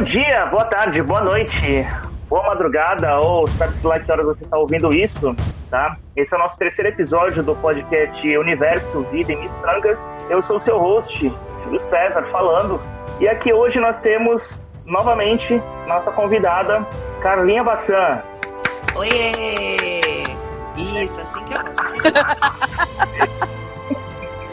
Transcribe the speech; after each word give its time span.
Bom 0.00 0.04
dia, 0.04 0.46
boa 0.46 0.64
tarde, 0.64 1.02
boa 1.02 1.20
noite, 1.20 1.86
boa 2.26 2.42
madrugada, 2.44 3.20
ou 3.20 3.46
sabe-se 3.46 3.86
lá 3.86 4.00
que 4.00 4.10
horas 4.10 4.24
você 4.24 4.42
está 4.42 4.56
ouvindo 4.56 4.94
isso, 4.94 5.36
tá? 5.70 5.98
Esse 6.16 6.32
é 6.32 6.38
o 6.38 6.40
nosso 6.40 6.56
terceiro 6.56 6.88
episódio 6.88 7.42
do 7.42 7.54
podcast 7.56 8.26
Universo, 8.26 9.02
Vida 9.12 9.34
e 9.34 9.36
Missangas. 9.36 10.10
Eu 10.30 10.40
sou 10.40 10.56
o 10.56 10.58
seu 10.58 10.78
host, 10.78 11.30
Júlio 11.62 11.78
César, 11.78 12.22
falando. 12.32 12.80
E 13.20 13.28
aqui 13.28 13.52
hoje 13.52 13.78
nós 13.78 13.98
temos, 13.98 14.56
novamente, 14.86 15.62
nossa 15.86 16.10
convidada, 16.10 16.82
Carlinha 17.20 17.62
Bassan. 17.62 18.22
Oiê! 18.94 20.24
Isso, 20.78 21.20
assim 21.20 21.44
que 21.44 21.52
eu 21.52 21.60
gosto. 21.60 21.82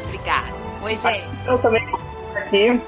Obrigada. 0.08 0.54
Oi, 0.82 0.98
gente. 0.98 1.26
Eu 1.48 1.58
também 1.60 1.88
aqui 2.36 2.82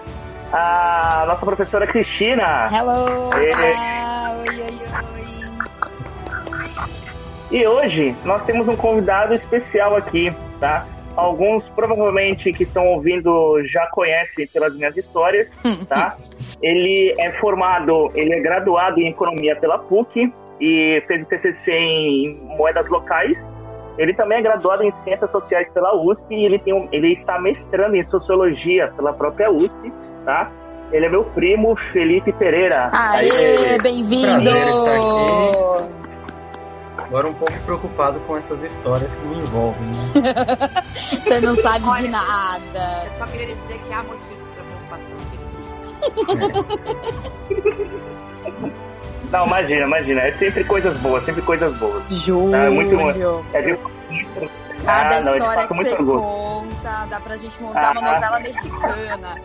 a 0.51 1.25
nossa 1.27 1.45
professora 1.45 1.85
Cristina. 1.87 2.67
Hello! 2.71 3.27
Oi. 3.35 3.49
Ah, 3.77 4.35
oi, 4.39 4.55
oi, 4.55 4.61
oi. 4.61 5.19
E 7.51 7.65
hoje 7.65 8.15
nós 8.23 8.43
temos 8.43 8.67
um 8.67 8.75
convidado 8.75 9.33
especial 9.33 9.95
aqui, 9.95 10.33
tá? 10.59 10.85
Alguns 11.15 11.67
provavelmente 11.67 12.53
que 12.53 12.63
estão 12.63 12.85
ouvindo 12.87 13.61
já 13.63 13.87
conhecem 13.87 14.47
pelas 14.47 14.75
minhas 14.75 14.95
histórias, 14.95 15.59
tá? 15.89 16.15
ele 16.61 17.13
é 17.17 17.31
formado, 17.39 18.09
ele 18.13 18.33
é 18.33 18.39
graduado 18.39 18.99
em 18.99 19.09
economia 19.09 19.55
pela 19.55 19.79
PUC 19.79 20.31
e 20.61 21.03
fez 21.07 21.23
o 21.23 21.25
TCC 21.25 21.71
em 21.71 22.39
moedas 22.57 22.87
locais. 22.87 23.49
Ele 23.97 24.13
também 24.13 24.37
é 24.37 24.41
graduado 24.41 24.83
em 24.83 24.89
ciências 24.91 25.29
sociais 25.29 25.67
pela 25.69 25.93
USP 25.95 26.33
e 26.33 26.45
ele, 26.45 26.59
tem 26.59 26.73
um, 26.73 26.87
ele 26.91 27.11
está 27.11 27.39
mestrando 27.39 27.95
em 27.95 28.01
sociologia 28.01 28.91
pela 28.95 29.11
própria 29.11 29.51
USP, 29.51 29.91
tá? 30.25 30.51
Ele 30.91 31.05
é 31.05 31.09
meu 31.09 31.23
primo, 31.25 31.75
Felipe 31.75 32.31
Pereira. 32.33 32.89
Aê, 32.91 33.77
bem-vindo! 33.81 34.49
Estar 34.49 34.95
aqui. 34.95 35.99
Agora 36.97 37.27
um 37.27 37.33
pouco 37.33 37.59
preocupado 37.61 38.19
com 38.21 38.37
essas 38.37 38.63
histórias 38.63 39.13
que 39.15 39.21
me 39.25 39.37
envolvem. 39.37 39.87
Né? 39.87 40.69
Você 41.21 41.39
não 41.39 41.55
sabe 41.57 41.85
Olha, 41.87 42.01
de 42.03 42.07
nada. 42.09 43.03
Eu 43.05 43.09
só 43.11 43.25
queria 43.27 43.55
dizer 43.55 43.79
que 43.79 43.93
há 43.93 44.03
motivos 44.03 44.51
para 44.51 44.63
preocupação. 44.63 45.17
Não, 49.31 49.45
imagina, 49.45 49.85
imagina. 49.85 50.21
É 50.21 50.31
sempre 50.31 50.63
coisas 50.63 50.97
boas, 50.97 51.23
sempre 51.23 51.41
coisas 51.43 51.75
boas. 51.77 52.03
Júlio. 52.09 52.55
É 52.55 52.69
muito- 52.69 52.95
É 53.53 53.61
de... 53.61 53.77
Cada 54.85 55.15
Ah, 55.17 55.35
história 55.35 55.67
que 55.67 55.73
muito 55.73 55.89
você 55.89 55.95
orgulho. 55.97 56.19
conta, 56.21 57.05
dá 57.09 57.19
pra 57.19 57.37
gente 57.37 57.61
montar 57.61 57.91
uma 57.91 58.09
Ah. 58.09 58.13
novela 58.15 58.39
mexicana. 58.39 59.35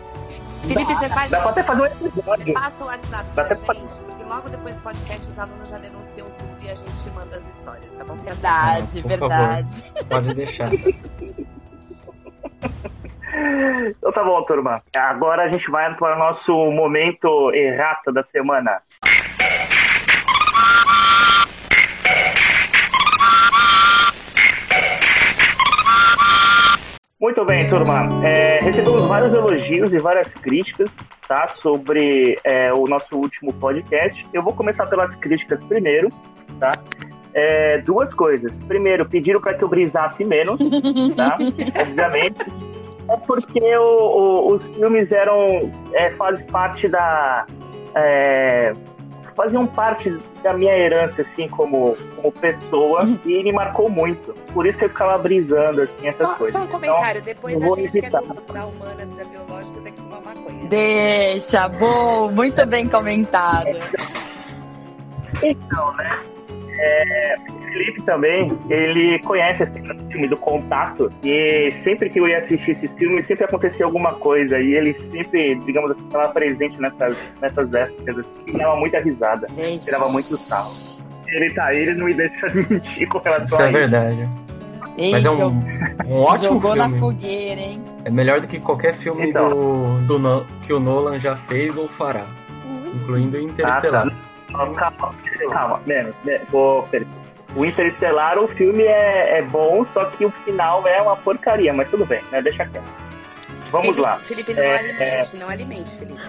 Felipe, 0.61 0.93
você 0.93 1.09
faz 1.09 1.31
Dá 1.31 1.49
até 1.49 1.63
fazer 1.63 1.91
um 2.01 2.09
Você 2.09 2.53
passa 2.53 2.83
o 2.83 2.87
WhatsApp 2.87 3.29
Dá 3.35 3.43
pra 3.43 3.55
gente, 3.55 3.97
porque 4.05 4.23
logo 4.23 4.49
depois 4.49 4.77
do 4.77 4.83
podcast 4.83 5.29
os 5.29 5.39
alunos 5.39 5.69
já 5.69 5.77
denunciam 5.77 6.27
tudo 6.31 6.63
e 6.63 6.69
a 6.69 6.75
gente 6.75 7.03
te 7.03 7.09
manda 7.11 7.37
as 7.37 7.47
histórias, 7.47 7.93
tá 7.95 8.03
bom? 8.03 8.15
Verdade, 8.15 9.01
Por 9.01 9.09
verdade. 9.09 9.91
Pode 10.09 10.33
deixar. 10.33 10.69
Então 13.89 14.11
tá 14.11 14.23
bom, 14.23 14.41
turma. 14.43 14.81
Agora 14.95 15.43
a 15.43 15.47
gente 15.47 15.69
vai 15.69 15.93
para 15.95 16.15
o 16.15 16.19
nosso 16.19 16.53
momento 16.71 17.51
errata 17.53 18.11
da 18.11 18.21
semana. 18.21 18.81
Muito 27.25 27.43
bem, 27.43 27.67
turma. 27.67 28.07
É, 28.23 28.59
recebemos 28.61 29.01
vários 29.05 29.33
elogios 29.33 29.91
e 29.91 29.97
várias 29.97 30.27
críticas 30.27 30.95
tá, 31.27 31.47
sobre 31.47 32.37
é, 32.43 32.71
o 32.71 32.85
nosso 32.85 33.17
último 33.17 33.51
podcast. 33.51 34.23
Eu 34.31 34.43
vou 34.43 34.53
começar 34.53 34.85
pelas 34.85 35.15
críticas 35.15 35.59
primeiro. 35.65 36.09
Tá? 36.59 36.69
É, 37.33 37.79
duas 37.79 38.13
coisas. 38.13 38.55
Primeiro, 38.67 39.07
pediram 39.09 39.41
para 39.41 39.55
que 39.55 39.63
eu 39.63 39.67
brisasse 39.67 40.23
menos, 40.23 40.59
tá? 41.17 41.35
Obviamente. 41.81 42.45
É 43.09 43.17
porque 43.25 43.75
o- 43.75 43.81
o- 43.81 44.53
os 44.53 44.63
filmes 44.63 45.11
eram. 45.11 45.71
É, 45.93 46.11
fazem 46.11 46.45
parte 46.45 46.87
da. 46.87 47.47
É, 47.95 48.71
faziam 49.35 49.67
parte 49.67 50.17
da 50.41 50.53
minha 50.53 50.75
herança, 50.75 51.21
assim, 51.21 51.47
como, 51.49 51.97
como 52.15 52.31
pessoa, 52.31 53.03
e 53.25 53.43
me 53.43 53.51
marcou 53.51 53.89
muito. 53.89 54.33
Por 54.53 54.65
isso 54.65 54.77
que 54.77 54.85
eu 54.85 54.89
ficava 54.89 55.17
brisando, 55.17 55.81
assim, 55.81 56.07
essas 56.07 56.27
Só, 56.27 56.35
coisas. 56.35 56.53
só 56.53 56.63
um 56.63 56.67
comentário, 56.67 57.21
depois 57.21 57.53
eu 57.53 57.63
a 57.63 57.67
vou 57.67 57.75
gente 57.75 57.91
que 57.91 57.97
evitar. 57.99 58.21
do, 58.21 58.53
da 58.53 58.65
humanas 58.65 59.11
e 59.11 59.15
da 59.15 59.23
biológicas 59.25 59.85
é 59.85 59.91
que 59.91 59.97
fuma 60.01 60.21
maconha. 60.21 60.65
Deixa, 60.69 61.67
bom, 61.67 62.31
muito 62.31 62.65
bem 62.65 62.87
comentado. 62.87 63.67
Então, 65.43 65.93
né? 65.95 66.19
É, 66.77 67.35
Felipe 67.75 68.01
também, 68.03 68.57
ele 68.69 69.19
conhece 69.19 69.63
esse 69.63 69.71
filme 70.09 70.27
do 70.29 70.37
Contato 70.37 71.11
e 71.21 71.69
sempre 71.71 72.09
que 72.09 72.19
eu 72.21 72.25
ia 72.27 72.37
assistir 72.37 72.71
esse 72.71 72.87
filme, 72.87 73.21
sempre 73.21 73.43
acontecia 73.43 73.85
alguma 73.85 74.13
coisa 74.13 74.57
e 74.59 74.73
ele 74.73 74.93
sempre, 74.93 75.55
digamos 75.55 75.91
assim, 75.91 76.05
estava 76.05 76.29
presente 76.29 76.79
nessas, 76.79 77.17
nessas 77.41 77.73
épocas 77.73 78.19
assim, 78.19 78.29
e 78.47 78.51
dava 78.53 78.77
muita 78.77 78.99
risada, 79.01 79.45
Deixa. 79.55 79.79
tirava 79.79 80.07
muito 80.09 80.37
sarro. 80.37 80.71
Ele 81.27 81.53
tá 81.53 81.65
aí, 81.65 81.79
ele 81.79 81.95
não 81.95 82.05
me 82.05 82.13
deixa 82.13 82.47
mentir 82.69 83.09
com 83.09 83.17
relação 83.19 83.45
Isso 83.45 83.61
é 83.61 83.65
a 83.65 83.69
isso. 83.71 83.79
verdade. 83.79 84.29
Ei, 84.97 85.11
Mas 85.11 85.25
é 85.25 85.29
um, 85.29 85.47
um 86.07 86.21
ótimo 86.21 86.53
Jogou 86.53 86.75
na 86.77 86.85
filme. 86.85 86.99
fogueira, 86.99 87.59
hein? 87.59 87.81
É 88.05 88.09
melhor 88.09 88.39
do 88.39 88.47
que 88.47 88.57
qualquer 88.61 88.93
filme 88.93 89.29
Então. 89.29 89.49
do, 89.49 90.01
do 90.07 90.19
No- 90.19 90.45
que 90.65 90.71
o 90.71 90.79
Nolan 90.79 91.19
já 91.19 91.35
fez 91.35 91.75
ou 91.75 91.89
fará. 91.89 92.25
Incluindo 92.93 93.37
Interestelar. 93.37 94.07
Ah, 94.07 94.65
tá. 94.67 94.91
Calma, 94.93 95.13
calma, 95.51 95.81
menos, 95.85 96.15
menos. 96.23 96.47
Felipe. 96.89 97.24
O 97.55 97.65
Interestelar, 97.65 98.37
o 98.37 98.47
filme 98.49 98.83
é, 98.83 99.37
é 99.37 99.41
bom, 99.41 99.83
só 99.83 100.05
que 100.05 100.25
o 100.25 100.31
final 100.31 100.85
é 100.87 101.01
uma 101.01 101.15
porcaria, 101.15 101.73
mas 101.73 101.89
tudo 101.89 102.05
bem, 102.05 102.21
né? 102.31 102.41
Deixa 102.41 102.65
quieto. 102.65 102.83
Vamos 103.71 103.95
Felipe, 103.95 104.01
lá. 104.01 104.19
Felipe, 104.19 104.53
não 104.53 104.63
É, 104.63 104.77
alimente, 104.77 105.37
não 105.37 105.49
alimente, 105.49 105.95
Felipe. 105.95 106.21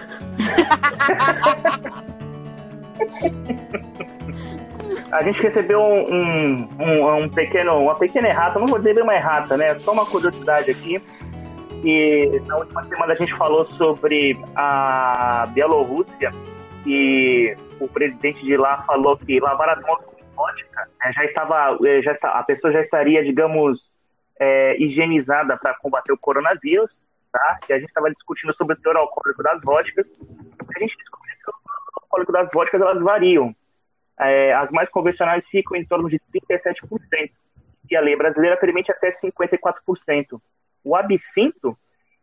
A 5.11 5.23
gente 5.23 5.41
recebeu 5.41 5.79
um, 5.79 6.13
um, 6.13 6.69
um, 6.79 7.23
um 7.23 7.29
pequeno, 7.29 7.81
uma 7.81 7.95
pequena 7.95 8.27
errata, 8.27 8.59
não 8.59 8.67
vou 8.67 8.77
dizer 8.77 8.93
bem 8.93 9.03
uma 9.03 9.15
errata, 9.15 9.55
né? 9.55 9.73
Só 9.75 9.91
uma 9.91 10.05
curiosidade 10.05 10.71
aqui. 10.71 11.01
E 11.83 12.41
na 12.47 12.57
última 12.57 12.83
semana 12.83 13.13
a 13.13 13.15
gente 13.15 13.33
falou 13.33 13.63
sobre 13.63 14.37
a 14.55 15.47
Bielorrússia 15.53 16.31
e 16.85 17.55
o 17.79 17.87
presidente 17.87 18.43
de 18.43 18.57
lá 18.57 18.83
falou 18.87 19.17
que 19.17 19.39
lavar 19.39 19.69
as 19.69 19.81
mãos 19.81 20.01
com 20.01 20.16
né, 20.45 21.11
já 21.11 21.23
estava, 21.23 21.77
eh, 21.85 22.01
já 22.01 22.13
está, 22.13 22.31
a 22.31 22.43
pessoa 22.43 22.71
já 22.71 22.79
estaria, 22.79 23.23
digamos, 23.23 23.91
eh, 24.39 24.75
higienizada 24.79 25.57
para 25.57 25.75
combater 25.75 26.11
o 26.11 26.17
coronavírus, 26.17 26.99
tá? 27.31 27.59
E 27.69 27.73
a 27.73 27.79
gente 27.79 27.89
estava 27.89 28.09
discutindo 28.09 28.53
sobre 28.53 28.75
o 28.75 28.79
teor 28.79 28.97
alcoólico 28.97 29.43
das 29.43 29.61
vodkas. 29.61 30.11
A 30.75 30.79
gente 30.79 30.95
descobriu 30.97 31.35
que 31.35 31.41
o 31.41 31.53
teor 31.53 32.03
alcoólico 32.03 32.31
das 32.31 32.49
vodkas 32.53 32.81
elas 32.81 32.99
variam. 32.99 33.55
É, 34.19 34.53
as 34.53 34.69
mais 34.71 34.89
convencionais 34.89 35.45
ficam 35.47 35.77
em 35.77 35.85
torno 35.85 36.09
de 36.09 36.19
37%. 36.19 37.31
E 37.89 37.95
a 37.95 38.01
lei 38.01 38.15
brasileira 38.15 38.57
permite 38.57 38.91
até 38.91 39.07
54%. 39.07 40.41
O 40.83 40.95
absinto, 40.95 41.77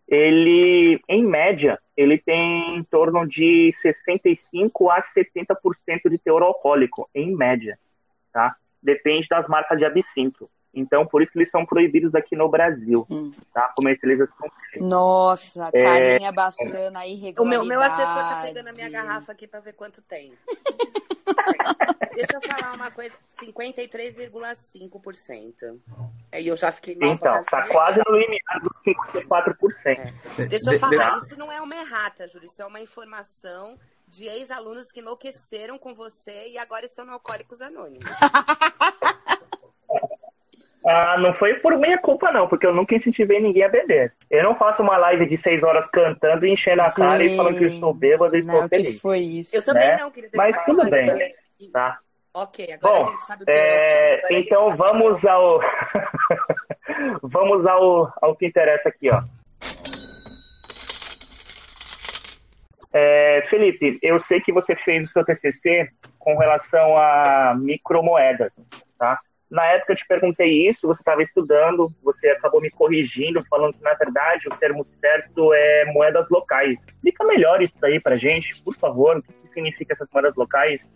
ele, 0.06 1.00
em 1.08 1.24
média, 1.24 1.78
ele 1.96 2.18
tem 2.18 2.76
em 2.76 2.82
torno 2.84 3.26
de 3.26 3.70
65 3.72 4.90
a 4.90 4.98
70% 5.00 6.10
de 6.10 6.18
teor 6.18 6.42
alcoólico, 6.42 7.08
em 7.14 7.34
média, 7.34 7.78
tá? 8.34 8.54
Depende 8.82 9.26
das 9.30 9.46
marcas 9.46 9.78
de 9.78 9.84
absinto. 9.86 10.50
Então, 10.76 11.06
por 11.06 11.22
isso 11.22 11.30
que 11.30 11.38
eles 11.38 11.50
são 11.50 11.64
proibidos 11.64 12.16
aqui 12.16 12.34
no 12.34 12.48
Brasil, 12.48 13.06
Hum. 13.08 13.30
tá? 13.54 13.72
Comercialização. 13.76 14.50
Nossa, 14.80 15.70
carinha 15.70 16.32
bacana, 16.32 17.06
irregularidade. 17.06 17.40
O 17.40 17.44
meu, 17.46 17.64
meu 17.64 17.80
assessor 17.80 18.28
tá 18.28 18.42
pegando 18.44 18.68
a 18.68 18.72
minha 18.72 18.90
garrafa 18.90 19.30
aqui 19.30 19.46
pra 19.46 19.60
ver 19.60 19.74
quanto 19.74 20.02
tem. 20.02 20.34
Deixa 22.14 22.34
eu 22.34 22.40
falar 22.48 22.74
uma 22.74 22.90
coisa: 22.90 23.14
53,5%. 23.30 25.80
Aí 26.32 26.48
eu 26.48 26.56
já 26.56 26.72
fiquei 26.72 26.96
mal 26.96 27.12
Então, 27.12 27.40
tá 27.44 27.68
quase 27.68 28.00
no 28.06 28.16
limiar 28.16 28.60
dos 28.60 28.72
54%. 29.14 30.12
Deixa 30.48 30.72
eu 30.72 30.78
falar, 30.78 31.16
isso 31.18 31.38
não 31.38 31.52
é 31.52 31.60
uma 31.60 31.74
errata, 31.76 32.26
Júlio, 32.26 32.46
isso 32.46 32.62
é 32.62 32.66
uma 32.66 32.80
informação 32.80 33.78
de 34.16 34.26
ex-alunos 34.26 34.90
que 34.92 35.00
enlouqueceram 35.00 35.78
com 35.78 35.94
você 35.94 36.48
e 36.48 36.58
agora 36.58 36.84
estão 36.84 37.04
no 37.04 37.12
Alcoólicos 37.12 37.60
Anônimos. 37.60 38.08
Ah, 40.86 41.16
não 41.18 41.32
foi 41.32 41.54
por 41.60 41.78
minha 41.78 41.96
culpa, 41.96 42.30
não, 42.30 42.46
porque 42.46 42.66
eu 42.66 42.74
nunca 42.74 42.94
incentivei 42.94 43.40
ninguém 43.40 43.62
a 43.64 43.70
beber. 43.70 44.12
Eu 44.30 44.42
não 44.44 44.54
faço 44.54 44.82
uma 44.82 44.98
live 44.98 45.24
de 45.26 45.34
seis 45.38 45.62
horas 45.62 45.86
cantando 45.86 46.44
e 46.46 46.52
enchendo 46.52 46.82
a 46.82 46.92
cara 46.92 47.24
e 47.24 47.34
falando 47.34 47.56
que 47.56 47.64
eu 47.64 47.68
estou 47.68 47.94
bêbado 47.94 48.36
e 48.36 48.40
estou 48.40 48.60
não, 48.60 48.68
que 48.68 48.76
feliz. 48.76 49.00
foi 49.00 49.18
isso? 49.20 49.56
Eu 49.56 49.64
também 49.64 49.88
Né? 49.88 49.96
não 49.96 50.10
queria 50.10 50.28
deixar 50.28 50.46
Mas 50.52 50.64
tudo 50.66 50.90
bem, 50.90 51.34
que- 51.58 51.70
Tá? 51.72 51.98
Ok, 52.34 52.70
agora 52.70 52.98
Bom, 52.98 53.06
a 53.06 53.10
gente 53.12 53.22
sabe 53.22 53.42
o 53.44 53.46
que 53.46 53.52
É, 53.52 54.20
gente 54.30 54.44
então 54.44 54.76
vamos 54.76 55.24
ao. 55.24 55.60
vamos 57.22 57.64
ao, 57.64 58.12
ao 58.20 58.36
que 58.36 58.44
interessa 58.46 58.90
aqui, 58.90 59.08
ó. 59.08 59.22
É, 62.96 63.42
Felipe, 63.50 63.98
eu 64.00 64.20
sei 64.20 64.40
que 64.40 64.52
você 64.52 64.76
fez 64.76 65.02
o 65.02 65.12
seu 65.12 65.24
TCC 65.24 65.88
com 66.16 66.38
relação 66.38 66.96
a 66.96 67.52
micromoedas, 67.58 68.54
tá? 68.96 69.18
Na 69.50 69.64
época 69.66 69.92
eu 69.92 69.96
te 69.96 70.06
perguntei 70.06 70.68
isso, 70.68 70.86
você 70.86 71.00
estava 71.00 71.20
estudando, 71.20 71.92
você 72.04 72.28
acabou 72.28 72.60
me 72.60 72.70
corrigindo, 72.70 73.44
falando 73.50 73.74
que 73.74 73.82
na 73.82 73.94
verdade 73.94 74.46
o 74.46 74.56
termo 74.56 74.84
certo 74.84 75.52
é 75.52 75.84
moedas 75.86 76.28
locais. 76.30 76.80
Explica 76.86 77.24
melhor 77.24 77.60
isso 77.60 77.74
aí 77.82 77.98
pra 77.98 78.14
gente, 78.14 78.62
por 78.62 78.74
favor, 78.76 79.18
o 79.18 79.22
que 79.22 79.48
significa 79.48 79.92
essas 79.92 80.08
moedas 80.12 80.36
locais? 80.36 80.88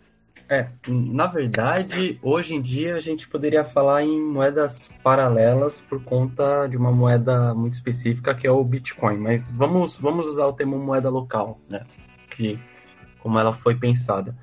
É, 0.47 0.67
na 0.87 1.27
verdade, 1.27 2.19
hoje 2.21 2.55
em 2.55 2.61
dia 2.61 2.95
a 2.95 2.99
gente 2.99 3.27
poderia 3.27 3.63
falar 3.63 4.03
em 4.03 4.21
moedas 4.21 4.89
paralelas 5.03 5.79
por 5.81 6.03
conta 6.03 6.67
de 6.67 6.77
uma 6.77 6.91
moeda 6.91 7.53
muito 7.53 7.73
específica 7.73 8.33
que 8.33 8.47
é 8.47 8.51
o 8.51 8.63
Bitcoin, 8.63 9.17
mas 9.17 9.49
vamos, 9.49 9.97
vamos 9.97 10.25
usar 10.27 10.47
o 10.47 10.53
termo 10.53 10.77
moeda 10.77 11.09
local, 11.09 11.59
né? 11.69 11.85
Que, 12.31 12.59
como 13.19 13.37
ela 13.37 13.51
foi 13.51 13.75
pensada. 13.75 14.35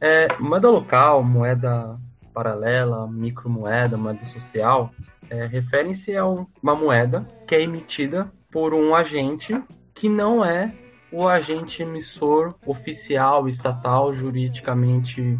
É, 0.00 0.28
moeda 0.38 0.68
local, 0.68 1.22
moeda 1.22 1.98
paralela, 2.34 3.06
micromoeda, 3.06 3.96
moeda 3.96 4.24
social, 4.26 4.90
é, 5.30 5.46
referem-se 5.46 6.14
a 6.16 6.26
uma 6.26 6.74
moeda 6.74 7.26
que 7.46 7.54
é 7.54 7.62
emitida 7.62 8.30
por 8.50 8.74
um 8.74 8.94
agente 8.94 9.58
que 9.94 10.08
não 10.08 10.44
é 10.44 10.70
o 11.12 11.28
agente 11.28 11.82
emissor 11.82 12.54
oficial, 12.66 13.48
estatal, 13.48 14.12
juridicamente 14.12 15.38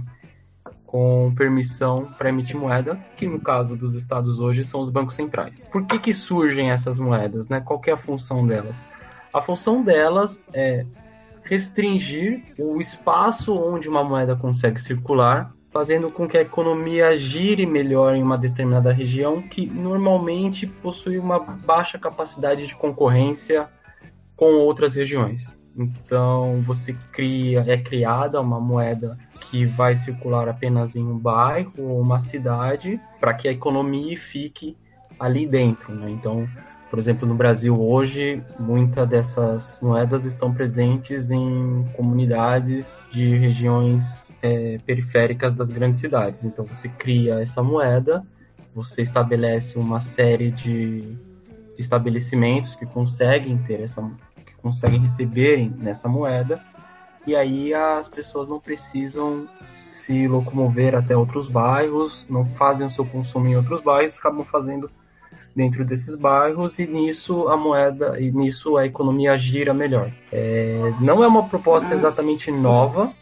com 0.86 1.34
permissão 1.34 2.08
para 2.16 2.28
emitir 2.28 2.56
moeda, 2.56 2.98
que 3.16 3.26
no 3.26 3.40
caso 3.40 3.76
dos 3.76 3.94
estados 3.94 4.38
hoje 4.38 4.62
são 4.62 4.80
os 4.80 4.88
bancos 4.88 5.14
centrais. 5.14 5.68
Por 5.68 5.84
que, 5.84 5.98
que 5.98 6.14
surgem 6.14 6.70
essas 6.70 6.98
moedas? 6.98 7.48
Né? 7.48 7.60
Qual 7.60 7.80
é 7.86 7.90
a 7.90 7.96
função 7.96 8.46
delas? 8.46 8.82
A 9.32 9.42
função 9.42 9.82
delas 9.82 10.40
é 10.54 10.86
restringir 11.42 12.44
o 12.58 12.80
espaço 12.80 13.54
onde 13.54 13.88
uma 13.88 14.02
moeda 14.02 14.34
consegue 14.36 14.80
circular, 14.80 15.52
fazendo 15.70 16.10
com 16.10 16.26
que 16.26 16.38
a 16.38 16.42
economia 16.42 17.18
gire 17.18 17.66
melhor 17.66 18.14
em 18.14 18.22
uma 18.22 18.38
determinada 18.38 18.92
região 18.92 19.42
que 19.42 19.66
normalmente 19.66 20.66
possui 20.66 21.18
uma 21.18 21.38
baixa 21.38 21.98
capacidade 21.98 22.66
de 22.66 22.74
concorrência 22.74 23.68
com 24.36 24.54
outras 24.54 24.94
regiões. 24.94 25.56
Então 25.76 26.62
você 26.62 26.94
cria, 27.12 27.64
é 27.66 27.76
criada 27.76 28.40
uma 28.40 28.60
moeda 28.60 29.18
que 29.50 29.66
vai 29.66 29.94
circular 29.94 30.48
apenas 30.48 30.96
em 30.96 31.04
um 31.04 31.18
bairro 31.18 31.72
ou 31.78 32.00
uma 32.00 32.18
cidade 32.18 33.00
para 33.20 33.34
que 33.34 33.48
a 33.48 33.52
economia 33.52 34.16
fique 34.16 34.76
ali 35.18 35.46
dentro. 35.46 35.94
Né? 35.94 36.10
Então, 36.10 36.48
por 36.88 36.98
exemplo, 36.98 37.28
no 37.28 37.34
Brasil 37.34 37.78
hoje, 37.80 38.42
muitas 38.58 39.08
dessas 39.08 39.78
moedas 39.82 40.24
estão 40.24 40.52
presentes 40.52 41.30
em 41.30 41.84
comunidades 41.94 43.00
de 43.12 43.36
regiões 43.36 44.28
é, 44.42 44.78
periféricas 44.84 45.52
das 45.52 45.70
grandes 45.70 46.00
cidades. 46.00 46.44
Então 46.44 46.64
você 46.64 46.88
cria 46.88 47.40
essa 47.40 47.62
moeda, 47.62 48.24
você 48.74 49.02
estabelece 49.02 49.78
uma 49.78 50.00
série 50.00 50.50
de 50.50 51.16
estabelecimentos 51.78 52.74
que 52.74 52.86
conseguem 52.86 53.58
ter 53.58 53.80
essa 53.80 54.02
conseguem 54.66 54.98
receber 54.98 55.70
nessa 55.78 56.08
moeda, 56.08 56.60
e 57.24 57.36
aí 57.36 57.72
as 57.72 58.08
pessoas 58.08 58.48
não 58.48 58.58
precisam 58.58 59.46
se 59.74 60.26
locomover 60.26 60.96
até 60.96 61.16
outros 61.16 61.52
bairros, 61.52 62.26
não 62.28 62.44
fazem 62.44 62.84
o 62.84 62.90
seu 62.90 63.06
consumo 63.06 63.46
em 63.46 63.56
outros 63.56 63.80
bairros, 63.80 64.18
acabam 64.18 64.44
fazendo 64.44 64.90
dentro 65.54 65.84
desses 65.84 66.16
bairros 66.16 66.80
e 66.80 66.86
nisso 66.86 67.48
a 67.48 67.56
moeda 67.56 68.20
e 68.20 68.30
nisso 68.32 68.76
a 68.76 68.84
economia 68.84 69.36
gira 69.36 69.72
melhor. 69.72 70.10
É, 70.32 70.92
não 71.00 71.22
é 71.22 71.28
uma 71.28 71.48
proposta 71.48 71.94
exatamente 71.94 72.50
nova, 72.50 73.12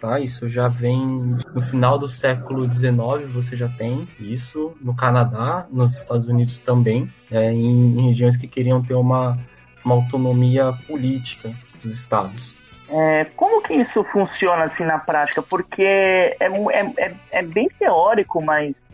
tá? 0.00 0.18
Isso 0.18 0.48
já 0.48 0.68
vem 0.68 1.06
no 1.54 1.64
final 1.70 1.98
do 1.98 2.08
século 2.08 2.70
XIX, 2.70 3.30
você 3.32 3.56
já 3.58 3.68
tem 3.68 4.08
isso 4.18 4.72
no 4.80 4.96
Canadá, 4.96 5.66
nos 5.70 5.96
Estados 5.96 6.26
Unidos 6.26 6.58
também, 6.60 7.08
é, 7.30 7.52
em, 7.52 7.98
em 7.98 8.08
regiões 8.08 8.38
que 8.38 8.48
queriam 8.48 8.82
ter 8.82 8.94
uma 8.94 9.38
uma 9.84 9.94
autonomia 9.94 10.72
política 10.86 11.52
dos 11.82 11.92
estados. 11.98 12.54
É, 12.88 13.24
como 13.36 13.62
que 13.62 13.74
isso 13.74 14.04
funciona 14.04 14.64
assim 14.64 14.84
na 14.84 14.98
prática? 14.98 15.42
Porque 15.42 15.82
é, 15.82 16.36
é, 16.40 16.92
é, 16.96 17.14
é 17.30 17.42
bem 17.42 17.66
teórico, 17.66 18.42
mas 18.42 18.86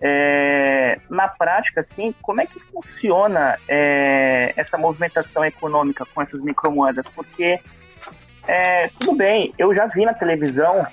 é, 0.00 0.98
na 1.08 1.28
prática, 1.28 1.80
assim, 1.80 2.14
como 2.20 2.40
é 2.40 2.46
que 2.46 2.60
funciona 2.60 3.56
é, 3.68 4.52
essa 4.56 4.76
movimentação 4.76 5.44
econômica 5.44 6.04
com 6.14 6.20
essas 6.20 6.40
micromoedas? 6.40 7.06
Porque, 7.14 7.60
tudo 8.98 9.16
bem, 9.16 9.54
eu 9.58 9.72
já 9.72 9.86
vi 9.86 10.04
na 10.04 10.14
televisão 10.14 10.86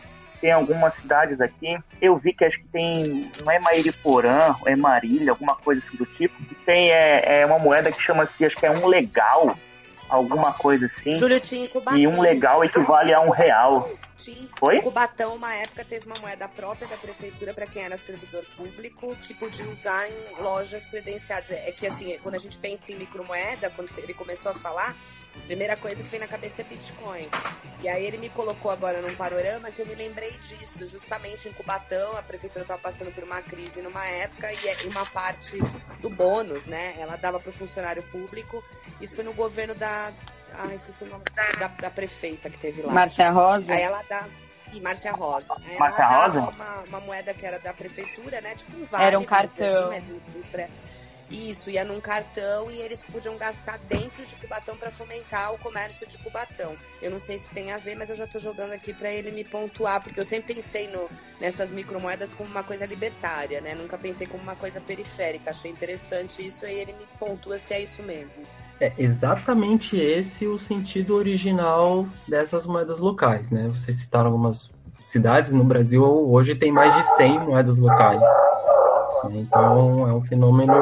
tem 0.43 0.51
algumas 0.51 0.93
cidades 0.95 1.39
aqui. 1.39 1.77
Eu 2.01 2.17
vi 2.17 2.33
que 2.33 2.43
acho 2.43 2.57
que 2.57 2.67
tem, 2.67 3.31
não 3.41 3.49
é 3.49 3.59
Mairiporã, 3.59 4.53
é 4.65 4.75
Marília, 4.75 5.31
alguma 5.31 5.55
coisa 5.55 5.79
assim 5.79 5.95
do 5.95 6.05
tipo, 6.05 6.35
que 6.35 6.53
tem 6.65 6.91
é, 6.91 7.39
é 7.39 7.45
uma 7.45 7.57
moeda 7.57 7.89
que 7.89 8.01
chama-se, 8.01 8.43
acho 8.43 8.57
que 8.57 8.65
é 8.65 8.71
um 8.71 8.85
legal, 8.85 9.57
alguma 10.09 10.51
coisa 10.51 10.85
assim. 10.85 11.15
Júlio 11.15 11.39
tinha 11.39 11.69
Cubatão. 11.69 11.97
E 11.97 12.05
um 12.05 12.19
legal 12.19 12.61
equivale 12.61 13.13
a 13.13 13.21
um 13.21 13.29
real. 13.29 13.89
Tinha. 14.17 14.49
Oi? 14.61 14.81
Cubatão, 14.81 15.35
uma 15.35 15.53
época, 15.53 15.85
teve 15.85 16.07
uma 16.07 16.19
moeda 16.19 16.45
própria 16.49 16.89
da 16.89 16.97
prefeitura 16.97 17.53
para 17.53 17.65
quem 17.65 17.81
era 17.81 17.97
servidor 17.97 18.43
público, 18.57 19.15
que 19.21 19.33
podia 19.33 19.65
usar 19.67 20.05
em 20.09 20.43
lojas 20.43 20.87
credenciadas. 20.87 21.51
É 21.51 21.71
que 21.71 21.87
assim, 21.87 22.19
quando 22.21 22.35
a 22.35 22.39
gente 22.39 22.59
pensa 22.59 22.91
em 22.91 22.95
micromoeda, 22.95 23.69
quando 23.69 23.89
ele 23.97 24.13
começou 24.13 24.51
a 24.51 24.55
falar, 24.55 24.93
Primeira 25.45 25.75
coisa 25.75 26.01
que 26.01 26.09
vem 26.09 26.19
na 26.19 26.27
cabeça 26.27 26.61
é 26.61 26.65
Bitcoin. 26.65 27.27
E 27.81 27.89
aí 27.89 28.05
ele 28.05 28.17
me 28.17 28.29
colocou 28.29 28.71
agora 28.71 29.01
num 29.01 29.13
panorama 29.15 29.69
que 29.71 29.81
eu 29.81 29.85
me 29.85 29.93
lembrei 29.93 30.31
disso. 30.31 30.87
Justamente 30.87 31.49
em 31.49 31.53
Cubatão, 31.53 32.15
a 32.15 32.21
prefeitura 32.23 32.61
estava 32.63 32.79
passando 32.79 33.11
por 33.13 33.23
uma 33.23 33.41
crise 33.41 33.81
numa 33.81 34.05
época 34.05 34.51
e 34.51 34.67
é 34.67 34.75
uma 34.89 35.05
parte 35.07 35.57
do 35.99 36.09
bônus, 36.09 36.67
né? 36.67 36.95
Ela 36.97 37.17
dava 37.17 37.39
para 37.39 37.49
o 37.49 37.53
funcionário 37.53 38.01
público. 38.03 38.63
Isso 39.01 39.15
foi 39.15 39.25
no 39.25 39.33
governo 39.33 39.75
da. 39.75 40.13
Ah, 40.53 40.73
esqueci 40.73 41.03
o 41.03 41.07
nome 41.07 41.23
da, 41.59 41.67
da 41.67 41.89
prefeita 41.89 42.49
que 42.49 42.57
teve 42.57 42.81
lá. 42.81 42.93
Márcia 42.93 43.29
Rosa? 43.31 43.73
Aí 43.73 43.81
ela 43.81 44.01
dá. 44.07 44.25
E 44.71 44.79
Márcia 44.79 45.11
Rosa. 45.11 45.55
Aí 45.65 45.77
Márcia 45.77 46.03
ela 46.03 46.25
Rosa? 46.25 46.39
dava 46.39 46.51
uma, 46.51 46.81
uma 46.83 46.99
moeda 47.01 47.33
que 47.33 47.45
era 47.45 47.59
da 47.59 47.73
prefeitura, 47.73 48.39
né? 48.39 48.55
Tipo 48.55 48.77
um 48.77 48.85
vale. 48.85 49.03
Era 49.03 49.17
um 49.19 49.23
dizer 49.23 49.29
cartão. 49.35 49.65
Assim, 49.81 49.89
né? 49.89 49.99
do, 50.01 50.13
do 50.31 50.51
pré- 50.51 50.69
isso, 51.33 51.69
ia 51.69 51.83
num 51.83 51.99
cartão 51.99 52.69
e 52.69 52.79
eles 52.79 53.05
podiam 53.05 53.37
gastar 53.37 53.79
dentro 53.89 54.23
de 54.25 54.35
Cubatão 54.35 54.77
para 54.77 54.91
fomentar 54.91 55.53
o 55.53 55.57
comércio 55.57 56.07
de 56.07 56.17
Cubatão. 56.19 56.75
Eu 57.01 57.11
não 57.11 57.19
sei 57.19 57.39
se 57.39 57.51
tem 57.51 57.71
a 57.71 57.77
ver, 57.77 57.95
mas 57.95 58.09
eu 58.09 58.15
já 58.15 58.27
tô 58.27 58.39
jogando 58.39 58.71
aqui 58.71 58.93
para 58.93 59.09
ele 59.09 59.31
me 59.31 59.43
pontuar, 59.43 60.01
porque 60.01 60.19
eu 60.19 60.25
sempre 60.25 60.53
pensei 60.53 60.87
no, 60.87 61.09
nessas 61.41 61.71
micromoedas 61.71 62.33
como 62.33 62.49
uma 62.49 62.63
coisa 62.63 62.85
libertária, 62.85 63.59
né? 63.59 63.73
Nunca 63.73 63.97
pensei 63.97 64.27
como 64.27 64.43
uma 64.43 64.55
coisa 64.55 64.79
periférica. 64.79 65.49
Achei 65.49 65.71
interessante 65.71 66.45
isso 66.45 66.65
e 66.65 66.71
ele 66.71 66.93
me 66.93 67.05
pontua 67.19 67.57
se 67.57 67.73
é 67.73 67.81
isso 67.81 68.03
mesmo. 68.03 68.43
É 68.79 68.91
exatamente 68.97 69.97
esse 69.97 70.45
o 70.45 70.57
sentido 70.57 71.15
original 71.15 72.07
dessas 72.27 72.67
moedas 72.67 72.99
locais, 72.99 73.49
né? 73.49 73.69
Vocês 73.69 73.97
citaram 73.97 74.27
algumas 74.27 74.71
cidades 75.01 75.51
no 75.53 75.63
Brasil, 75.63 76.03
hoje 76.03 76.55
tem 76.55 76.71
mais 76.71 76.95
de 76.95 77.03
100 77.15 77.39
moedas 77.39 77.77
locais. 77.77 78.21
Então 79.31 80.07
é 80.07 80.13
um 80.13 80.21
fenômeno 80.21 80.73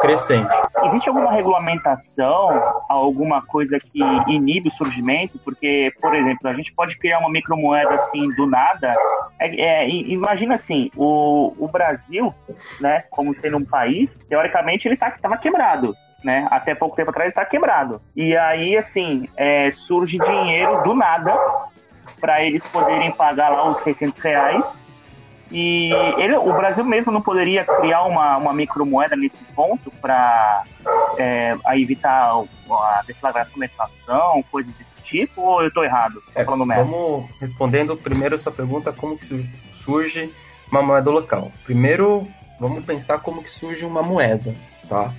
crescente. 0.00 0.54
Existe 0.84 1.08
alguma 1.08 1.32
regulamentação, 1.32 2.50
alguma 2.88 3.42
coisa 3.42 3.78
que 3.78 4.00
inibe 4.28 4.68
o 4.68 4.72
surgimento? 4.72 5.38
Porque, 5.38 5.92
por 6.00 6.14
exemplo, 6.14 6.48
a 6.48 6.52
gente 6.52 6.72
pode 6.72 6.96
criar 6.98 7.18
uma 7.18 7.30
micromoeda 7.30 7.94
assim 7.94 8.28
do 8.34 8.46
nada. 8.46 8.94
É, 9.38 9.84
é, 9.84 9.88
imagina 9.88 10.54
assim, 10.54 10.90
o, 10.96 11.54
o 11.58 11.68
Brasil, 11.68 12.34
né, 12.80 13.02
como 13.10 13.34
sendo 13.34 13.56
um 13.56 13.64
país, 13.64 14.18
teoricamente 14.28 14.86
ele 14.86 14.96
tá, 14.96 15.10
tava 15.10 15.36
quebrado. 15.36 15.94
Né? 16.24 16.46
Até 16.50 16.74
pouco 16.74 16.96
tempo 16.96 17.10
atrás 17.10 17.28
ele 17.28 17.34
tá 17.34 17.44
quebrado. 17.44 18.00
E 18.14 18.36
aí, 18.36 18.76
assim, 18.76 19.28
é, 19.36 19.70
surge 19.70 20.18
dinheiro 20.18 20.82
do 20.82 20.94
nada 20.94 21.38
para 22.20 22.42
eles 22.42 22.66
poderem 22.68 23.12
pagar 23.12 23.50
lá 23.50 23.68
os 23.68 23.78
600 23.78 24.16
reais 24.18 24.85
e 25.50 25.90
ele, 26.18 26.36
o 26.36 26.52
Brasil 26.54 26.84
mesmo 26.84 27.12
não 27.12 27.20
poderia 27.22 27.64
criar 27.64 28.02
uma, 28.04 28.36
uma 28.36 28.52
micromoeda 28.52 29.14
nesse 29.16 29.38
ponto 29.54 29.90
para 30.00 30.64
evitar 31.74 32.36
o- 32.38 32.48
a 32.72 33.02
deflagração 33.06 33.58
da 33.58 33.66
inflação, 33.66 34.42
coisas 34.50 34.74
desse 34.74 34.90
tipo, 35.02 35.40
ou 35.40 35.62
eu 35.62 35.68
estou 35.68 35.84
errado? 35.84 36.20
É, 36.34 36.44
falando 36.44 36.66
merda. 36.66 36.84
vamos 36.84 37.30
respondendo 37.40 37.96
primeiro 37.96 38.34
a 38.34 38.38
sua 38.38 38.52
pergunta, 38.52 38.92
como 38.92 39.16
que 39.16 39.24
su- 39.24 39.44
surge 39.72 40.32
uma 40.70 40.82
moeda 40.82 41.10
local. 41.10 41.50
Primeiro, 41.64 42.26
vamos 42.58 42.84
pensar 42.84 43.18
como 43.20 43.42
que 43.42 43.50
surge 43.50 43.84
uma 43.84 44.02
moeda, 44.02 44.54
tá? 44.88 45.12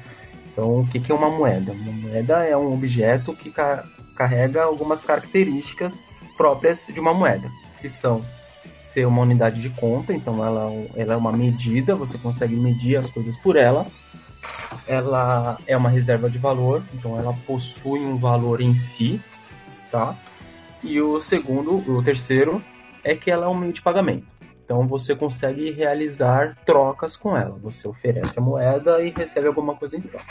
Então, 0.52 0.82
o 0.82 0.88
que 0.88 1.00
que 1.00 1.12
é 1.12 1.16
uma 1.16 1.30
moeda? 1.30 1.72
Uma 1.72 1.92
moeda 1.94 2.44
é 2.44 2.58
um 2.58 2.74
objeto 2.74 3.34
que 3.34 3.52
ca- 3.52 3.84
carrega 4.16 4.64
algumas 4.64 5.04
características 5.04 6.04
próprias 6.36 6.86
de 6.88 7.00
uma 7.00 7.14
moeda, 7.14 7.50
que 7.80 7.88
são 7.88 8.24
ser 8.98 9.06
uma 9.06 9.22
unidade 9.22 9.62
de 9.62 9.70
conta, 9.70 10.12
então 10.12 10.44
ela, 10.44 10.72
ela 10.96 11.14
é 11.14 11.16
uma 11.16 11.32
medida, 11.32 11.94
você 11.94 12.18
consegue 12.18 12.56
medir 12.56 12.96
as 12.98 13.08
coisas 13.08 13.38
por 13.38 13.56
ela. 13.56 13.86
Ela 14.88 15.60
é 15.68 15.78
uma 15.78 15.88
reserva 15.90 16.28
de 16.28 16.40
valor, 16.40 16.84
então 16.96 17.16
ela 17.16 17.32
possui 17.46 18.00
um 18.00 18.18
valor 18.18 18.60
em 18.60 18.74
si, 18.74 19.22
tá? 19.92 20.18
E 20.82 21.00
o 21.00 21.20
segundo, 21.20 21.76
o 21.88 22.02
terceiro, 22.02 22.60
é 23.04 23.14
que 23.14 23.30
ela 23.30 23.46
é 23.46 23.50
um 23.50 23.54
meio 23.54 23.72
de 23.72 23.84
pagamento. 23.84 24.26
Então 24.66 24.88
você 24.88 25.16
consegue 25.16 25.70
realizar 25.70 26.58
trocas 26.66 27.16
com 27.16 27.38
ela. 27.38 27.56
Você 27.62 27.88
oferece 27.88 28.40
a 28.40 28.42
moeda 28.42 29.04
e 29.04 29.12
recebe 29.12 29.46
alguma 29.46 29.76
coisa 29.76 29.96
em 29.96 30.02
troca. 30.02 30.26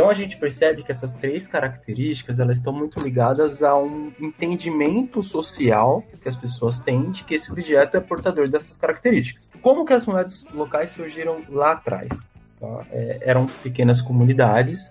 Então 0.00 0.08
a 0.08 0.14
gente 0.14 0.38
percebe 0.38 0.82
que 0.82 0.90
essas 0.90 1.14
três 1.14 1.46
características 1.46 2.40
elas 2.40 2.56
estão 2.56 2.72
muito 2.72 2.98
ligadas 2.98 3.62
a 3.62 3.76
um 3.76 4.10
entendimento 4.18 5.22
social 5.22 6.02
que 6.22 6.26
as 6.26 6.34
pessoas 6.34 6.80
têm 6.80 7.10
de 7.10 7.22
que 7.22 7.34
esse 7.34 7.52
objeto 7.52 7.98
é 7.98 8.00
portador 8.00 8.48
dessas 8.48 8.78
características. 8.78 9.52
Como 9.60 9.84
que 9.84 9.92
as 9.92 10.06
moedas 10.06 10.48
locais 10.54 10.92
surgiram 10.92 11.42
lá 11.50 11.72
atrás? 11.72 12.30
Tá? 12.58 12.80
É, 12.90 13.18
eram 13.28 13.44
pequenas 13.44 14.00
comunidades 14.00 14.88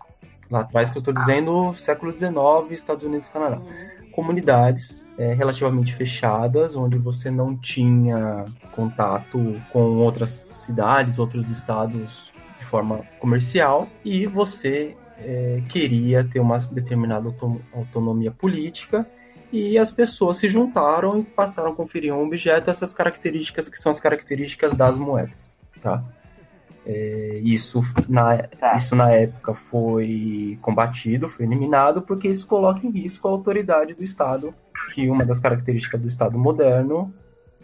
lá 0.47 0.59
atrás 0.59 0.91
que 0.91 0.97
eu 0.97 1.01
estou 1.01 1.13
dizendo 1.13 1.73
século 1.73 2.15
XIX, 2.15 2.31
Estados 2.69 3.03
Unidos 3.03 3.25
e 3.25 3.31
Canadá. 3.31 3.59
Comunidades 4.11 5.01
é, 5.17 5.33
relativamente 5.33 5.95
fechadas, 5.95 6.75
onde 6.75 6.99
você 6.99 7.31
não 7.31 7.57
tinha 7.57 8.45
contato 8.73 9.59
com 9.73 9.97
outras 9.97 10.29
cidades, 10.29 11.17
outros 11.17 11.49
estados 11.49 12.28
forma 12.69 13.01
comercial, 13.19 13.87
e 14.05 14.25
você 14.25 14.95
é, 15.17 15.61
queria 15.69 16.23
ter 16.23 16.39
uma 16.39 16.57
determinada 16.57 17.33
autonomia 17.73 18.31
política, 18.31 19.05
e 19.51 19.77
as 19.77 19.91
pessoas 19.91 20.37
se 20.37 20.47
juntaram 20.47 21.19
e 21.19 21.23
passaram 21.23 21.71
a 21.71 21.75
conferir 21.75 22.13
um 22.13 22.23
objeto 22.23 22.69
essas 22.69 22.93
características 22.93 23.67
que 23.67 23.77
são 23.77 23.89
as 23.89 23.99
características 23.99 24.75
das 24.75 24.99
moedas, 24.99 25.57
tá? 25.81 26.03
É, 26.85 27.39
isso, 27.43 27.81
na, 28.07 28.37
tá. 28.37 28.75
isso 28.75 28.95
na 28.95 29.11
época 29.11 29.53
foi 29.53 30.57
combatido, 30.61 31.27
foi 31.27 31.45
eliminado, 31.45 32.01
porque 32.01 32.27
isso 32.27 32.47
coloca 32.47 32.85
em 32.85 32.89
risco 32.89 33.27
a 33.27 33.31
autoridade 33.31 33.93
do 33.93 34.03
Estado 34.03 34.53
que 34.93 35.09
uma 35.09 35.25
das 35.25 35.39
características 35.39 36.01
do 36.01 36.07
Estado 36.07 36.37
moderno 36.37 37.13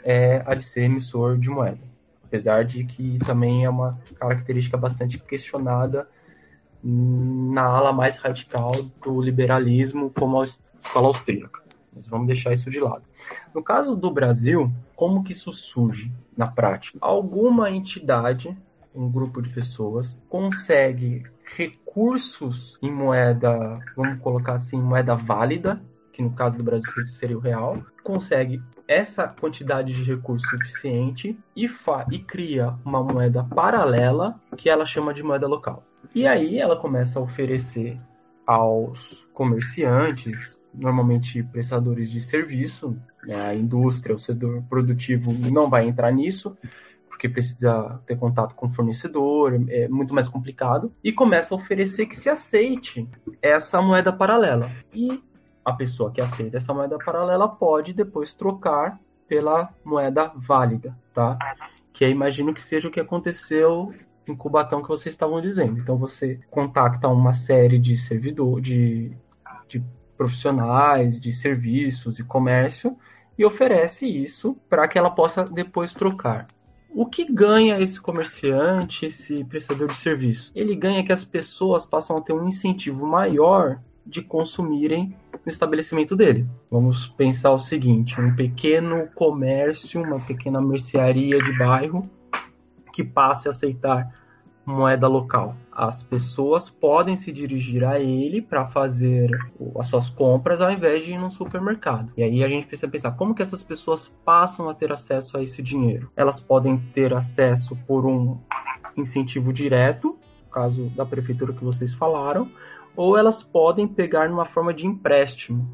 é 0.04 0.44
a 0.46 0.54
de 0.54 0.64
ser 0.64 0.84
emissor 0.84 1.38
de 1.38 1.50
moeda. 1.50 1.95
Apesar 2.28 2.66
de 2.66 2.84
que 2.84 3.20
também 3.20 3.66
é 3.66 3.70
uma 3.70 4.00
característica 4.20 4.78
bastante 4.78 5.18
questionada 5.20 6.08
na 6.84 7.64
ala 7.64 7.92
mais 7.92 8.18
radical 8.18 8.72
do 9.04 9.20
liberalismo, 9.20 10.12
como 10.12 10.40
a 10.40 10.46
escola 10.46 11.08
austríaca. 11.08 11.64
Mas 11.94 12.06
vamos 12.06 12.28
deixar 12.28 12.54
isso 12.54 12.70
de 12.70 12.80
lado. 12.80 13.04
No 13.54 13.64
caso 13.64 13.96
do 13.96 14.12
Brasil, 14.12 14.72
como 14.96 15.24
que 15.24 15.32
isso 15.32 15.52
surge 15.52 16.12
na 16.38 16.48
prática? 16.48 16.98
Alguma 17.02 17.72
entidade, 17.72 18.56
um 18.94 19.10
grupo 19.10 19.42
de 19.42 19.50
pessoas, 19.50 20.22
consegue 20.30 21.24
recursos 21.56 22.78
em 22.82 22.92
moeda, 22.92 23.80
vamos 23.96 24.20
colocar 24.20 24.54
assim, 24.54 24.80
moeda 24.80 25.16
válida, 25.16 25.82
que 26.12 26.22
no 26.22 26.32
caso 26.32 26.58
do 26.58 26.64
Brasil 26.64 27.06
seria 27.08 27.38
o 27.38 27.42
real, 27.42 27.82
consegue 28.04 28.62
essa 28.88 29.28
quantidade 29.28 29.94
de 29.94 30.04
recurso 30.04 30.48
suficiente 30.50 31.38
e, 31.56 31.68
fa 31.68 32.06
e 32.12 32.20
cria 32.20 32.74
uma 32.86 33.04
moeda 33.04 33.44
paralela 33.44 34.40
que 34.58 34.70
ela 34.70 34.86
chama 34.86 35.14
de 35.14 35.24
moeda 35.24 35.48
local. 35.48 35.84
E 36.14 36.28
aí 36.28 36.60
ela 36.60 36.76
começa 36.76 37.20
a 37.20 37.22
oferecer 37.22 37.98
aos 38.46 39.28
comerciantes, 39.34 40.60
normalmente 40.74 41.42
prestadores 41.42 42.12
de 42.12 42.22
serviço, 42.22 42.96
né, 43.24 43.42
a 43.42 43.56
indústria, 43.56 44.16
o 44.16 44.20
setor 44.20 44.64
produtivo 44.70 45.34
não 45.52 45.70
vai 45.70 45.88
entrar 45.88 46.12
nisso, 46.12 46.56
porque 47.08 47.28
precisa 47.30 48.00
ter 48.06 48.18
contato 48.18 48.54
com 48.54 48.68
o 48.68 48.70
fornecedor, 48.70 49.60
é 49.70 49.88
muito 49.88 50.14
mais 50.14 50.28
complicado, 50.28 50.92
e 51.04 51.12
começa 51.12 51.56
a 51.56 51.58
oferecer 51.58 52.06
que 52.06 52.16
se 52.16 52.30
aceite 52.30 53.08
essa 53.42 53.82
moeda 53.82 54.12
paralela. 54.12 54.70
E 54.94 55.24
a 55.66 55.74
pessoa 55.74 56.12
que 56.12 56.22
aceita 56.22 56.58
essa 56.58 56.74
moeda 56.74 56.98
paralela 56.98 57.50
pode 57.50 57.92
depois 57.92 58.36
trocar 58.36 59.00
pela 59.28 59.74
moeda 59.84 60.32
válida, 60.36 60.96
tá? 61.12 61.38
Que 61.92 62.06
aí 62.06 62.12
imagino 62.12 62.54
que 62.54 62.62
seja 62.62 62.88
o 62.88 62.92
que 62.92 63.00
aconteceu 63.00 63.92
em 64.28 64.36
Cubatão 64.36 64.84
que 64.84 64.88
vocês 64.88 65.14
estavam 65.14 65.42
dizendo. 65.42 65.80
Então 65.80 65.98
você 65.98 66.40
contacta 66.52 67.08
uma 67.08 67.34
série 67.34 67.80
de 67.80 67.98
servidor, 67.98 68.62
de, 68.62 69.12
de 69.68 69.84
profissionais, 70.16 71.20
de 71.20 71.34
serviços 71.34 72.20
e 72.20 72.24
comércio 72.24 72.96
e 73.38 73.44
oferece 73.44 74.08
isso 74.08 74.56
para 74.70 74.88
que 74.88 74.98
ela 74.98 75.10
possa 75.10 75.44
depois 75.44 75.94
trocar. 75.94 76.48
O 76.90 77.06
que 77.06 77.26
ganha 77.26 77.80
esse 77.82 78.00
comerciante, 78.00 79.08
esse 79.08 79.44
prestador 79.44 79.88
de 79.88 79.96
serviço? 79.96 80.52
Ele 80.56 80.76
ganha 80.76 81.04
que 81.04 81.12
as 81.12 81.26
pessoas 81.26 81.86
passam 81.86 82.16
a 82.16 82.22
ter 82.22 82.32
um 82.32 82.48
incentivo 82.48 83.06
maior 83.06 83.82
de 84.06 84.22
consumirem 84.22 85.16
no 85.46 85.50
estabelecimento 85.50 86.16
dele. 86.16 86.48
Vamos 86.70 87.08
pensar 87.08 87.52
o 87.52 87.60
seguinte: 87.60 88.20
um 88.20 88.36
pequeno 88.36 89.08
comércio, 89.16 90.02
uma 90.02 90.20
pequena 90.20 90.62
mercearia 90.62 91.36
de 91.38 91.58
bairro 91.58 92.02
que 92.94 93.04
passe 93.04 93.48
a 93.48 93.52
aceitar 93.52 94.10
moeda 94.66 95.08
local. 95.08 95.56
As 95.72 96.02
pessoas 96.02 96.70
podem 96.70 97.16
se 97.16 97.32
dirigir 97.32 97.84
a 97.84 98.00
ele 98.00 98.42
para 98.42 98.66
fazer 98.68 99.30
as 99.78 99.88
suas 99.88 100.10
compras 100.10 100.62
ao 100.62 100.72
invés 100.72 101.06
de 101.06 101.12
ir 101.12 101.18
num 101.18 101.30
supermercado. 101.30 102.12
E 102.18 102.24
aí 102.24 102.44
a 102.44 102.50
gente 102.50 102.66
precisa 102.66 102.90
pensar 102.90 103.12
como 103.12 103.36
que 103.36 103.42
essas 103.42 103.64
pessoas 103.64 104.08
passam 104.26 104.68
a 104.70 104.74
ter 104.74 104.92
acesso 104.92 105.38
a 105.38 105.44
esse 105.44 105.62
dinheiro. 105.62 106.10
Elas 106.16 106.40
podem 106.40 106.78
ter 106.94 107.14
acesso 107.14 107.78
por 107.88 108.06
um 108.06 108.40
incentivo 108.98 109.54
direto, 109.54 110.18
caso 110.52 110.90
da 110.96 111.06
prefeitura 111.06 111.54
que 111.54 111.64
vocês 111.64 111.94
falaram, 111.94 112.50
ou 112.96 113.18
elas 113.18 113.44
podem 113.44 113.88
pegar 113.88 114.30
numa 114.30 114.46
forma 114.46 114.74
de 114.74 114.86
empréstimo 114.86 115.68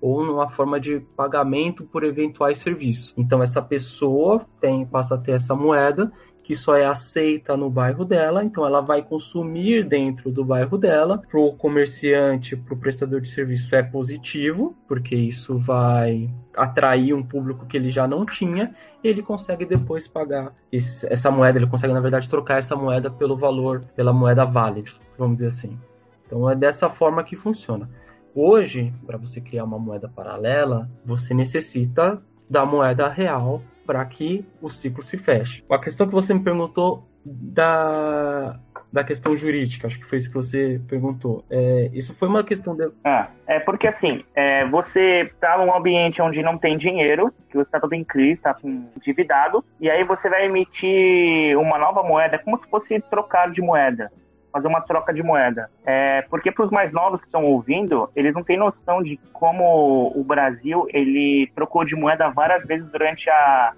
ou 0.00 0.22
numa 0.22 0.50
forma 0.50 0.78
de 0.78 1.00
pagamento 1.16 1.84
por 1.84 2.04
eventuais 2.04 2.58
serviços. 2.58 3.14
Então 3.16 3.42
essa 3.42 3.62
pessoa 3.62 4.44
tem 4.60 4.84
passa 4.84 5.14
a 5.14 5.18
ter 5.18 5.32
essa 5.32 5.54
moeda 5.54 6.12
que 6.44 6.54
só 6.54 6.76
é 6.76 6.84
aceita 6.84 7.56
no 7.56 7.70
bairro 7.70 8.04
dela, 8.04 8.44
então 8.44 8.66
ela 8.66 8.82
vai 8.82 9.02
consumir 9.02 9.82
dentro 9.82 10.30
do 10.30 10.44
bairro 10.44 10.76
dela. 10.76 11.22
Para 11.30 11.40
o 11.40 11.54
comerciante, 11.54 12.54
para 12.54 12.74
o 12.74 12.76
prestador 12.76 13.22
de 13.22 13.30
serviço 13.30 13.74
é 13.74 13.82
positivo, 13.82 14.76
porque 14.86 15.16
isso 15.16 15.58
vai 15.58 16.30
atrair 16.54 17.14
um 17.14 17.22
público 17.22 17.64
que 17.66 17.78
ele 17.78 17.88
já 17.88 18.06
não 18.06 18.26
tinha, 18.26 18.74
ele 19.02 19.22
consegue 19.22 19.64
depois 19.64 20.06
pagar 20.06 20.54
esse, 20.70 21.10
essa 21.10 21.30
moeda, 21.30 21.58
ele 21.58 21.66
consegue 21.66 21.94
na 21.94 22.00
verdade 22.00 22.28
trocar 22.28 22.58
essa 22.58 22.76
moeda 22.76 23.10
pelo 23.10 23.36
valor, 23.36 23.80
pela 23.96 24.12
moeda 24.12 24.44
válida, 24.44 24.90
vamos 25.16 25.36
dizer 25.36 25.48
assim. 25.48 25.78
Então 26.26 26.48
é 26.48 26.54
dessa 26.54 26.88
forma 26.88 27.22
que 27.22 27.36
funciona. 27.36 27.88
Hoje, 28.34 28.92
para 29.06 29.16
você 29.16 29.40
criar 29.40 29.64
uma 29.64 29.78
moeda 29.78 30.08
paralela, 30.08 30.90
você 31.04 31.32
necessita 31.32 32.20
da 32.50 32.66
moeda 32.66 33.08
real 33.08 33.62
para 33.86 34.04
que 34.04 34.44
o 34.60 34.68
ciclo 34.68 35.02
se 35.02 35.16
feche. 35.16 35.62
A 35.70 35.78
questão 35.78 36.06
que 36.06 36.12
você 36.12 36.34
me 36.34 36.40
perguntou 36.40 37.06
da, 37.24 38.58
da 38.92 39.04
questão 39.04 39.36
jurídica, 39.36 39.86
acho 39.86 39.98
que 39.98 40.04
foi 40.04 40.18
isso 40.18 40.28
que 40.28 40.36
você 40.36 40.80
perguntou. 40.88 41.44
É, 41.48 41.90
isso 41.92 42.14
foi 42.14 42.28
uma 42.28 42.42
questão 42.42 42.74
de. 42.76 42.90
Ah, 43.04 43.28
é 43.46 43.60
porque 43.60 43.86
assim, 43.86 44.24
é, 44.34 44.66
você 44.68 45.30
está 45.32 45.56
num 45.58 45.74
ambiente 45.74 46.20
onde 46.20 46.42
não 46.42 46.58
tem 46.58 46.76
dinheiro, 46.76 47.32
que 47.48 47.56
você 47.56 47.68
está 47.68 47.78
todo 47.78 47.92
em 47.92 48.04
crise, 48.04 48.32
está 48.32 48.56
endividado, 48.64 49.64
e 49.80 49.88
aí 49.88 50.02
você 50.04 50.28
vai 50.28 50.46
emitir 50.46 51.56
uma 51.58 51.78
nova 51.78 52.02
moeda, 52.02 52.38
como 52.38 52.56
se 52.56 52.66
fosse 52.68 53.00
trocar 53.00 53.50
de 53.50 53.62
moeda 53.62 54.10
fazer 54.54 54.68
uma 54.68 54.80
troca 54.80 55.12
de 55.12 55.20
moeda. 55.20 55.68
É, 55.84 56.22
porque 56.30 56.52
para 56.52 56.64
os 56.64 56.70
mais 56.70 56.92
novos 56.92 57.18
que 57.18 57.26
estão 57.26 57.42
ouvindo, 57.42 58.08
eles 58.14 58.32
não 58.32 58.44
têm 58.44 58.56
noção 58.56 59.02
de 59.02 59.18
como 59.32 60.12
o 60.14 60.22
Brasil 60.22 60.86
ele 60.90 61.50
trocou 61.56 61.84
de 61.84 61.96
moeda 61.96 62.30
várias 62.30 62.64
vezes 62.64 62.86
durante 62.86 63.28
a, 63.28 63.72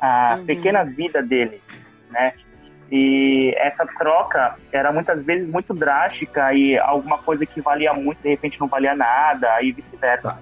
a 0.00 0.34
uhum. 0.36 0.46
pequena 0.46 0.82
vida 0.82 1.22
dele, 1.22 1.62
né? 2.10 2.34
E 2.90 3.54
essa 3.56 3.86
troca 3.86 4.56
era 4.72 4.92
muitas 4.92 5.22
vezes 5.22 5.48
muito 5.48 5.72
drástica 5.72 6.52
e 6.52 6.76
alguma 6.76 7.18
coisa 7.18 7.46
que 7.46 7.60
valia 7.60 7.92
muito, 7.94 8.20
de 8.20 8.28
repente 8.28 8.58
não 8.58 8.66
valia 8.66 8.96
nada, 8.96 9.62
e 9.62 9.70
vice-versa. 9.70 10.32
Tá. 10.32 10.38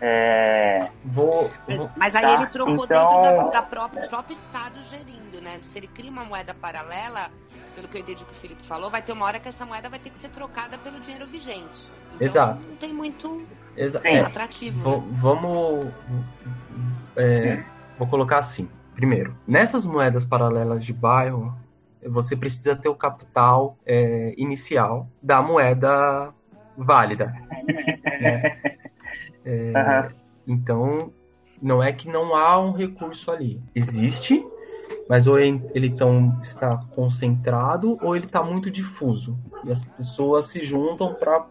É... 0.00 0.88
Vou, 1.04 1.50
vou, 1.68 1.90
Mas 1.96 2.16
aí 2.16 2.22
tá? 2.22 2.34
ele 2.34 2.46
trocou 2.48 2.84
então... 2.84 3.06
dentro 3.06 3.22
da, 3.22 3.50
da 3.50 3.62
própria, 3.62 4.02
do 4.02 4.08
próprio 4.08 4.34
Estado 4.34 4.80
gerindo, 4.82 5.40
né? 5.40 5.60
Se 5.62 5.78
ele 5.78 5.86
cria 5.86 6.10
uma 6.10 6.24
moeda 6.24 6.52
paralela, 6.52 7.30
pelo 7.74 7.88
que 7.88 7.96
eu 7.96 8.00
entendi 8.00 8.24
que 8.24 8.32
o 8.32 8.34
Felipe 8.34 8.62
falou, 8.62 8.90
vai 8.90 9.02
ter 9.02 9.12
uma 9.12 9.24
hora 9.26 9.38
que 9.38 9.48
essa 9.48 9.66
moeda 9.66 9.88
vai 9.88 9.98
ter 9.98 10.10
que 10.10 10.18
ser 10.18 10.28
trocada 10.28 10.78
pelo 10.78 11.00
dinheiro 11.00 11.26
vigente. 11.26 11.92
Então, 12.14 12.26
Exato. 12.26 12.66
Não 12.66 12.76
tem 12.76 12.94
muito 12.94 13.46
Exa 13.76 14.00
é, 14.04 14.18
atrativo. 14.18 15.00
né? 15.00 15.18
Vamos. 15.20 15.86
É, 17.16 17.62
vou 17.98 18.06
colocar 18.08 18.38
assim. 18.38 18.68
Primeiro, 18.94 19.36
nessas 19.46 19.84
moedas 19.84 20.24
paralelas 20.24 20.84
de 20.84 20.92
bairro, 20.92 21.52
você 22.06 22.36
precisa 22.36 22.76
ter 22.76 22.88
o 22.88 22.94
capital 22.94 23.76
é, 23.84 24.34
inicial 24.36 25.08
da 25.20 25.42
moeda 25.42 26.32
válida. 26.76 27.34
né? 28.20 28.60
uhum. 29.44 30.14
Então, 30.46 31.12
não 31.60 31.82
é 31.82 31.92
que 31.92 32.08
não 32.08 32.36
há 32.36 32.60
um 32.60 32.72
recurso 32.72 33.30
ali. 33.30 33.60
Existe, 33.74 34.46
mas 35.08 35.26
ou 35.26 35.38
ele 35.38 35.90
tão, 35.90 36.40
está 36.42 36.76
concentrado 36.94 37.98
ou 38.02 38.16
ele 38.16 38.26
está 38.26 38.42
muito 38.42 38.70
difuso. 38.70 39.38
E 39.64 39.70
as 39.70 39.84
pessoas 39.84 40.46
se 40.46 40.62
juntam 40.62 41.14
para 41.14 41.46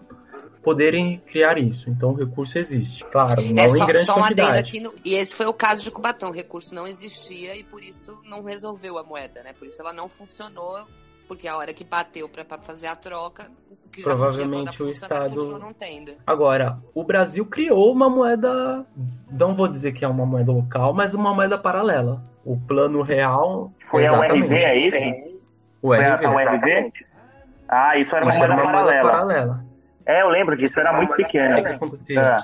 poderem 0.63 1.19
criar 1.19 1.57
isso. 1.57 1.89
Então 1.89 2.11
o 2.11 2.15
recurso 2.15 2.57
existe, 2.57 3.03
claro, 3.05 3.41
não 3.41 3.61
É 3.63 3.67
em 3.67 3.77
só, 3.77 3.85
grande 3.85 4.05
só 4.05 4.15
um 4.15 4.21
quantidade. 4.21 4.59
aqui. 4.59 4.79
No, 4.79 4.93
e 5.03 5.13
esse 5.13 5.35
foi 5.35 5.45
o 5.45 5.53
caso 5.53 5.83
de 5.83 5.91
Cubatão. 5.91 6.29
O 6.29 6.33
recurso 6.33 6.73
não 6.73 6.87
existia 6.87 7.55
e 7.55 7.63
por 7.63 7.83
isso 7.83 8.17
não 8.23 8.43
resolveu 8.43 8.97
a 8.97 9.03
moeda, 9.03 9.43
né? 9.43 9.53
Por 9.53 9.67
isso 9.67 9.81
ela 9.81 9.93
não 9.93 10.07
funcionou. 10.07 10.87
Porque 11.27 11.47
a 11.47 11.55
hora 11.57 11.73
que 11.73 11.83
bateu 11.83 12.27
pra 12.29 12.45
fazer 12.59 12.87
a 12.87 12.95
troca, 12.95 13.49
que 13.93 14.01
já 14.01 14.09
não 14.09 14.15
tinha 14.29 14.47
Provavelmente 14.47 14.83
o 14.83 14.89
Estado- 14.89 15.29
continuou 15.35 15.59
não 15.59 15.73
tendo. 15.73 16.11
Agora, 16.25 16.77
o 16.93 17.03
Brasil 17.03 17.45
criou 17.45 17.91
uma 17.91 18.09
moeda, 18.09 18.85
não 19.31 19.53
vou 19.53 19.67
dizer 19.67 19.91
que 19.93 20.03
é 20.03 20.07
uma 20.07 20.25
moeda 20.25 20.51
local, 20.51 20.93
mas 20.93 21.13
uma 21.13 21.33
moeda 21.33 21.57
paralela. 21.57 22.21
O 22.43 22.57
plano 22.57 23.01
real. 23.01 23.71
Foi 23.89 24.01
a 24.01 24.07
exatamente. 24.07 24.41
URV, 24.43 24.55
é 24.55 24.77
isso? 24.77 24.97
O 25.81 25.87
Foi 25.87 26.03
a, 26.03 26.15
RV. 26.15 26.25
a 26.25 26.31
URV? 26.31 26.91
Ah, 27.69 27.97
isso 27.97 28.15
era 28.15 28.25
uma 28.25 28.33
Isso 28.33 28.43
era 28.43 28.53
moeda 28.55 28.69
uma 28.69 28.81
moeda 28.83 29.01
paralela. 29.01 29.11
paralela. 29.11 29.65
É, 30.05 30.21
eu 30.21 30.29
lembro 30.29 30.57
disso, 30.57 30.77
era 30.79 30.91
muito 30.93 31.15
que 31.15 31.23
pequeno. 31.23 31.55
acontecia? 31.67 32.19
É. 32.19 32.37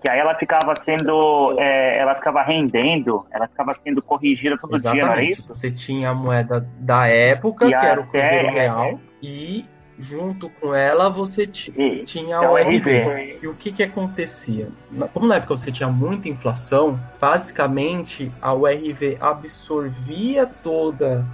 Que 0.00 0.10
aí 0.10 0.18
ela 0.18 0.34
ficava 0.34 0.74
sendo. 0.76 1.56
é, 1.58 1.98
ela 1.98 2.14
ficava 2.14 2.42
rendendo, 2.42 3.24
ela 3.30 3.48
ficava 3.48 3.72
sendo 3.72 4.02
corrigida 4.02 4.56
todo 4.58 4.78
dia, 4.78 4.90
não 4.90 4.96
era 4.98 5.02
Exatamente. 5.06 5.32
isso? 5.32 5.48
Você 5.48 5.70
tinha 5.70 6.10
a 6.10 6.14
moeda 6.14 6.66
da 6.78 7.06
época, 7.06 7.64
E 7.66 7.68
que 7.68 7.74
era 7.74 8.00
o 8.00 8.06
Cruzeiro 8.06 8.48
Real, 8.50 9.00
e 9.22 9.64
junto 9.98 10.48
com 10.60 10.74
ela 10.74 11.08
você 11.08 11.46
ti- 11.46 11.72
E, 11.76 12.04
tinha 12.04 12.36
é 12.36 12.40
o 12.48 12.56
RV. 12.56 13.38
E 13.42 13.46
o 13.46 13.54
que 13.54 13.70
que 13.72 13.82
acontecia? 13.82 14.68
Como 15.12 15.26
na 15.28 15.36
época 15.36 15.56
você 15.56 15.70
tinha 15.70 15.88
muita 15.88 16.28
inflação, 16.28 16.98
basicamente 17.20 18.30
a 18.42 18.52
URV 18.52 19.16
absorvia 19.20 20.46
toda 20.46 21.24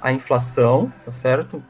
a 0.00 0.12
inflação, 0.12 0.92
tá 1.04 1.12
certo? 1.12 1.62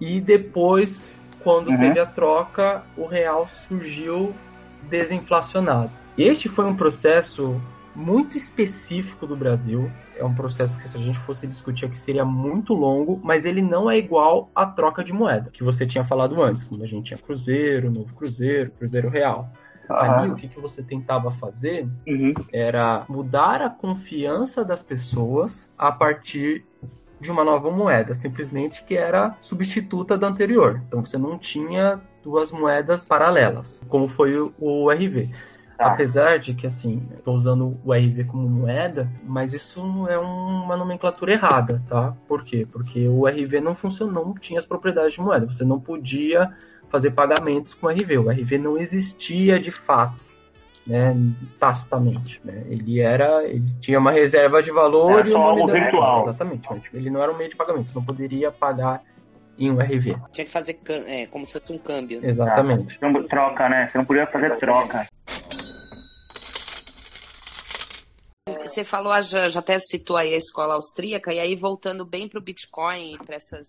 E 0.00 0.20
depois, 0.20 1.12
quando 1.42 1.68
Uhum. 1.70 1.78
teve 1.78 1.98
a 1.98 2.06
troca, 2.06 2.82
o 2.96 3.06
real 3.06 3.48
surgiu 3.48 4.34
desinflacionado. 4.82 5.90
Este 6.16 6.48
foi 6.48 6.64
um 6.64 6.76
processo 6.76 7.60
muito 7.94 8.36
específico 8.36 9.26
do 9.26 9.36
Brasil. 9.36 9.90
É 10.18 10.24
um 10.24 10.34
processo 10.34 10.78
que, 10.78 10.88
se 10.88 10.96
a 10.96 11.00
gente 11.00 11.18
fosse 11.18 11.46
discutir 11.46 11.84
aqui, 11.84 11.98
seria 11.98 12.24
muito 12.24 12.72
longo, 12.72 13.20
mas 13.22 13.44
ele 13.44 13.60
não 13.62 13.90
é 13.90 13.98
igual 13.98 14.50
à 14.54 14.64
troca 14.66 15.04
de 15.04 15.12
moeda, 15.12 15.50
que 15.50 15.62
você 15.62 15.86
tinha 15.86 16.04
falado 16.04 16.42
antes, 16.42 16.64
quando 16.64 16.82
a 16.82 16.86
gente 16.86 17.06
tinha 17.08 17.18
Cruzeiro, 17.18 17.90
Novo 17.90 18.14
Cruzeiro, 18.14 18.70
Cruzeiro 18.78 19.08
Real. 19.10 19.48
Ali, 19.88 20.26
Aham. 20.26 20.32
o 20.32 20.36
que, 20.36 20.48
que 20.48 20.58
você 20.58 20.82
tentava 20.82 21.30
fazer 21.30 21.86
Uhum. 22.08 22.34
era 22.52 23.04
mudar 23.08 23.62
a 23.62 23.70
confiança 23.70 24.64
das 24.64 24.82
pessoas 24.82 25.70
a 25.78 25.92
partir 25.92 26.64
de 27.20 27.30
uma 27.30 27.44
nova 27.44 27.70
moeda, 27.70 28.12
simplesmente 28.14 28.84
que 28.84 28.96
era 28.96 29.36
substituta 29.40 30.18
da 30.18 30.26
anterior. 30.26 30.82
Então 30.88 31.04
você 31.04 31.16
não 31.16 31.38
tinha 31.38 32.00
duas 32.22 32.50
moedas 32.50 33.06
paralelas, 33.06 33.82
como 33.88 34.08
foi 34.08 34.36
o- 34.38 34.52
o 34.58 34.90
RV. 34.90 35.30
Tá. 35.76 35.88
Apesar 35.88 36.38
de 36.38 36.54
que, 36.54 36.66
assim, 36.66 37.06
estou 37.18 37.36
usando 37.36 37.78
o 37.84 37.92
RV 37.92 38.24
como 38.24 38.48
moeda, 38.48 39.10
mas 39.22 39.52
isso 39.52 40.06
é 40.08 40.16
uma 40.16 40.74
nomenclatura 40.74 41.32
errada, 41.32 41.82
tá? 41.86 42.16
Por 42.26 42.44
quê? 42.44 42.66
Porque 42.70 43.06
o 43.06 43.26
RV 43.26 43.60
não 43.60 43.74
funcionou, 43.74 44.24
não 44.24 44.34
tinha 44.34 44.58
as 44.58 44.64
propriedades 44.64 45.12
de 45.12 45.20
moeda. 45.20 45.44
Você 45.44 45.64
não 45.64 45.78
podia 45.78 46.50
fazer 46.88 47.10
pagamentos 47.10 47.74
com 47.74 47.88
o 47.88 47.90
RV. 47.90 48.18
O 48.18 48.30
RV 48.30 48.56
não 48.56 48.78
existia 48.78 49.60
de 49.60 49.70
fato, 49.70 50.18
né? 50.86 51.14
Tacitamente. 51.60 52.40
Né? 52.42 52.64
Ele 52.70 53.00
era. 53.00 53.44
Ele 53.44 53.70
tinha 53.78 53.98
uma 53.98 54.12
reserva 54.12 54.62
de 54.62 54.70
valor 54.70 55.18
Era 55.18 55.28
e 55.28 55.34
uma 55.34 55.44
algo 55.44 55.64
unidade. 55.64 55.84
virtual. 55.84 56.20
Exatamente, 56.22 56.68
mas 56.70 56.94
ele 56.94 57.10
não 57.10 57.22
era 57.22 57.30
um 57.30 57.36
meio 57.36 57.50
de 57.50 57.56
pagamento. 57.56 57.90
Você 57.90 57.94
não 57.94 58.04
poderia 58.04 58.50
pagar 58.50 59.02
em 59.58 59.70
um 59.70 59.78
RV. 59.78 60.16
Tinha 60.32 60.44
que 60.44 60.50
fazer 60.50 60.78
é, 61.06 61.26
como 61.26 61.44
se 61.44 61.58
fosse 61.58 61.72
um 61.72 61.78
câmbio. 61.78 62.20
Exatamente. 62.22 62.98
Não, 63.02 63.22
troca, 63.24 63.68
né? 63.68 63.86
Você 63.86 63.98
não 63.98 64.04
podia 64.06 64.26
fazer 64.26 64.56
troca. 64.56 65.06
Você 68.68 68.84
falou, 68.84 69.12
ah, 69.12 69.20
já, 69.22 69.46
até 69.58 69.78
citou 69.78 70.16
aí 70.16 70.34
a 70.34 70.38
escola 70.38 70.74
austríaca, 70.74 71.32
e 71.32 71.38
aí 71.40 71.54
voltando 71.56 72.04
bem 72.04 72.28
para 72.28 72.38
o 72.38 72.42
Bitcoin 72.42 73.16
para 73.18 73.36
essas, 73.36 73.66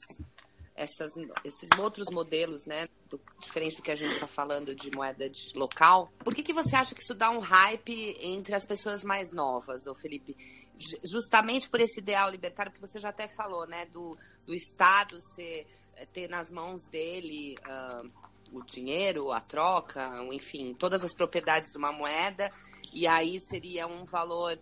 essas, 0.76 1.14
esses 1.44 1.70
outros 1.80 2.10
modelos, 2.12 2.66
né? 2.66 2.88
do- 3.10 3.20
diferente 3.40 3.78
do 3.78 3.82
que 3.84 3.92
a 3.92 3.96
gente 3.96 4.14
está 4.14 4.28
falando 4.28 4.76
de 4.76 4.92
moeda 4.92 5.30
de 5.30 5.52
local. 5.56 6.12
Por 6.24 6.36
que, 6.36 6.44
que 6.44 6.52
você 6.54 6.76
acha 6.76 6.94
que 6.94 7.02
isso 7.02 7.14
dá 7.16 7.30
um 7.30 7.40
hype 7.40 8.18
entre 8.22 8.54
as 8.54 8.66
pessoas 8.66 9.04
mais 9.04 9.32
novas, 9.32 9.88
ô 9.88 9.96
Felipe? 9.96 10.36
Ju- 10.78 11.00
Justamente 11.06 11.70
por 11.70 11.80
esse 11.80 12.02
ideal 12.02 12.30
libertário 12.30 12.72
que 12.72 12.82
você 12.82 13.00
já 13.00 13.10
até 13.10 13.28
falou, 13.28 13.66
né? 13.66 13.86
Do, 13.86 14.18
do 14.46 14.54
Estado 14.54 15.18
ser, 15.22 15.66
eh, 15.96 16.06
ter 16.14 16.28
nas 16.30 16.52
mãos 16.52 16.86
dele 16.92 17.56
ah, 17.64 18.04
o 18.52 18.62
dinheiro, 18.64 19.32
a 19.32 19.40
troca, 19.40 20.10
enfim, 20.34 20.74
todas 20.78 21.04
as 21.06 21.14
propriedades 21.14 21.70
de 21.72 21.78
uma 21.78 21.92
moeda, 21.94 22.52
e 22.94 23.08
aí 23.08 23.40
seria 23.40 23.88
um 23.88 24.04
valor 24.06 24.58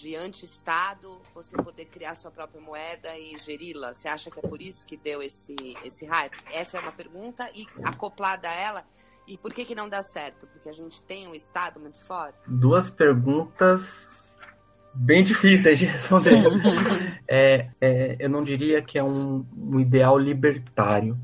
de 0.00 0.14
anti-Estado 0.16 1.20
você 1.34 1.56
poder 1.56 1.86
criar 1.86 2.14
sua 2.14 2.30
própria 2.30 2.60
moeda 2.60 3.16
e 3.18 3.36
geri-la? 3.38 3.92
Você 3.92 4.08
acha 4.08 4.30
que 4.30 4.38
é 4.38 4.42
por 4.42 4.62
isso 4.62 4.86
que 4.86 4.96
deu 4.96 5.22
esse, 5.22 5.56
esse 5.84 6.06
hype? 6.06 6.36
Essa 6.52 6.78
é 6.78 6.80
uma 6.80 6.92
pergunta. 6.92 7.48
E 7.54 7.66
acoplada 7.84 8.48
a 8.48 8.52
ela, 8.52 8.84
e 9.26 9.36
por 9.36 9.52
que, 9.52 9.64
que 9.64 9.74
não 9.74 9.88
dá 9.88 10.02
certo? 10.02 10.46
Porque 10.46 10.68
a 10.68 10.72
gente 10.72 11.02
tem 11.02 11.28
um 11.28 11.34
Estado 11.34 11.78
muito 11.78 12.02
forte? 12.02 12.38
Duas 12.46 12.88
perguntas 12.88 14.38
bem 14.94 15.22
difíceis 15.22 15.78
de 15.78 15.86
responder. 15.86 16.42
É, 17.30 17.68
é, 17.78 18.16
eu 18.18 18.30
não 18.30 18.42
diria 18.42 18.80
que 18.80 18.98
é 18.98 19.04
um, 19.04 19.44
um 19.54 19.78
ideal 19.78 20.18
libertário, 20.18 21.14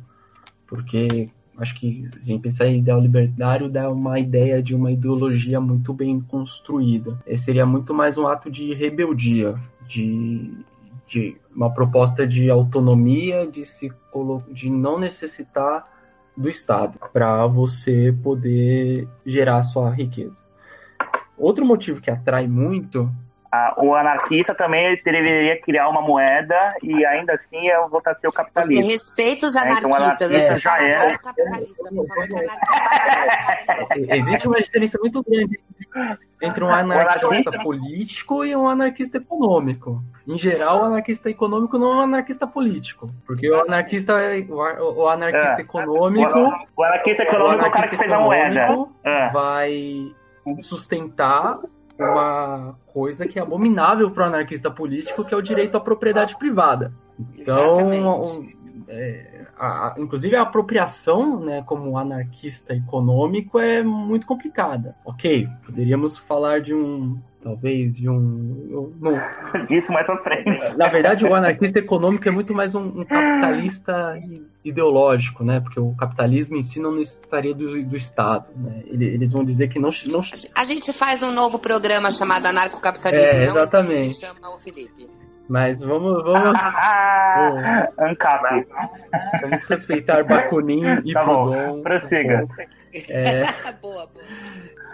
porque 0.66 1.30
acho 1.58 1.74
que 1.78 2.08
a 2.14 2.18
gente 2.18 2.42
pensar 2.42 2.66
em 2.66 2.78
ideal 2.78 3.00
libertário 3.00 3.68
dá 3.68 3.90
uma 3.90 4.18
ideia 4.18 4.62
de 4.62 4.74
uma 4.74 4.90
ideologia 4.90 5.60
muito 5.60 5.92
bem 5.92 6.20
construída. 6.20 7.18
Esse 7.26 7.44
seria 7.44 7.66
muito 7.66 7.94
mais 7.94 8.18
um 8.18 8.26
ato 8.26 8.50
de 8.50 8.74
rebeldia, 8.74 9.54
de, 9.86 10.52
de 11.06 11.36
uma 11.54 11.72
proposta 11.72 12.26
de 12.26 12.50
autonomia, 12.50 13.46
de 13.46 13.64
se 13.64 13.92
de 14.52 14.70
não 14.70 14.98
necessitar 14.98 15.84
do 16.36 16.48
Estado 16.48 16.98
para 17.12 17.46
você 17.46 18.14
poder 18.22 19.08
gerar 19.26 19.62
sua 19.62 19.90
riqueza. 19.90 20.42
Outro 21.36 21.64
motivo 21.64 22.00
que 22.00 22.10
atrai 22.10 22.46
muito 22.46 23.10
O 23.78 23.94
anarquista 23.94 24.54
também 24.54 25.00
deveria 25.04 25.60
criar 25.60 25.88
uma 25.88 26.00
moeda 26.00 26.74
e 26.82 27.04
ainda 27.06 27.32
assim 27.34 27.66
eu 27.68 27.88
voltar 27.88 28.12
a 28.12 28.14
ser 28.14 28.26
o 28.28 28.30
Você 28.30 28.36
capitalismo. 28.36 28.86
respeita 28.86 29.46
os 29.46 29.56
É, 29.56 29.70
então 29.72 29.92
anarquistas, 29.94 30.32
é, 30.32 30.38
você 30.40 30.56
já 30.58 30.70
fala 30.70 30.82
era. 30.82 31.08
não 31.12 31.18
capitalista, 31.18 31.90
não 31.90 32.06
falou 32.06 32.26
que 32.26 32.34
anarquista 32.34 34.14
Existe 34.16 34.46
uma 34.48 34.60
diferença 34.60 34.98
muito 35.00 35.22
grande 35.22 35.60
entre 36.42 36.64
um 36.64 36.68
anarquista 36.70 37.52
político 37.62 38.44
e 38.44 38.54
um 38.56 38.68
anarquista 38.68 39.18
econômico. 39.18 40.02
Em 40.26 40.36
geral, 40.38 40.80
o 40.80 40.84
anarquista 40.84 41.30
econômico 41.30 41.78
não 41.78 41.92
é 41.92 41.96
um 41.96 42.00
anarquista 42.00 42.46
político, 42.46 43.08
porque 43.26 43.50
o 43.50 43.60
anarquista, 43.62 44.14
o 44.48 45.02
o 45.02 45.08
anarquista 45.08 45.58
É. 45.58 45.60
econômico, 45.60 46.38
O, 46.38 46.80
o 46.80 46.84
anarquista 46.84 47.22
o 47.22 47.26
econômico 47.26 47.64
é 47.64 47.68
o 47.68 47.70
cara 47.70 47.86
anarquista 47.86 47.88
que 47.88 47.96
fez 47.96 48.12
a 48.12 48.18
moeda. 48.18 48.60
econômico 48.64 48.92
É. 49.04 49.28
vai 49.30 50.12
sustentar 50.60 51.58
uma 51.98 52.76
coisa 52.92 53.26
que 53.26 53.38
é 53.38 53.42
abominável 53.42 54.10
para 54.10 54.24
o 54.24 54.26
anarquista 54.26 54.70
político, 54.70 55.24
que 55.24 55.34
é 55.34 55.36
o 55.36 55.42
direito 55.42 55.76
à 55.76 55.80
propriedade 55.80 56.36
privada. 56.36 56.92
Então, 57.38 57.78
é, 58.88 59.46
a- 59.58 59.94
inclusive 59.98 60.34
a 60.36 60.42
apropriação, 60.42 61.40
né, 61.40 61.62
como 61.62 61.96
anarquista 61.96 62.74
econômico, 62.74 63.58
é 63.58 63.82
muito 63.82 64.26
complicada. 64.26 64.96
Ok, 65.04 65.48
poderíamos 65.64 66.18
falar 66.18 66.60
de 66.60 66.74
um, 66.74 67.18
talvez 67.44 67.94
de 67.94 68.08
um, 68.08 68.92
não, 69.00 69.20
Disso 69.68 69.92
mais 69.92 70.06
pra 70.06 70.16
frente. 70.22 70.76
na 70.76 70.88
verdade, 70.88 71.24
o 71.24 71.34
anarquista 71.34 71.78
econômico 71.78 72.26
é 72.26 72.30
muito 72.32 72.54
mais 72.54 72.74
um, 72.74 72.82
um 73.00 73.04
capitalista 73.04 74.18
ideológico, 74.64 75.44
né? 75.44 75.60
Porque 75.60 75.78
o 75.78 75.94
capitalismo 75.94 76.56
em 76.56 76.62
si 76.62 76.80
não 76.80 76.92
necessitaria 76.96 77.54
do, 77.54 77.82
do 77.84 77.94
Estado, 77.96 78.46
né? 78.56 78.82
Ele- 78.86 79.04
Eles 79.04 79.30
vão 79.30 79.44
dizer 79.44 79.68
que 79.68 79.78
não, 79.78 79.90
não 80.06 80.20
A 80.56 80.64
gente 80.64 80.92
faz 80.92 81.22
um 81.22 81.30
novo 81.32 81.58
programa 81.58 82.10
chamado 82.10 82.46
Anarcocapitalismo, 82.46 83.38
É, 83.38 83.46
não 83.46 83.56
exatamente. 83.58 83.94
existe, 84.06 84.26
chama 84.26 84.54
o 84.54 84.58
Felipe. 84.58 85.08
Mas 85.48 85.80
vamos, 85.80 86.22
vamos, 86.24 86.58
Ah, 86.62 87.88
ANCAP. 87.98 88.66
vamos 89.42 89.64
respeitar 89.64 90.24
Bakunin 90.24 91.00
e 91.04 91.12
Tá 91.12 91.24
bom, 91.24 91.50
Proudhon. 91.50 91.82
prossiga. 91.82 92.44
boa, 93.82 94.06
boa. 94.06 94.24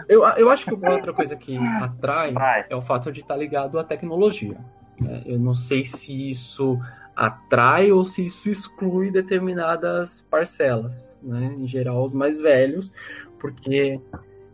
Eu, 0.08 0.26
eu 0.36 0.50
acho 0.50 0.64
que 0.66 0.74
uma 0.74 0.90
outra 0.92 1.12
coisa 1.12 1.36
que 1.36 1.56
atrai 1.80 2.32
Vai. 2.32 2.64
é 2.68 2.74
o 2.74 2.82
fato 2.82 3.12
de 3.12 3.20
estar 3.20 3.36
ligado 3.36 3.78
à 3.78 3.84
tecnologia. 3.84 4.56
né? 4.98 5.22
Eu 5.26 5.38
não 5.38 5.54
sei 5.54 5.84
se 5.84 6.30
isso 6.30 6.80
atrai 7.14 7.92
ou 7.92 8.04
se 8.04 8.24
isso 8.26 8.48
exclui 8.48 9.10
determinadas 9.10 10.22
parcelas, 10.30 11.12
né? 11.22 11.54
em 11.58 11.66
geral 11.68 12.02
os 12.02 12.14
mais 12.14 12.40
velhos, 12.40 12.90
porque 13.38 14.00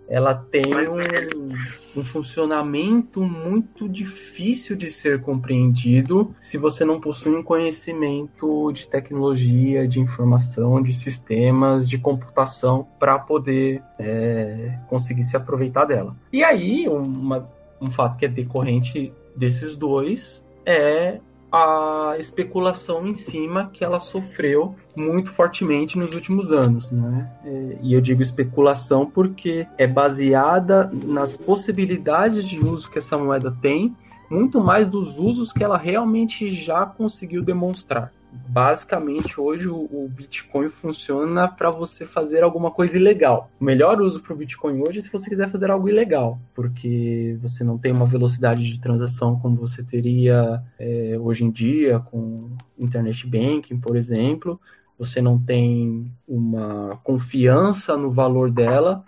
ela 0.08 0.34
tem 0.34 0.64
um, 0.64 2.00
um, 2.00 2.04
funcionamento 2.04 3.20
muito 3.20 3.88
difícil 3.88 4.76
de 4.76 4.90
ser 4.90 5.20
compreendido 5.20 6.34
se 6.40 6.56
você 6.56 6.84
não 6.84 7.00
possui 7.00 7.34
um 7.34 7.42
conhecimento 7.42 8.70
de 8.72 8.86
tecnologia, 8.88 9.86
de 9.86 10.00
informação, 10.00 10.82
de 10.82 10.94
sistemas, 10.94 11.88
de 11.88 11.98
computação 11.98 12.86
para 12.98 13.18
poder 13.18 13.82
é, 13.98 14.78
conseguir 14.88 15.24
se 15.24 15.36
aproveitar 15.36 15.84
dela. 15.84 16.16
E 16.32 16.44
aí, 16.44 16.88
uma, 16.88 17.48
um 17.80 17.90
fato 17.90 18.16
que 18.16 18.26
é 18.26 18.28
decorrente 18.28 19.12
desses 19.34 19.76
dois 19.76 20.42
é 20.64 21.20
a 21.50 22.16
especulação 22.18 23.06
em 23.06 23.14
cima 23.14 23.70
que 23.72 23.84
ela 23.84 24.00
sofreu 24.00 24.74
muito 24.96 25.30
fortemente 25.30 25.98
nos 25.98 26.14
últimos 26.14 26.50
anos, 26.50 26.90
né? 26.90 27.30
É, 27.44 27.78
e 27.82 27.94
eu 27.94 28.00
digo 28.00 28.22
especulação 28.22 29.06
porque 29.06 29.66
é 29.78 29.86
baseada 29.86 30.90
nas 30.92 31.36
possibilidades 31.36 32.46
de 32.46 32.58
uso 32.58 32.90
que 32.90 32.98
essa 32.98 33.16
moeda 33.16 33.56
tem, 33.62 33.94
muito 34.28 34.60
mais 34.60 34.88
dos 34.88 35.18
usos 35.18 35.52
que 35.52 35.62
ela 35.62 35.78
realmente 35.78 36.50
já 36.50 36.84
conseguiu 36.84 37.42
demonstrar 37.42 38.12
basicamente 38.48 39.40
hoje 39.40 39.68
o, 39.68 40.08
Bitcoin 40.08 40.68
funciona 40.68 41.48
para 41.48 41.70
você 41.70 42.06
fazer 42.06 42.42
alguma 42.42 42.70
coisa 42.70 42.96
ilegal. 42.96 43.50
O 43.60 43.64
melhor 43.64 44.00
uso 44.00 44.20
para 44.20 44.32
o 44.32 44.36
Bitcoin 44.36 44.80
hoje 44.80 44.98
é 44.98 45.02
se 45.02 45.12
você 45.12 45.28
quiser 45.28 45.50
fazer 45.50 45.70
algo 45.70 45.88
ilegal, 45.88 46.38
porque 46.54 47.36
você 47.40 47.62
não 47.62 47.76
tem 47.76 47.92
uma 47.92 48.06
velocidade 48.06 48.62
de 48.62 48.80
transação 48.80 49.38
como 49.38 49.56
você 49.56 49.82
teria 49.82 50.62
é, 50.78 51.16
hoje 51.20 51.44
em 51.44 51.50
dia 51.50 51.98
com 51.98 52.50
internet 52.78 53.26
banking, 53.26 53.78
por 53.78 53.96
exemplo. 53.96 54.60
Você 54.98 55.20
não 55.20 55.38
tem 55.38 56.10
uma 56.26 56.98
confiança 57.04 57.96
no 57.96 58.10
valor 58.10 58.50
dela. 58.50 59.04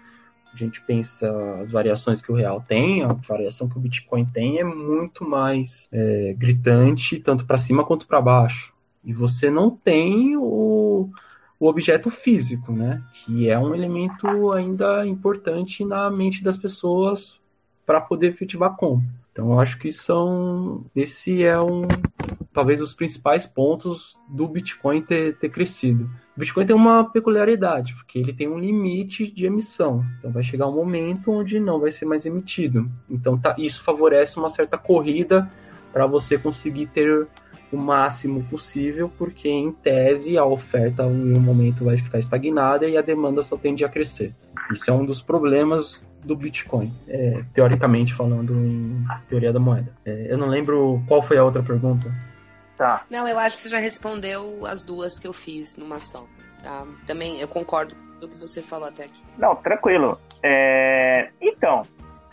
A 0.53 0.57
gente 0.57 0.81
pensa 0.83 1.31
as 1.61 1.71
variações 1.71 2.21
que 2.21 2.33
o 2.33 2.35
real 2.35 2.61
tem, 2.61 3.03
a 3.03 3.13
variação 3.13 3.69
que 3.69 3.79
o 3.79 3.81
Bitcoin 3.81 4.25
tem 4.27 4.59
é 4.59 4.65
muito 4.65 5.25
mais 5.25 5.89
é, 5.93 6.35
gritante, 6.37 7.19
tanto 7.19 7.47
para 7.47 7.57
cima 7.57 7.85
quanto 7.85 8.07
para 8.07 8.21
baixo. 8.21 8.75
E 9.05 9.13
você 9.13 9.51
não 9.51 9.71
tem 9.71 10.37
o, 10.37 11.11
o 11.59 11.67
objeto 11.67 12.11
físico, 12.11 12.73
né? 12.73 13.03
Que 13.13 13.49
é 13.49 13.59
um 13.59 13.75
elemento 13.75 14.53
ainda 14.53 15.07
importante 15.07 15.85
na 15.85 16.11
mente 16.11 16.43
das 16.43 16.57
pessoas 16.57 17.39
para 17.87 18.01
poder 18.01 18.29
efetivar 18.29 18.77
compra. 18.77 19.09
Então, 19.33 19.53
eu 19.53 19.61
acho 19.61 19.79
que 19.79 19.93
são. 19.93 20.85
Esse 20.97 21.45
é 21.45 21.61
um. 21.61 21.83
Talvez 22.53 22.83
os 22.83 22.93
principais 22.93 23.47
pontos 23.47 24.19
do 24.29 24.49
Bitcoin 24.49 25.01
ter, 25.01 25.37
ter 25.37 25.49
crescido. 25.49 26.11
O 26.37 26.41
Bitcoin 26.41 26.67
tem 26.67 26.75
uma 26.75 27.05
peculiaridade, 27.05 27.95
porque 27.95 28.19
ele 28.19 28.33
tem 28.33 28.49
um 28.49 28.59
limite 28.59 29.31
de 29.31 29.47
emissão. 29.47 30.05
Então, 30.19 30.33
vai 30.33 30.43
chegar 30.43 30.67
um 30.67 30.75
momento 30.75 31.31
onde 31.31 31.61
não 31.61 31.79
vai 31.79 31.93
ser 31.93 32.05
mais 32.05 32.27
emitido. 32.27 32.91
Então, 33.09 33.39
tá, 33.39 33.55
isso 33.57 33.81
favorece 33.83 34.39
uma 34.39 34.49
certa 34.49 34.77
corrida 34.77 35.49
para 35.99 36.07
você 36.07 36.39
conseguir 36.39 36.87
ter 36.87 37.27
o 37.73 37.77
máximo 37.77 38.45
possível, 38.45 39.11
porque 39.19 39.49
em 39.49 39.73
tese 39.73 40.39
a 40.39 40.45
oferta 40.45 41.03
em 41.03 41.37
um 41.37 41.41
momento 41.41 41.85
vai 41.85 41.99
ficar 41.99 42.21
estagnada 42.21 42.87
e 42.87 42.97
a 42.97 43.03
demanda 43.03 43.43
só 43.43 43.57
tende 43.57 43.85
a 43.85 43.89
crescer. 43.89 44.33
Isso 44.73 44.89
é 44.89 44.95
um 44.95 45.05
dos 45.05 45.21
problemas 45.21 46.07
do 46.23 46.37
Bitcoin, 46.37 46.95
é, 47.09 47.43
teoricamente 47.53 48.15
falando 48.15 48.55
em 48.55 49.05
teoria 49.29 49.53
da 49.53 49.59
moeda. 49.59 49.93
É, 50.05 50.33
eu 50.33 50.39
não 50.39 50.47
lembro 50.47 51.03
qual 51.09 51.21
foi 51.21 51.37
a 51.37 51.43
outra 51.43 51.65
pergunta. 51.65 52.15
Tá. 52.77 53.05
Não, 53.11 53.27
eu 53.27 53.37
acho 53.37 53.57
que 53.57 53.65
você 53.65 53.71
já 53.71 53.79
respondeu 53.81 54.65
as 54.67 54.85
duas 54.85 55.19
que 55.19 55.27
eu 55.27 55.33
fiz 55.33 55.77
numa 55.77 55.99
só. 55.99 56.25
Tá? 56.63 56.87
Também 57.09 57.41
eu 57.41 57.49
concordo 57.49 57.97
com 58.21 58.27
o 58.27 58.29
que 58.29 58.37
você 58.37 58.63
falou 58.63 58.87
até 58.87 59.07
aqui. 59.07 59.21
Não, 59.37 59.57
tranquilo. 59.57 60.17
É... 60.45 61.31
Então, 61.41 61.83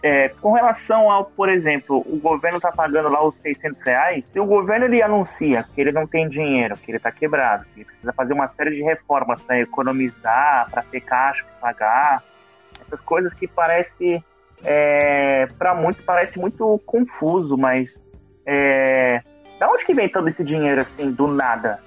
é, 0.04 0.30
com 0.30 0.54
relação 0.54 1.10
ao, 1.10 1.26
por 1.26 1.50
exemplo, 1.50 2.04
o 2.06 2.18
governo 2.18 2.58
está 2.58 2.72
pagando 2.72 3.10
lá 3.10 3.26
os 3.26 3.36
600 3.36 3.80
reais, 3.80 4.26
se 4.26 4.40
o 4.40 4.46
governo 4.46 4.86
ele 4.86 5.02
anuncia 5.02 5.66
que 5.74 5.82
ele 5.82 5.92
não 5.92 6.06
tem 6.06 6.28
dinheiro, 6.28 6.78
que 6.78 6.92
ele 6.92 6.98
está 6.98 7.12
quebrado, 7.12 7.66
que 7.66 7.80
ele 7.80 7.86
precisa 7.86 8.14
fazer 8.14 8.34
uma 8.34 8.48
série 8.48 8.72
de 8.72 8.84
reformas 8.84 9.42
para 9.42 9.60
economizar, 9.60 10.70
para 10.70 10.84
ter 10.84 11.02
caixa 11.02 11.44
para 11.44 11.74
pagar, 11.74 12.24
essas 12.86 13.00
coisas 13.02 13.34
que 13.34 13.48
parece, 13.48 14.24
é, 14.64 15.48
para 15.58 15.74
muitos 15.74 16.04
parece 16.04 16.38
muito 16.38 16.80
confuso, 16.86 17.58
mas 17.58 18.00
é, 18.46 19.22
da 19.60 19.70
onde 19.70 19.86
que 19.86 19.94
vem 19.94 20.10
todo 20.10 20.28
esse 20.28 20.44
dinheiro 20.44 20.82
assim 20.82 21.12
do 21.12 21.28
nada? 21.28 21.80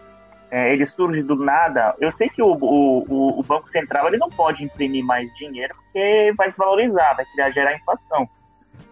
É, 0.50 0.72
ele 0.72 0.86
surge 0.86 1.22
do 1.22 1.36
nada. 1.36 1.94
Eu 2.00 2.10
sei 2.10 2.28
que 2.28 2.42
o, 2.42 2.52
o, 2.52 3.40
o, 3.40 3.42
Banco 3.42 3.68
Central 3.68 4.08
ele 4.08 4.16
não 4.16 4.30
pode 4.30 4.64
imprimir 4.64 5.04
mais 5.04 5.30
dinheiro 5.36 5.74
porque 5.76 6.32
vai 6.36 6.48
desvalorizar, 6.48 7.16
vai 7.36 7.52
gerar 7.52 7.74
inflação. 7.74 8.28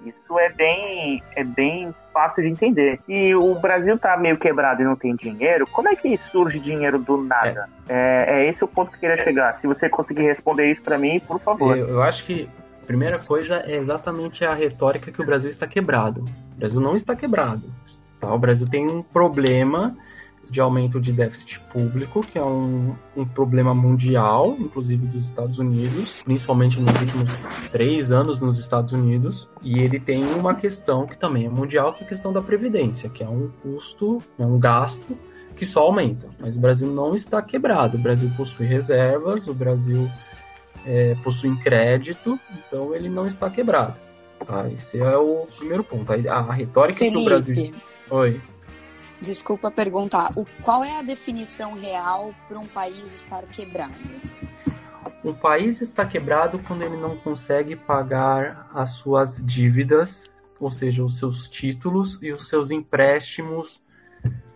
Isso 0.05 0.39
é 0.39 0.51
bem, 0.51 1.23
é 1.35 1.43
bem 1.43 1.95
fácil 2.13 2.43
de 2.43 2.49
entender. 2.49 3.01
E 3.09 3.35
o 3.35 3.55
Brasil 3.57 3.97
está 3.97 4.17
meio 4.17 4.39
quebrado 4.39 4.83
e 4.83 4.85
não 4.85 4.97
tem 4.97 5.15
dinheiro, 5.17 5.67
como 5.67 5.89
é 5.89 5.97
que 5.97 6.17
surge 6.17 6.61
dinheiro 6.61 6.99
do 6.99 7.17
nada? 7.17 7.69
É, 7.89 7.95
é, 7.95 8.41
é 8.41 8.49
esse 8.49 8.63
o 8.63 8.69
ponto 8.69 8.91
que 8.91 8.97
eu 8.97 9.01
queria 9.01 9.25
chegar. 9.25 9.55
Se 9.55 9.67
você 9.67 9.89
conseguir 9.89 10.23
responder 10.23 10.71
isso 10.71 10.83
para 10.83 10.99
mim, 10.99 11.21
por 11.21 11.41
favor. 11.41 11.77
Eu, 11.77 11.89
eu 11.89 12.03
acho 12.03 12.25
que 12.25 12.49
a 12.83 12.87
primeira 12.87 13.19
coisa 13.19 13.65
é 13.67 13.77
exatamente 13.77 14.45
a 14.45 14.55
retórica 14.55 15.11
que 15.11 15.21
o 15.21 15.27
Brasil 15.27 15.51
está 15.51 15.67
quebrado. 15.67 16.21
O 16.55 16.59
Brasil 16.59 16.81
não 16.81 16.95
está 16.95 17.17
quebrado. 17.17 17.65
Tá? 18.21 18.33
O 18.33 18.39
Brasil 18.39 18.69
tem 18.69 18.87
um 18.87 19.03
problema 19.03 19.97
de 20.51 20.61
aumento 20.61 21.01
de 21.01 21.13
déficit 21.13 21.61
público, 21.73 22.23
que 22.23 22.39
é 22.39 22.45
um, 22.45 22.95
um 23.17 23.25
problema 23.25 23.75
mundial, 23.75 24.57
inclusive 24.59 25.07
dos 25.07 25.25
Estados 25.27 25.59
Unidos, 25.59 26.23
principalmente 26.25 26.81
nos 26.81 26.93
últimos 27.01 27.37
três 27.71 28.11
anos 28.11 28.41
nos 28.41 28.59
Estados 28.59 28.93
Unidos. 28.93 29.49
E 29.63 29.79
ele 29.81 29.99
tem 29.99 30.25
uma 30.35 30.55
questão 30.55 31.07
que 31.07 31.17
também 31.17 31.47
é 31.47 31.49
mundial, 31.49 31.93
que 31.93 32.03
é 32.03 32.07
a 32.07 32.09
questão 32.09 32.33
da 32.33 32.41
previdência, 32.41 33.09
que 33.09 33.23
é 33.23 33.29
um 33.29 33.51
custo, 33.63 34.23
é 34.39 34.45
um 34.45 34.59
gasto 34.59 35.17
que 35.57 35.65
só 35.65 35.81
aumenta. 35.81 36.29
Mas 36.39 36.57
o 36.57 36.61
Brasil 36.61 36.89
não 36.89 37.15
está 37.15 37.41
quebrado. 37.43 37.97
O 37.97 38.01
Brasil 38.01 38.31
possui 38.37 38.67
reservas, 38.67 39.49
o 39.49 39.55
Brasil 39.55 40.09
é, 40.87 41.17
possui 41.23 41.55
crédito, 41.57 42.39
então 42.51 42.95
ele 42.95 43.09
não 43.09 43.27
está 43.27 43.51
quebrado. 43.51 43.99
Tá? 44.47 44.71
Esse 44.71 44.99
é 45.01 45.17
o 45.17 45.47
primeiro 45.57 45.83
ponto. 45.83 46.13
A, 46.13 46.33
a 46.33 46.53
retórica 46.53 46.99
Felipe. 46.99 47.17
que 47.17 47.23
o 47.23 47.25
Brasil. 47.25 47.75
Oi. 48.11 48.41
Desculpa 49.21 49.71
perguntar, 49.71 50.33
o, 50.37 50.45
qual 50.63 50.85
é 50.85 50.99
a 50.99 51.03
definição 51.03 51.75
real 51.75 52.35
para 52.47 52.59
um 52.59 52.67
país 52.67 53.15
estar 53.15 53.43
quebrado? 53.45 53.95
Um 55.25 55.33
país 55.33 55.81
está 55.81 56.05
quebrado 56.07 56.61
quando 56.67 56.83
ele 56.83 56.97
não 56.97 57.17
consegue 57.17 57.75
pagar 57.75 58.71
as 58.75 58.91
suas 58.91 59.43
dívidas, 59.45 60.25
ou 60.61 60.71
seja, 60.71 61.03
os 61.03 61.19
seus 61.19 61.49
títulos 61.49 62.19
e 62.23 62.31
os 62.31 62.49
seus 62.49 62.71
empréstimos 62.71 63.83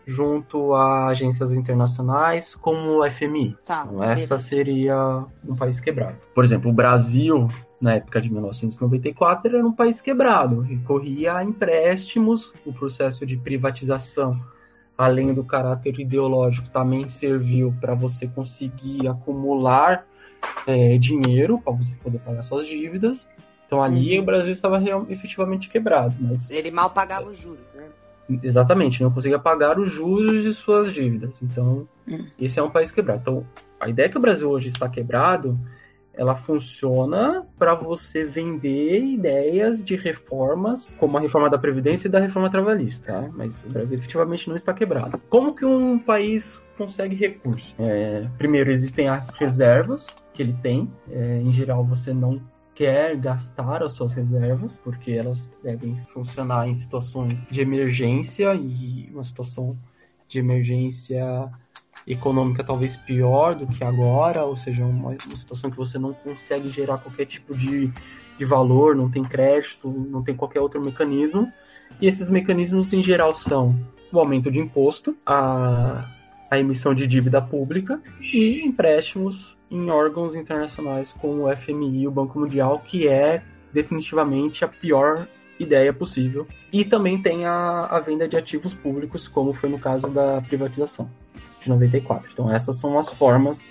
junto 0.07 0.75
a 0.75 1.07
agências 1.09 1.53
internacionais 1.53 2.55
como 2.55 2.99
o 2.99 3.11
FMI. 3.11 3.57
Tá, 3.65 3.87
então, 3.91 4.05
essa 4.05 4.39
seria 4.39 5.25
um 5.47 5.55
país 5.55 5.81
quebrado. 5.81 6.17
Por 6.35 6.45
exemplo, 6.45 6.71
o 6.71 6.75
Brasil, 6.75 7.49
na 7.81 7.95
época 7.95 8.21
de 8.21 8.31
1994, 8.31 9.57
era 9.57 9.67
um 9.67 9.73
país 9.73 10.01
quebrado, 10.01 10.61
recorria 10.61 11.37
a 11.37 11.45
empréstimos, 11.45 12.53
o 12.65 12.73
processo 12.73 13.25
de 13.25 13.37
privatização, 13.37 14.41
além 14.97 15.33
do 15.33 15.45
caráter 15.45 15.99
ideológico, 15.99 16.69
também 16.69 17.09
serviu 17.09 17.75
para 17.81 17.95
você 17.95 18.27
conseguir 18.27 19.09
acumular 19.09 20.07
é, 20.67 20.99
dinheiro 20.99 21.59
para 21.59 21.73
você 21.73 21.95
poder 21.97 22.19
pagar 22.19 22.43
suas 22.43 22.67
dívidas. 22.67 23.29
Então 23.67 23.83
ali 23.83 24.17
uhum. 24.17 24.23
o 24.23 24.27
Brasil 24.27 24.53
estava 24.53 24.79
real, 24.79 25.07
efetivamente 25.09 25.69
quebrado. 25.69 26.15
Mas... 26.19 26.51
Ele 26.51 26.71
mal 26.71 26.91
pagava 26.91 27.29
os 27.29 27.39
juros, 27.39 27.75
né? 27.75 27.89
Exatamente, 28.43 29.03
não 29.03 29.11
conseguia 29.11 29.39
pagar 29.39 29.79
os 29.79 29.91
juros 29.91 30.43
de 30.43 30.53
suas 30.53 30.93
dívidas. 30.93 31.43
Então, 31.43 31.89
uhum. 32.07 32.27
esse 32.39 32.59
é 32.59 32.63
um 32.63 32.71
país 32.71 32.91
quebrado. 32.91 33.21
Então, 33.23 33.47
a 33.79 33.89
ideia 33.89 34.09
que 34.09 34.19
o 34.19 34.21
Brasil 34.21 34.49
hoje 34.49 34.69
está 34.69 34.89
quebrado 34.89 35.59
ela 36.21 36.37
funciona 36.37 37.47
para 37.59 37.75
você 37.75 38.25
vender 38.25 39.03
ideias 39.03 39.85
de 39.85 39.97
reformas, 39.97 40.95
como 40.97 41.17
a 41.17 41.21
reforma 41.21 41.49
da 41.49 41.59
Previdência 41.59 42.09
e 42.09 42.11
da 42.11 42.21
reforma 42.21 42.51
trabalhista, 42.51 43.13
tá? 43.13 43.31
mas 43.33 43.65
o 43.65 43.71
Brasil 43.71 43.99
efetivamente 43.99 44.49
não 44.49 44.57
está 44.57 44.75
quebrado. 44.75 45.19
Como 45.31 45.55
que 45.55 45.65
um 45.65 45.99
país 45.99 46.61
consegue 46.77 47.15
recursos? 47.15 47.75
É, 47.79 48.27
primeiro, 48.37 48.71
existem 48.71 49.09
as 49.09 49.31
reservas 49.31 50.09
que 50.35 50.43
ele 50.43 50.55
tem, 50.63 50.91
é, 51.11 51.39
em 51.39 51.53
geral 51.53 51.85
você 51.85 52.13
não 52.13 52.41
quer 52.81 53.15
gastar 53.15 53.83
as 53.83 53.93
suas 53.93 54.15
reservas, 54.15 54.79
porque 54.79 55.13
elas 55.13 55.53
devem 55.63 56.01
funcionar 56.15 56.67
em 56.67 56.73
situações 56.73 57.47
de 57.47 57.61
emergência 57.61 58.55
e 58.55 59.07
uma 59.13 59.23
situação 59.23 59.77
de 60.27 60.39
emergência 60.39 61.53
econômica 62.07 62.65
talvez 62.65 62.97
pior 62.97 63.55
do 63.55 63.67
que 63.67 63.85
agora, 63.85 64.47
ou 64.47 64.57
seja, 64.57 64.83
uma, 64.83 65.11
uma, 65.11 65.37
situação 65.37 65.71
que 65.71 65.77
você 65.77 65.99
não 65.99 66.15
consegue 66.15 66.71
gerar 66.71 66.97
qualquer 66.97 67.27
tipo 67.27 67.55
de, 67.55 67.93
de 68.39 68.45
valor, 68.47 68.97
não 68.97 69.11
tem 69.11 69.25
crédito, 69.25 69.87
não 69.87 70.23
tem 70.23 70.35
qualquer 70.35 70.61
outro 70.61 70.81
mecanismo. 70.81 71.53
E 72.01 72.07
esses 72.07 72.31
mecanismos, 72.31 72.95
em 72.95 73.03
geral, 73.03 73.37
são 73.37 73.79
o 74.11 74.19
aumento 74.19 74.51
de 74.51 74.59
imposto, 74.59 75.15
a 75.27 76.09
a 76.51 76.59
emissão 76.59 76.93
de 76.93 77.07
dívida 77.07 77.41
pública 77.41 78.01
e 78.21 78.67
empréstimos 78.67 79.57
em 79.71 79.91
órgãos 79.91 80.35
internacionais 80.35 81.13
como 81.13 81.49
o 81.49 81.57
FMI 81.57 82.03
e 82.03 82.09
o 82.09 82.11
Banco 82.11 82.39
Mundial, 82.39 82.83
que 82.85 83.07
é 83.07 83.43
definitivamente 83.73 84.65
a 84.65 84.69
pior 84.69 85.27
ideia 85.59 85.93
possível. 85.93 86.47
E 86.73 86.85
também 86.85 87.21
tem 87.21 87.47
a, 87.47 87.87
a 87.91 88.01
venda 88.01 88.27
de 88.27 88.37
ativos 88.37 88.75
públicos, 88.75 89.29
como 89.29 89.53
foi 89.53 89.69
no 89.69 89.79
caso 89.79 90.09
da 90.09 90.41
privatização 90.41 91.09
de 91.61 91.69
94. 91.69 92.31
Então 92.33 92.51
essas 92.51 92.77
são 92.77 92.99
as 92.99 93.09
formas 93.11 93.65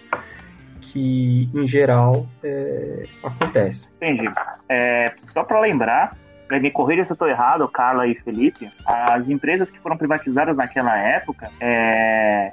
que, 0.82 1.50
em 1.54 1.68
geral, 1.68 2.28
é, 2.44 3.06
acontecem. 3.24 3.92
Entendi. 3.98 4.30
É, 4.68 5.14
só 5.26 5.44
para 5.44 5.60
lembrar, 5.60 6.16
para 6.48 6.60
me 6.60 6.72
corrija 6.72 7.04
se 7.04 7.12
eu 7.12 7.14
estou 7.14 7.28
errado, 7.28 7.68
Carla 7.68 8.08
e 8.08 8.16
Felipe, 8.16 8.72
as 8.86 9.28
empresas 9.28 9.70
que 9.70 9.80
foram 9.80 9.98
privatizadas 9.98 10.56
naquela 10.56 10.98
época, 10.98 11.52
é, 11.60 12.52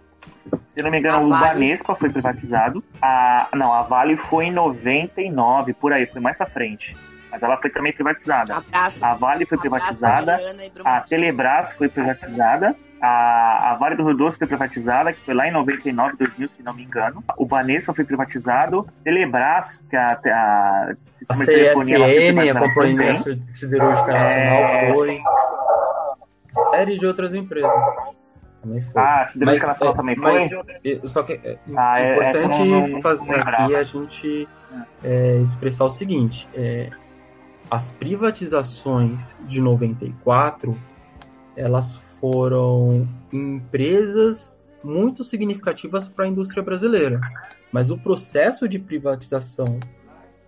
se 0.77 0.83
não 0.83 0.91
me 0.91 0.99
engano, 0.99 1.17
a 1.17 1.21
o 1.21 1.29
vale. 1.31 1.45
Banespa 1.47 1.95
foi 1.95 2.11
privatizado. 2.11 2.85
A, 3.01 3.49
não, 3.55 3.73
a 3.73 3.81
Vale 3.81 4.15
foi 4.15 4.45
em 4.45 4.53
99, 4.53 5.73
por 5.73 5.91
aí, 5.91 6.05
foi 6.05 6.21
mais 6.21 6.37
pra 6.37 6.45
frente. 6.45 6.95
Mas 7.31 7.43
ela 7.43 7.57
foi 7.57 7.71
também 7.71 7.95
privatizada. 7.95 8.57
Abraço. 8.59 9.03
A 9.03 9.15
Vale 9.15 9.47
foi 9.47 9.57
privatizada. 9.57 10.39
A 10.85 11.01
Telebrás 11.01 11.71
foi 11.73 11.89
privatizada. 11.89 12.77
A, 13.01 13.71
a 13.71 13.75
Vale 13.77 13.97
do 13.97 14.05
Rio 14.05 14.17
Doce 14.19 14.37
foi 14.37 14.47
privatizada, 14.47 15.15
que 15.15 15.21
foi 15.21 15.33
lá 15.33 15.49
em 15.49 15.51
99, 15.51 16.17
2000, 16.19 16.49
se 16.49 16.63
não 16.63 16.75
me 16.75 16.85
engano. 16.85 17.25
O 17.39 17.47
Banespa 17.47 17.95
foi 17.95 18.05
privatizado. 18.05 18.87
Telebrás, 19.03 19.83
que 19.89 19.97
a, 19.97 20.21
a, 20.27 20.93
a 21.31 21.35
CSN, 21.35 22.51
a 22.51 22.61
Companhia 22.61 23.17
Siderúrgica 23.55 24.13
Nacional, 24.13 24.63
é... 24.63 24.93
foi. 24.93 25.21
Série 26.71 26.99
de 26.99 27.07
outras 27.07 27.35
empresas. 27.35 27.73
Também 28.67 28.83
foi. 28.83 29.03
Ah, 29.03 29.25
Siderúrgica 29.25 29.67
Nacional 29.69 29.95
é, 29.95 29.97
também 29.97 30.17
mas, 30.17 30.53
foi? 30.53 31.09
Só 31.09 31.23
que 31.23 31.33
é, 31.35 31.59
ah, 31.77 32.01
é, 32.01 32.13
importante 32.13 33.03
fazer 33.03 33.35
aqui 33.35 33.75
a 33.77 33.83
gente 33.83 34.49
é, 35.05 35.41
expressar 35.41 35.85
o 35.85 35.91
seguinte. 35.91 36.49
É, 36.53 36.91
as 37.71 37.91
privatizações 37.93 39.37
de 39.47 39.61
94 39.61 40.77
elas 41.57 41.97
foram 42.21 43.09
empresas 43.33 44.55
muito 44.85 45.25
significativas 45.25 46.07
para 46.07 46.27
a 46.27 46.29
indústria 46.29 46.63
brasileira, 46.63 47.21
mas 47.73 47.91
o 47.91 47.97
processo 47.97 48.69
de 48.69 48.79
privatização 48.79 49.79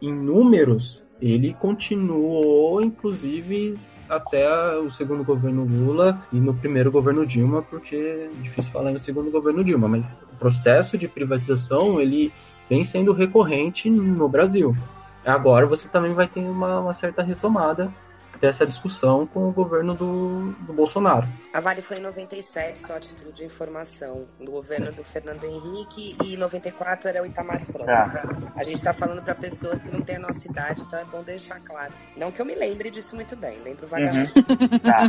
em 0.00 0.12
números 0.12 1.02
ele 1.20 1.54
continuou 1.54 2.80
inclusive 2.80 3.78
até 4.08 4.76
o 4.78 4.90
segundo 4.90 5.22
governo 5.22 5.64
Lula 5.64 6.20
e 6.32 6.36
no 6.36 6.54
primeiro 6.54 6.90
governo 6.90 7.26
Dilma, 7.26 7.62
porque 7.62 7.96
é 7.96 8.30
difícil 8.42 8.72
falar 8.72 8.90
no 8.90 9.00
segundo 9.00 9.30
governo 9.30 9.62
Dilma, 9.62 9.88
mas 9.88 10.20
o 10.32 10.36
processo 10.36 10.96
de 10.96 11.06
privatização 11.06 12.00
ele 12.00 12.32
vem 12.68 12.84
sendo 12.84 13.12
recorrente 13.12 13.90
no 13.90 14.28
Brasil. 14.28 14.76
Agora 15.24 15.66
você 15.66 15.88
também 15.88 16.12
vai 16.12 16.26
ter 16.26 16.40
uma, 16.40 16.80
uma 16.80 16.94
certa 16.94 17.22
retomada 17.22 17.92
dessa 18.40 18.66
discussão 18.66 19.26
com 19.26 19.48
o 19.48 19.52
governo 19.52 19.94
do, 19.94 20.52
do 20.60 20.72
Bolsonaro. 20.72 21.26
A 21.52 21.60
Vale 21.60 21.82
foi 21.82 21.98
em 21.98 22.00
97, 22.00 22.78
só 22.78 22.96
a 22.96 23.00
título 23.00 23.32
de 23.32 23.44
informação, 23.44 24.26
do 24.40 24.50
governo 24.50 24.92
do 24.92 25.02
Fernando 25.02 25.44
Henrique, 25.44 26.16
e 26.24 26.36
94 26.36 27.08
era 27.08 27.22
o 27.22 27.26
Itamar 27.26 27.60
Franco. 27.60 27.90
Ah. 27.90 28.22
A 28.56 28.62
gente 28.62 28.76
está 28.76 28.92
falando 28.92 29.22
para 29.22 29.34
pessoas 29.34 29.82
que 29.82 29.90
não 29.90 30.00
têm 30.00 30.16
a 30.16 30.20
nossa 30.20 30.46
idade, 30.46 30.82
então 30.82 30.98
é 30.98 31.04
bom 31.04 31.22
deixar 31.22 31.60
claro. 31.60 31.92
Não 32.16 32.30
que 32.30 32.40
eu 32.40 32.46
me 32.46 32.54
lembre 32.54 32.90
disso 32.90 33.14
muito 33.14 33.36
bem, 33.36 33.58
lembro 33.62 33.86
vagamente. 33.86 34.32
Uhum. 34.36 34.78
Tá. 34.78 35.02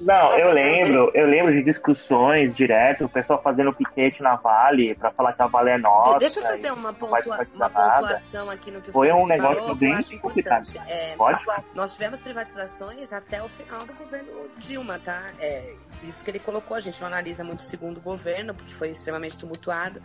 Não, 0.00 0.38
eu 0.38 0.52
lembro, 0.52 1.10
eu 1.14 1.26
lembro 1.26 1.52
de 1.52 1.62
discussões 1.62 2.56
direto, 2.56 3.04
o 3.04 3.08
pessoal 3.08 3.40
fazendo 3.42 3.72
piquete 3.72 4.22
na 4.22 4.36
Vale 4.36 4.94
para 4.94 5.10
falar 5.10 5.32
que 5.32 5.42
a 5.42 5.46
Vale 5.46 5.70
é 5.70 5.78
nossa. 5.78 6.18
Deixa 6.18 6.40
eu 6.40 6.44
fazer 6.44 6.72
uma, 6.72 6.92
pontua 6.92 7.46
uma 7.54 7.70
pontuação 7.70 8.50
aqui 8.50 8.70
no 8.70 8.80
que 8.80 8.92
Foi 8.92 9.12
um 9.12 9.26
negócio 9.26 9.60
falou, 9.60 9.76
bem 9.76 10.18
complicado. 10.18 10.64
É, 10.86 11.14
Pode? 11.16 11.40
Nós 11.74 11.92
tivemos 11.92 12.20
privatizações 12.64 13.12
até 13.12 13.42
o 13.42 13.48
final 13.48 13.86
do 13.86 13.94
governo 13.94 14.50
Dilma, 14.58 14.98
tá? 14.98 15.32
É, 15.38 15.76
isso 16.02 16.24
que 16.24 16.30
ele 16.30 16.38
colocou, 16.38 16.76
a 16.76 16.80
gente 16.80 17.00
não 17.00 17.08
analisa 17.08 17.44
muito 17.44 17.60
o 17.60 17.62
segundo 17.62 18.00
governo, 18.00 18.54
porque 18.54 18.72
foi 18.72 18.90
extremamente 18.90 19.38
tumultuado, 19.38 20.02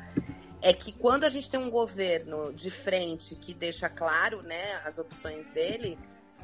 é 0.62 0.74
que 0.74 0.92
quando 0.92 1.24
a 1.24 1.30
gente 1.30 1.50
tem 1.50 1.60
um 1.60 1.70
governo 1.70 2.54
de 2.54 2.70
frente 2.70 3.36
que 3.36 3.54
deixa 3.54 3.90
claro 3.90 4.42
né, 4.44 4.82
as 4.86 5.00
opções 5.00 5.50
dele, 5.50 5.98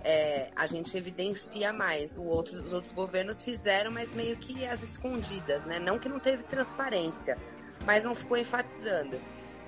é, 0.03 0.49
a 0.55 0.65
gente 0.67 0.95
evidencia 0.95 1.73
mais. 1.73 2.17
O 2.17 2.23
outro, 2.23 2.61
os 2.61 2.73
outros 2.73 2.93
governos 2.93 3.43
fizeram, 3.43 3.91
mas 3.91 4.13
meio 4.13 4.37
que 4.37 4.65
as 4.65 4.83
escondidas, 4.83 5.65
né? 5.65 5.79
Não 5.79 5.99
que 5.99 6.07
não 6.07 6.19
teve 6.19 6.43
transparência, 6.43 7.37
mas 7.85 8.03
não 8.03 8.15
ficou 8.15 8.37
enfatizando. 8.37 9.19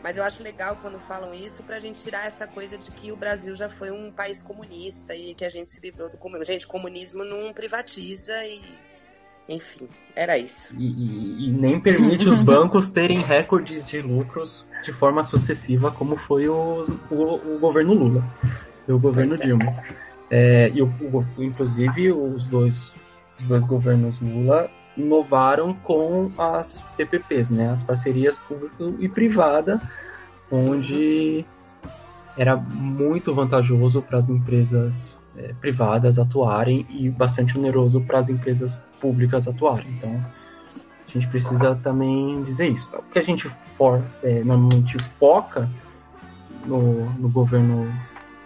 Mas 0.08 0.18
eu 0.18 0.24
acho 0.24 0.42
legal 0.42 0.78
quando 0.82 0.98
falam 1.00 1.34
isso 1.34 1.62
para 1.64 1.76
a 1.76 1.80
gente 1.82 2.00
tirar 2.00 2.26
essa 2.26 2.48
coisa 2.48 2.78
de 2.78 2.90
que 2.94 3.12
o 3.12 3.18
Brasil 3.18 3.54
já 3.54 3.68
foi 3.68 3.92
um 3.92 4.10
país 4.10 4.42
comunista 4.42 5.14
e 5.14 5.36
que 5.36 5.44
a 5.44 5.50
gente 5.50 5.70
se 5.70 5.82
livrou 5.82 6.08
do 6.08 6.16
comunismo. 6.16 6.46
Gente, 6.46 6.66
comunismo 6.66 7.26
não 7.26 7.52
privatiza 7.52 8.32
e 8.46 8.62
enfim, 9.50 9.90
era 10.16 10.38
isso. 10.38 10.74
E, 10.78 10.86
e, 10.86 11.50
e 11.50 11.52
nem 11.52 11.78
permite 11.78 12.26
os 12.26 12.40
bancos 12.42 12.90
terem 12.90 13.20
recordes 13.20 13.86
de 13.86 14.02
lucros 14.02 14.66
de 14.82 14.94
forma 14.94 15.26
sucessiva, 15.26 15.92
como 15.92 16.16
foi 16.16 16.48
o, 16.48 16.84
o, 17.12 17.56
o 17.56 17.60
governo 17.60 17.94
Lula 17.94 18.24
e 18.88 18.92
o 18.94 18.98
governo 18.98 19.34
é. 19.34 19.38
Dilma. 19.40 19.84
É, 20.32 20.72
e 20.74 20.82
o, 20.82 20.88
o, 20.88 21.44
inclusive 21.44 22.14
os 22.14 22.48
dois, 22.48 22.94
os 23.38 23.44
dois 23.44 23.66
governos 23.66 24.22
Lula 24.22 24.72
inovaram 24.98 25.74
com 25.74 26.32
as 26.38 26.82
PPPs, 26.96 27.52
né, 27.52 27.70
as 27.70 27.84
parcerias 27.84 28.38
público 28.38 28.96
e 29.00 29.08
privada, 29.08 29.82
onde 30.52 31.46
era 32.36 32.56
muito 32.56 33.34
vantajoso 33.34 34.02
para 34.02 34.18
as 34.18 34.30
empresas 34.30 35.10
é, 35.38 35.54
privadas 35.60 36.18
atuarem 36.18 36.86
e 36.90 37.10
bastante 37.10 37.58
oneroso 37.58 38.02
para 38.02 38.20
as 38.20 38.30
empresas 38.30 38.82
públicas 39.00 39.48
atuarem. 39.48 39.90
Então, 39.98 40.20
a 41.08 41.12
gente 41.12 41.28
precisa 41.28 41.76
também 41.76 42.44
dizer 42.44 42.68
isso. 42.68 42.90
O 42.94 43.12
que 43.12 43.20
a 43.20 43.24
gente 43.24 43.48
for, 43.78 44.04
é, 44.22 44.44
normalmente 44.44 44.98
foca 45.20 45.70
no, 46.66 47.10
no 47.14 47.30
governo 47.30 47.92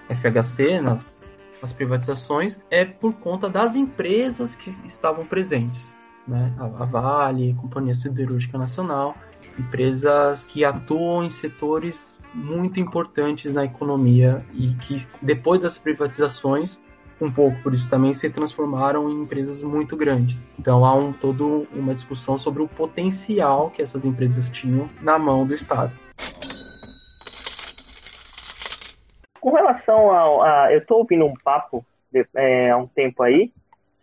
FHC, 0.10 0.80
nas, 0.80 1.26
nas 1.62 1.74
privatizações, 1.74 2.60
é 2.70 2.86
por 2.86 3.14
conta 3.14 3.50
das 3.50 3.76
empresas 3.76 4.56
que 4.56 4.70
estavam 4.86 5.26
presentes. 5.26 5.96
Né? 6.28 6.54
A, 6.58 6.66
a 6.84 6.86
Vale, 6.86 7.56
a 7.58 7.62
Companhia 7.62 7.94
Siderúrgica 7.94 8.58
Nacional, 8.58 9.16
empresas 9.58 10.48
que 10.48 10.64
atuam 10.64 11.24
em 11.24 11.30
setores 11.30 12.20
muito 12.34 12.80
importantes 12.80 13.54
na 13.54 13.66
economia 13.66 14.46
e 14.54 14.74
que 14.76 14.96
depois 15.22 15.62
das 15.62 15.78
privatizações 15.78 16.80
um 17.20 17.32
pouco 17.32 17.62
por 17.62 17.74
isso 17.74 17.88
também 17.90 18.14
se 18.14 18.30
transformaram 18.30 19.10
em 19.10 19.22
empresas 19.22 19.62
muito 19.62 19.96
grandes. 19.96 20.44
Então 20.58 20.84
há 20.84 20.96
um, 20.96 21.14
todo 21.14 21.68
uma 21.72 21.94
discussão 21.94 22.38
sobre 22.38 22.64
o 22.64 22.68
potencial 22.68 23.70
que 23.70 23.82
essas 23.82 24.04
empresas 24.04 24.50
tinham 24.50 24.90
na 25.02 25.20
mão 25.20 25.46
do 25.46 25.54
Estado. 25.54 25.94
Com 29.40 29.52
relação 29.52 30.12
ao, 30.12 30.42
a, 30.42 30.74
eu 30.74 30.80
estou 30.80 31.00
ouvindo 31.00 31.26
um 31.26 31.34
papo 31.44 31.86
de, 32.12 32.26
é, 32.36 32.72
há 32.72 32.78
um 32.78 32.88
tempo 32.88 33.22
aí 33.22 33.52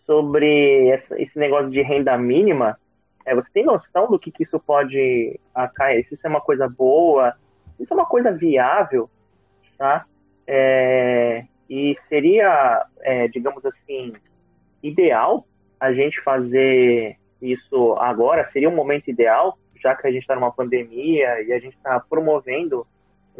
sobre 0.08 0.88
esse 1.18 1.38
negócio 1.38 1.68
de 1.68 1.82
renda 1.82 2.16
mínima. 2.16 2.80
É, 3.26 3.34
você 3.34 3.50
tem 3.52 3.66
noção 3.66 4.10
do 4.10 4.18
que, 4.18 4.32
que 4.32 4.42
isso 4.42 4.58
pode 4.58 5.38
acair? 5.54 6.02
Se 6.02 6.14
isso 6.14 6.26
é 6.26 6.30
uma 6.30 6.40
coisa 6.40 6.66
boa? 6.66 7.34
Isso 7.78 7.92
é 7.92 7.94
uma 7.96 8.06
coisa 8.06 8.32
viável, 8.32 9.10
tá? 9.76 10.06
É, 10.46 11.44
e 11.68 11.94
seria, 12.08 12.86
é, 13.02 13.28
digamos 13.28 13.62
assim, 13.66 14.14
ideal 14.82 15.46
a 15.78 15.92
gente 15.92 16.22
fazer 16.22 17.18
isso 17.42 17.92
agora? 17.98 18.44
Seria 18.44 18.70
um 18.70 18.74
momento 18.74 19.08
ideal, 19.08 19.58
já 19.76 19.94
que 19.94 20.06
a 20.06 20.10
gente 20.10 20.22
está 20.22 20.34
numa 20.34 20.50
pandemia 20.50 21.42
e 21.42 21.52
a 21.52 21.58
gente 21.58 21.76
está 21.76 22.00
promovendo 22.00 22.86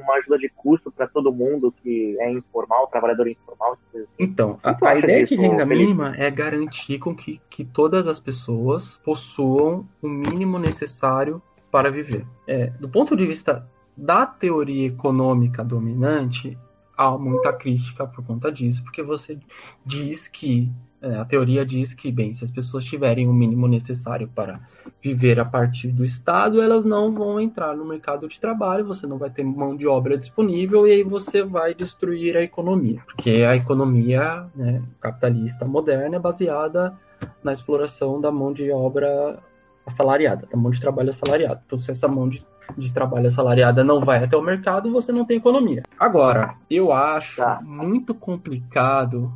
uma 0.00 0.14
ajuda 0.14 0.38
de 0.38 0.48
custo 0.48 0.90
para 0.90 1.06
todo 1.06 1.32
mundo 1.32 1.72
que 1.72 2.16
é 2.20 2.30
informal, 2.30 2.86
trabalhador 2.88 3.28
informal, 3.28 3.76
assim. 3.94 4.04
Então, 4.18 4.58
a, 4.62 4.76
a 4.88 4.96
ideia 4.96 5.24
disso, 5.24 5.36
de 5.36 5.40
renda 5.40 5.66
Felipe? 5.66 5.86
mínima 5.86 6.14
é 6.16 6.30
garantir 6.30 6.98
com 6.98 7.14
que, 7.14 7.40
que 7.50 7.64
todas 7.64 8.06
as 8.06 8.20
pessoas 8.20 9.00
possuam 9.04 9.86
o 10.00 10.08
mínimo 10.08 10.58
necessário 10.58 11.42
para 11.70 11.90
viver. 11.90 12.24
É, 12.46 12.68
do 12.70 12.88
ponto 12.88 13.16
de 13.16 13.26
vista 13.26 13.68
da 13.96 14.24
teoria 14.24 14.86
econômica 14.86 15.64
dominante, 15.64 16.56
há 16.96 17.10
muita 17.16 17.52
crítica 17.52 18.06
por 18.06 18.24
conta 18.24 18.50
disso, 18.50 18.82
porque 18.84 19.02
você 19.02 19.38
diz 19.84 20.28
que 20.28 20.70
a 21.00 21.24
teoria 21.24 21.64
diz 21.64 21.94
que, 21.94 22.10
bem, 22.10 22.34
se 22.34 22.44
as 22.44 22.50
pessoas 22.50 22.84
tiverem 22.84 23.28
o 23.28 23.32
mínimo 23.32 23.68
necessário 23.68 24.28
para 24.34 24.60
viver 25.02 25.38
a 25.38 25.44
partir 25.44 25.88
do 25.88 26.04
Estado, 26.04 26.60
elas 26.60 26.84
não 26.84 27.12
vão 27.14 27.40
entrar 27.40 27.76
no 27.76 27.84
mercado 27.84 28.28
de 28.28 28.40
trabalho, 28.40 28.84
você 28.84 29.06
não 29.06 29.16
vai 29.16 29.30
ter 29.30 29.44
mão 29.44 29.76
de 29.76 29.86
obra 29.86 30.18
disponível 30.18 30.88
e 30.88 30.92
aí 30.92 31.02
você 31.04 31.42
vai 31.42 31.72
destruir 31.72 32.36
a 32.36 32.42
economia. 32.42 33.00
Porque 33.06 33.30
a 33.48 33.54
economia 33.54 34.46
né, 34.54 34.82
capitalista 35.00 35.64
moderna 35.64 36.16
é 36.16 36.18
baseada 36.18 36.98
na 37.42 37.52
exploração 37.52 38.20
da 38.20 38.32
mão 38.32 38.52
de 38.52 38.70
obra 38.72 39.38
assalariada, 39.86 40.46
da 40.50 40.58
mão 40.58 40.70
de 40.70 40.80
trabalho 40.80 41.10
assalariada. 41.10 41.62
Então, 41.64 41.78
se 41.78 41.90
essa 41.90 42.08
mão 42.08 42.28
de, 42.28 42.44
de 42.76 42.92
trabalho 42.92 43.28
assalariada 43.28 43.84
não 43.84 44.00
vai 44.00 44.22
até 44.22 44.36
o 44.36 44.42
mercado, 44.42 44.90
você 44.90 45.12
não 45.12 45.24
tem 45.24 45.38
economia. 45.38 45.84
Agora, 45.98 46.54
eu 46.68 46.92
acho 46.92 47.40
tá. 47.40 47.60
muito 47.62 48.14
complicado 48.14 49.32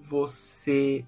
você 0.00 1.04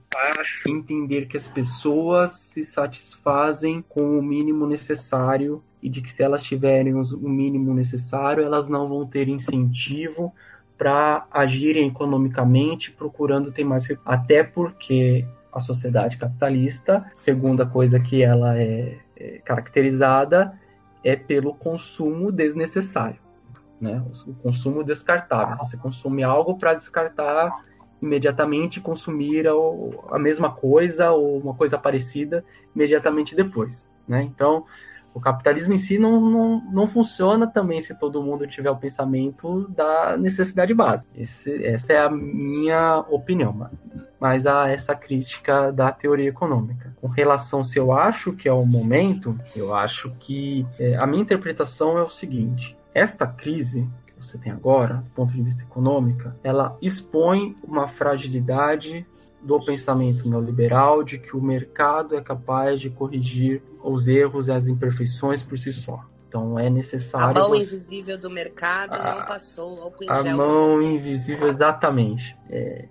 entender 0.66 1.26
que 1.26 1.36
as 1.36 1.46
pessoas 1.46 2.32
se 2.32 2.64
satisfazem 2.64 3.84
com 3.88 4.18
o 4.18 4.22
mínimo 4.22 4.66
necessário 4.66 5.62
e 5.82 5.88
de 5.88 6.00
que 6.00 6.10
se 6.10 6.22
elas 6.22 6.42
tiverem 6.42 6.94
o 6.94 7.28
mínimo 7.28 7.72
necessário, 7.74 8.44
elas 8.44 8.68
não 8.68 8.88
vão 8.88 9.06
ter 9.06 9.28
incentivo 9.28 10.32
para 10.76 11.26
agirem 11.30 11.88
economicamente 11.88 12.90
procurando 12.92 13.52
ter 13.52 13.64
mais 13.64 13.86
até 14.04 14.42
porque 14.42 15.26
a 15.52 15.60
sociedade 15.60 16.16
capitalista, 16.16 17.10
segunda 17.16 17.66
coisa 17.66 17.98
que 17.98 18.22
ela 18.22 18.56
é, 18.58 18.98
é 19.16 19.38
caracterizada 19.38 20.58
é 21.02 21.16
pelo 21.16 21.54
consumo 21.54 22.30
desnecessário, 22.30 23.20
né? 23.80 24.04
O 24.26 24.34
consumo 24.34 24.84
descartável. 24.84 25.56
Você 25.58 25.76
consome 25.76 26.22
algo 26.22 26.56
para 26.56 26.74
descartar 26.74 27.52
imediatamente, 28.00 28.80
consumir 28.80 29.46
a, 30.10 30.18
mesma 30.18 30.50
coisa 30.50 31.10
ou 31.10 31.38
uma 31.38 31.54
coisa 31.54 31.76
parecida 31.78 32.44
imediatamente 32.74 33.34
depois, 33.34 33.90
né? 34.06 34.22
Então, 34.22 34.64
o 35.18 35.20
capitalismo 35.20 35.72
em 35.72 35.76
si 35.76 35.98
não, 35.98 36.20
não, 36.20 36.62
não 36.70 36.86
funciona 36.86 37.46
também 37.46 37.80
se 37.80 37.98
todo 37.98 38.22
mundo 38.22 38.46
tiver 38.46 38.70
o 38.70 38.76
pensamento 38.76 39.66
da 39.68 40.16
necessidade 40.16 40.72
básica. 40.72 41.10
Esse, 41.16 41.64
essa 41.64 41.92
é 41.92 41.98
a 41.98 42.10
minha 42.10 43.00
opinião, 43.08 43.68
mas 44.20 44.46
há 44.46 44.68
essa 44.68 44.94
crítica 44.94 45.72
da 45.72 45.90
teoria 45.90 46.28
econômica. 46.28 46.94
Com 47.00 47.08
relação 47.08 47.64
se 47.64 47.78
eu 47.78 47.92
acho 47.92 48.32
que 48.32 48.48
é 48.48 48.52
o 48.52 48.64
momento, 48.64 49.36
eu 49.56 49.74
acho 49.74 50.12
que 50.20 50.64
é, 50.78 50.96
a 50.96 51.06
minha 51.06 51.22
interpretação 51.22 51.98
é 51.98 52.02
o 52.02 52.08
seguinte: 52.08 52.76
esta 52.94 53.26
crise 53.26 53.88
você 54.20 54.38
tem 54.38 54.52
agora, 54.52 54.96
do 54.96 55.10
ponto 55.10 55.32
de 55.32 55.42
vista 55.42 55.62
econômico, 55.62 56.30
ela 56.42 56.76
expõe 56.80 57.54
uma 57.62 57.88
fragilidade 57.88 59.06
do 59.40 59.64
pensamento 59.64 60.28
neoliberal 60.28 61.04
de 61.04 61.18
que 61.18 61.36
o 61.36 61.40
mercado 61.40 62.16
é 62.16 62.20
capaz 62.20 62.80
de 62.80 62.90
corrigir 62.90 63.62
os 63.82 64.08
erros 64.08 64.48
e 64.48 64.52
as 64.52 64.66
imperfeições 64.66 65.42
por 65.42 65.56
si 65.56 65.72
só. 65.72 66.04
Então 66.28 66.58
é 66.58 66.68
necessário. 66.68 67.38
A 67.38 67.48
mão 67.48 67.54
invisível 67.54 68.18
do 68.18 68.28
mercado 68.28 68.94
a, 68.94 69.14
não 69.14 69.26
passou 69.26 69.80
ao 69.80 69.94
A 70.08 70.22
mão 70.24 70.82
invisível, 70.82 71.48
exatamente. 71.48 72.36
É 72.50 72.86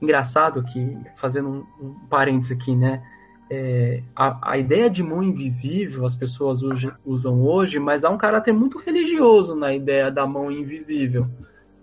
engraçado 0.00 0.62
que, 0.62 0.96
fazendo 1.16 1.48
um, 1.48 1.86
um 1.86 1.94
parênteses 2.08 2.52
aqui, 2.52 2.76
né? 2.76 3.02
É, 3.50 4.02
a, 4.14 4.52
a, 4.52 4.58
ideia 4.58 4.90
de 4.90 5.02
mão 5.02 5.22
invisível 5.22 6.04
as 6.04 6.14
pessoas 6.14 6.62
hoje, 6.62 6.92
usam 7.04 7.40
hoje, 7.40 7.78
mas 7.78 8.04
há 8.04 8.10
um 8.10 8.18
caráter 8.18 8.52
muito 8.52 8.78
religioso 8.78 9.54
na 9.54 9.74
ideia 9.74 10.10
da 10.10 10.26
mão 10.26 10.50
invisível. 10.50 11.26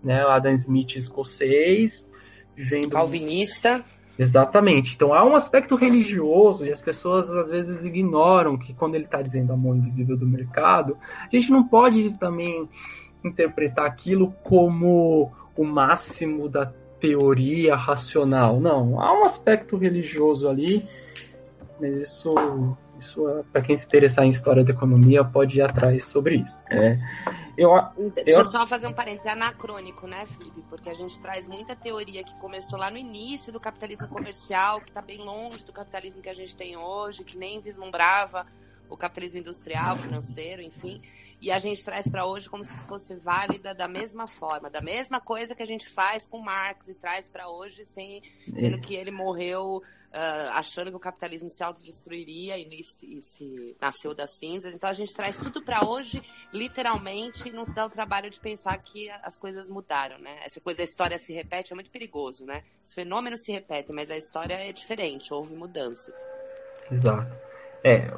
Né? 0.03 0.21
Adam 0.21 0.53
Smith 0.53 0.95
escocês, 0.95 2.05
vivendo. 2.55 2.89
Calvinista. 2.89 3.83
Exatamente. 4.17 4.95
Então 4.95 5.13
há 5.13 5.25
um 5.25 5.35
aspecto 5.35 5.75
religioso 5.75 6.65
e 6.65 6.71
as 6.71 6.81
pessoas 6.81 7.29
às 7.29 7.49
vezes 7.49 7.83
ignoram 7.83 8.57
que 8.57 8.73
quando 8.73 8.95
ele 8.95 9.05
está 9.05 9.21
dizendo 9.21 9.51
a 9.51 9.57
mão 9.57 9.75
invisível 9.75 10.15
do 10.15 10.25
mercado, 10.25 10.97
a 11.31 11.35
gente 11.35 11.51
não 11.51 11.67
pode 11.67 12.17
também 12.17 12.69
interpretar 13.23 13.85
aquilo 13.85 14.33
como 14.43 15.31
o 15.55 15.63
máximo 15.63 16.47
da 16.47 16.71
teoria 16.99 17.75
racional. 17.75 18.59
Não, 18.59 19.01
há 19.01 19.19
um 19.19 19.25
aspecto 19.25 19.77
religioso 19.77 20.47
ali, 20.47 20.87
mas 21.79 22.01
isso 22.01 22.33
isso, 22.97 23.27
é, 23.27 23.43
para 23.51 23.61
quem 23.61 23.75
se 23.75 23.85
interessar 23.85 24.25
em 24.25 24.29
história 24.29 24.63
da 24.63 24.71
economia, 24.71 25.23
pode 25.23 25.57
ir 25.57 25.61
atrás 25.61 26.05
sobre 26.05 26.37
isso. 26.37 26.61
É, 26.69 26.97
eu, 27.57 27.71
Deixa 28.13 28.39
eu 28.39 28.45
só 28.45 28.65
fazer 28.65 28.87
um 28.87 28.93
parênteses, 28.93 29.25
é 29.25 29.31
anacrônico, 29.31 30.07
né, 30.07 30.25
Felipe? 30.25 30.63
Porque 30.69 30.89
a 30.89 30.93
gente 30.93 31.19
traz 31.19 31.47
muita 31.47 31.75
teoria 31.75 32.23
que 32.23 32.33
começou 32.39 32.79
lá 32.79 32.89
no 32.89 32.97
início 32.97 33.51
do 33.51 33.59
capitalismo 33.59 34.07
comercial, 34.07 34.79
que 34.79 34.89
está 34.89 35.01
bem 35.01 35.17
longe 35.17 35.65
do 35.65 35.73
capitalismo 35.73 36.21
que 36.21 36.29
a 36.29 36.33
gente 36.33 36.55
tem 36.55 36.77
hoje, 36.77 37.23
que 37.23 37.37
nem 37.37 37.59
vislumbrava 37.59 38.45
o 38.89 38.97
capitalismo 38.97 39.39
industrial, 39.39 39.97
financeiro, 39.97 40.61
enfim. 40.61 41.01
E 41.41 41.51
a 41.51 41.59
gente 41.59 41.83
traz 41.83 42.09
para 42.09 42.25
hoje 42.25 42.49
como 42.49 42.63
se 42.63 42.77
fosse 42.87 43.15
válida 43.15 43.73
da 43.73 43.87
mesma 43.87 44.27
forma, 44.27 44.69
da 44.69 44.81
mesma 44.81 45.19
coisa 45.19 45.53
que 45.53 45.61
a 45.61 45.67
gente 45.67 45.89
faz 45.89 46.25
com 46.25 46.39
Marx 46.39 46.87
e 46.87 46.93
traz 46.93 47.29
para 47.29 47.49
hoje, 47.49 47.85
sem, 47.85 48.23
sendo 48.55 48.79
que 48.79 48.95
ele 48.95 49.11
morreu 49.11 49.83
uh, 50.15 50.51
achando 50.53 50.89
que 50.89 50.97
o 50.97 50.99
capitalismo 50.99 51.49
se 51.49 51.63
autodestruiria 51.63 52.57
e, 52.57 52.81
e 52.81 53.21
se 53.21 53.75
nasceu 53.79 54.15
das 54.15 54.37
cinzas. 54.37 54.73
Então 54.73 54.89
a 54.89 54.93
gente 54.93 55.13
traz 55.13 55.37
tudo 55.37 55.61
para 55.61 55.85
hoje, 55.85 56.23
literalmente, 56.53 57.49
e 57.49 57.51
não 57.51 57.65
se 57.65 57.75
dá 57.75 57.85
o 57.85 57.89
trabalho 57.89 58.29
de 58.29 58.39
pensar 58.39 58.77
que 58.77 59.09
as 59.21 59.37
coisas 59.37 59.69
mudaram, 59.69 60.17
né? 60.17 60.39
Essa 60.43 60.61
coisa 60.61 60.77
da 60.77 60.83
história 60.83 61.17
se 61.17 61.33
repete 61.33 61.73
é 61.73 61.75
muito 61.75 61.91
perigoso, 61.91 62.45
né? 62.45 62.63
Os 62.83 62.93
fenômenos 62.93 63.43
se 63.43 63.51
repetem, 63.51 63.93
mas 63.93 64.09
a 64.09 64.17
história 64.17 64.55
é 64.55 64.71
diferente, 64.71 65.33
houve 65.33 65.53
mudanças. 65.53 66.15
Exato. 66.89 67.44
É, 67.87 68.11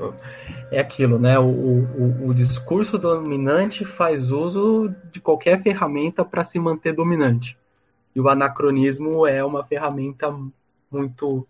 é 0.71 0.80
aquilo, 0.80 1.19
né? 1.19 1.38
O, 1.38 1.49
o, 1.49 2.27
o 2.30 2.34
discurso 2.34 2.97
dominante 2.97 3.84
faz 3.84 4.32
uso 4.32 4.95
de 5.12 5.19
qualquer 5.19 5.62
ferramenta 5.62 6.23
para 6.23 6.41
se 6.41 6.58
manter 6.58 6.93
dominante. 6.93 7.58
E 8.15 8.21
o 8.21 8.30
anacronismo 8.30 9.27
é 9.27 9.43
uma 9.43 9.65
ferramenta 9.65 10.34
muito 10.89 11.45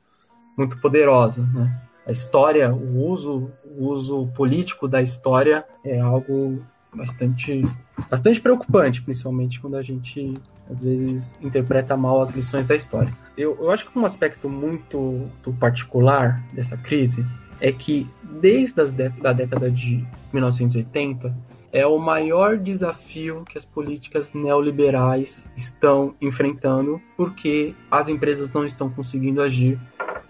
muito 0.58 0.82
poderosa, 0.82 1.48
né? 1.54 1.80
A 2.08 2.12
história, 2.12 2.74
o 2.74 3.06
uso, 3.06 3.52
o 3.64 3.90
uso 3.90 4.26
político 4.36 4.88
da 4.88 5.00
história 5.00 5.64
é 5.84 6.00
algo 6.00 6.60
bastante 6.92 7.62
bastante 8.10 8.42
preocupante, 8.42 9.04
principalmente 9.04 9.60
quando 9.60 9.78
a 9.78 9.84
gente 9.84 10.34
às 10.68 10.82
vezes 10.82 11.38
interpreta 11.40 11.96
mal 11.96 12.20
as 12.20 12.32
lições 12.32 12.66
da 12.66 12.74
história. 12.74 13.14
Eu, 13.38 13.56
eu 13.62 13.70
acho 13.70 13.88
que 13.88 14.00
um 14.00 14.06
aspecto 14.06 14.50
muito, 14.50 15.30
particular 15.60 16.44
dessa 16.52 16.76
crise 16.76 17.24
é 17.60 17.72
que 17.72 18.08
desde 18.24 18.82
as 18.82 18.94
a 19.24 19.34
década 19.34 19.70
de 19.72 20.06
1980 20.34 21.36
é 21.72 21.86
o 21.86 21.98
maior 21.98 22.58
desafio 22.58 23.44
que 23.50 23.58
as 23.58 23.66
políticas 23.66 24.34
neoliberais 24.34 25.50
estão 25.56 26.16
enfrentando, 26.22 27.02
porque 27.16 27.76
as 27.92 28.08
empresas 28.10 28.54
não 28.54 28.66
estão 28.66 28.90
conseguindo 28.90 29.42
agir 29.42 29.80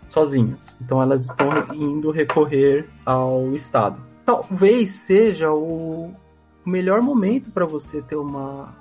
sozinhas. 0.09 0.77
Então 0.81 1.01
elas 1.01 1.25
estão 1.25 1.49
indo 1.73 2.11
recorrer 2.11 2.89
ao 3.05 3.53
Estado. 3.53 4.01
Talvez 4.25 4.91
seja 4.91 5.51
o 5.51 6.11
melhor 6.65 7.01
momento 7.01 7.49
para 7.51 7.65
você 7.65 8.01
ter 8.01 8.15
uma, 8.15 8.75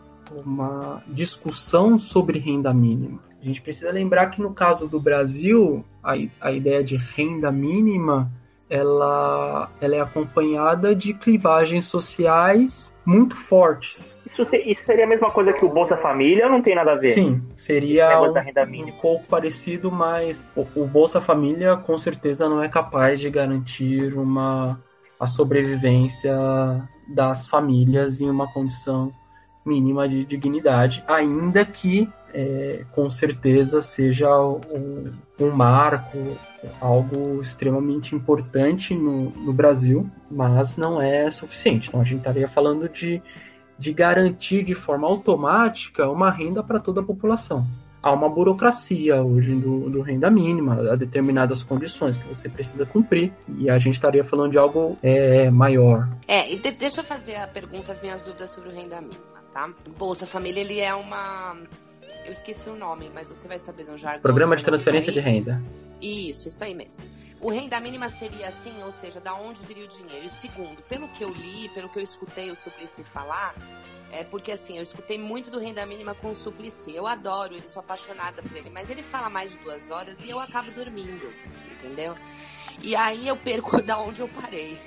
uma 0.45 1.03
discussão 1.07 1.99
sobre 1.99 2.39
renda 2.39 2.73
mínima. 2.73 3.21
A 3.41 3.45
gente 3.45 3.63
precisa 3.63 3.91
lembrar 3.91 4.27
que 4.31 4.41
no 4.41 4.53
caso 4.53 4.89
do 4.89 5.01
Brasil, 5.01 5.85
a, 6.03 6.15
a 6.41 6.53
ideia 6.53 6.83
de 6.83 6.97
renda 6.97 7.53
mínima 7.53 8.31
ela, 8.69 9.71
ela 9.81 9.95
é 9.95 10.01
acompanhada 10.01 10.95
de 10.95 11.15
clivagens 11.15 11.85
sociais 11.85 12.93
muito 13.05 13.37
fortes. 13.37 14.19
Isso, 14.27 14.43
isso 14.57 14.83
seria 14.83 15.05
a 15.05 15.09
mesma 15.09 15.31
coisa 15.31 15.53
que 15.53 15.65
o 15.65 15.69
Bolsa 15.69 15.97
Família 15.97 16.47
ou 16.47 16.51
não 16.51 16.61
tem 16.61 16.75
nada 16.75 16.93
a 16.93 16.97
ver? 16.97 17.13
Sim, 17.13 17.41
seria 17.57 18.21
um, 18.21 18.31
um, 18.31 18.93
pouco 19.01 19.25
parecido, 19.27 19.93
mas 19.93 20.47
o, 20.57 20.67
o, 20.75 20.87
Bolsa 20.87 21.21
Família 21.21 21.77
com 21.77 21.97
certeza 21.97 22.49
não 22.49 22.61
é 22.61 22.69
capaz 22.69 23.21
de 23.21 23.31
garantir 23.31 24.13
uma 24.15 24.81
a 25.19 25.27
sobrevivência 25.27 26.35
das 27.09 27.47
famílias 27.47 28.21
em 28.21 28.29
uma 28.29 28.53
condição 28.53 29.11
mínima 29.67 30.09
de 30.09 30.25
dignidade, 30.25 31.03
ainda 31.07 31.65
que 31.65 32.09
é, 32.33 32.85
com 32.93 33.09
certeza 33.09 33.81
seja 33.81 34.29
um, 34.39 35.11
um, 35.41 35.51
marco, 35.51 36.19
algo 36.81 37.41
extremamente 37.41 38.15
importante 38.15 38.95
no, 38.95 39.31
no 39.31 39.53
Brasil, 39.53 40.09
mas 40.31 40.77
não 40.77 41.01
é 41.01 41.31
suficiente. 41.31 41.89
Então 41.89 42.01
a 42.01 42.05
gente 42.05 42.19
estaria 42.19 42.47
falando 42.47 42.89
de, 42.89 43.23
de 43.79 43.93
garantir 43.93 44.65
de 44.65 44.75
forma 44.75 45.09
automática 45.09 46.09
uma 46.11 46.31
renda 46.31 46.63
para 46.63 46.79
toda 46.79 47.01
a 47.01 47.05
população. 47.05 47.67
Há 48.03 48.13
uma 48.13 48.29
burocracia 48.29 49.21
hoje 49.21 49.53
do, 49.55 49.91
do, 49.91 50.01
renda 50.01 50.31
mínima, 50.31 50.93
a 50.93 50.95
determinadas 50.95 51.65
condições 51.65 52.17
que 52.17 52.29
você 52.29 52.49
precisa 52.49 52.87
cumprir, 52.87 53.33
e 53.59 53.69
a 53.69 53.79
gente 53.79 53.95
estaria 53.95 54.23
falando 54.23 54.53
de 54.53 54.59
algo 54.59 54.97
é, 55.03 55.51
maior. 55.51 56.09
É, 56.29 56.53
e 56.53 56.57
de, 56.57 56.71
deixa 56.71 57.01
eu 57.01 57.05
fazer 57.05 57.35
a 57.37 57.49
pergunta, 57.49 57.91
as 57.91 58.03
minhas 58.03 58.23
dúvidas 58.23 58.51
sobre 58.51 58.69
o 58.69 58.73
renda 58.73 59.01
mínima 59.01 59.37
tá? 59.57 59.71
Bolsa 59.97 60.27
Família, 60.27 60.61
ele 60.61 60.81
é 60.81 60.95
uma. 60.95 61.57
Eu 62.27 62.33
esqueci 62.33 62.69
o 62.69 62.77
nome, 62.77 63.11
mas 63.15 63.27
você 63.27 63.49
vai 63.49 63.59
saber 63.59 63.85
no 63.85 63.97
jargão. 63.97 64.21
Programa 64.21 64.55
de 64.55 64.63
transferência 64.63 65.11
de 65.11 65.21
renda. 65.21 65.63
Isso, 66.01 66.49
isso 66.49 66.63
aí 66.63 66.75
mesmo. 66.75 67.07
O 67.41 67.51
renda 67.51 67.81
mínima 67.81 68.11
seria 68.11 68.49
assim, 68.49 68.83
ou 68.83 68.93
seja, 68.93 69.19
da 69.19 69.35
onde 69.35 69.63
viria 69.63 69.85
o 69.85 69.89
dinheiro? 69.89 70.27
E 70.27 70.29
segundo, 70.29 70.83
pelo 70.83 71.09
que 71.09 71.25
eu 71.25 71.31
li, 71.31 71.71
pelo 71.71 71.89
que 71.89 71.99
eu 71.99 72.03
escutei 72.03 72.51
o 72.51 72.57
Suplicy 72.57 73.03
falar, 73.03 73.55
é 74.13 74.23
porque 74.25 74.53
assim, 74.53 74.77
eu 74.77 74.83
escutei 74.83 75.17
muito 75.17 75.51
do 75.51 75.59
renda 75.59 75.87
mínima 75.87 76.15
com 76.15 76.31
o 76.31 76.37
Suplicy. 76.37 76.95
Eu 76.95 77.07
adoro 77.07 77.55
ele, 77.55 77.67
sou 77.67 77.81
apaixonada 77.81 78.43
por 78.43 78.55
ele, 78.55 78.69
mas 78.69 78.91
ele 78.91 79.03
fala 79.03 79.31
mais 79.31 79.53
de 79.53 79.59
duas 79.59 79.91
horas 79.91 80.23
e 80.23 80.29
eu 80.29 80.39
acabo 80.39 80.71
dormindo, 80.73 81.33
entendeu? 81.79 82.15
E 82.83 82.95
aí 82.95 83.27
eu 83.27 83.37
perco 83.37 83.81
da 83.83 83.99
onde 83.99 84.21
eu 84.21 84.29
parei. 84.29 84.79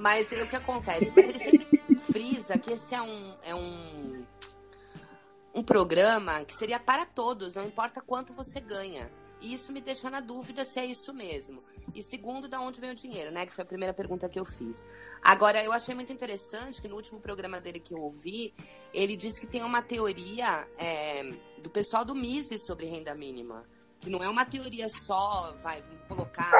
Mas 0.00 0.32
o 0.32 0.46
que 0.46 0.56
acontece? 0.56 1.12
Mas 1.14 1.28
ele 1.28 1.38
sempre 1.38 1.78
frisa 2.10 2.56
que 2.56 2.72
esse 2.72 2.94
é 2.94 3.02
um, 3.02 3.36
é 3.44 3.54
um, 3.54 4.24
um 5.52 5.62
programa 5.62 6.42
que 6.42 6.54
seria 6.54 6.80
para 6.80 7.04
todos, 7.04 7.52
não 7.52 7.66
importa 7.66 8.00
quanto 8.00 8.32
você 8.32 8.60
ganha. 8.60 9.12
E 9.42 9.52
isso 9.52 9.70
me 9.70 9.80
deixa 9.80 10.08
na 10.08 10.20
dúvida 10.20 10.64
se 10.64 10.80
é 10.80 10.86
isso 10.86 11.12
mesmo. 11.12 11.62
E 11.94 12.02
segundo, 12.02 12.48
da 12.48 12.58
onde 12.62 12.80
vem 12.80 12.92
o 12.92 12.94
dinheiro, 12.94 13.30
né? 13.30 13.44
Que 13.44 13.52
foi 13.52 13.62
a 13.62 13.66
primeira 13.66 13.92
pergunta 13.92 14.26
que 14.26 14.40
eu 14.40 14.44
fiz. 14.46 14.86
Agora, 15.20 15.62
eu 15.62 15.70
achei 15.70 15.94
muito 15.94 16.10
interessante 16.10 16.80
que 16.80 16.88
no 16.88 16.96
último 16.96 17.20
programa 17.20 17.60
dele 17.60 17.78
que 17.78 17.92
eu 17.92 18.00
ouvi, 18.00 18.54
ele 18.94 19.14
disse 19.16 19.38
que 19.38 19.46
tem 19.46 19.62
uma 19.62 19.82
teoria 19.82 20.66
é, 20.78 21.30
do 21.58 21.68
pessoal 21.68 22.06
do 22.06 22.14
Mises 22.14 22.64
sobre 22.64 22.86
renda 22.86 23.14
mínima. 23.14 23.66
Que 24.00 24.08
não 24.08 24.22
é 24.22 24.28
uma 24.28 24.44
teoria 24.44 24.88
só, 24.88 25.54
vai, 25.62 25.82
vamos 25.82 26.08
colocar. 26.08 26.50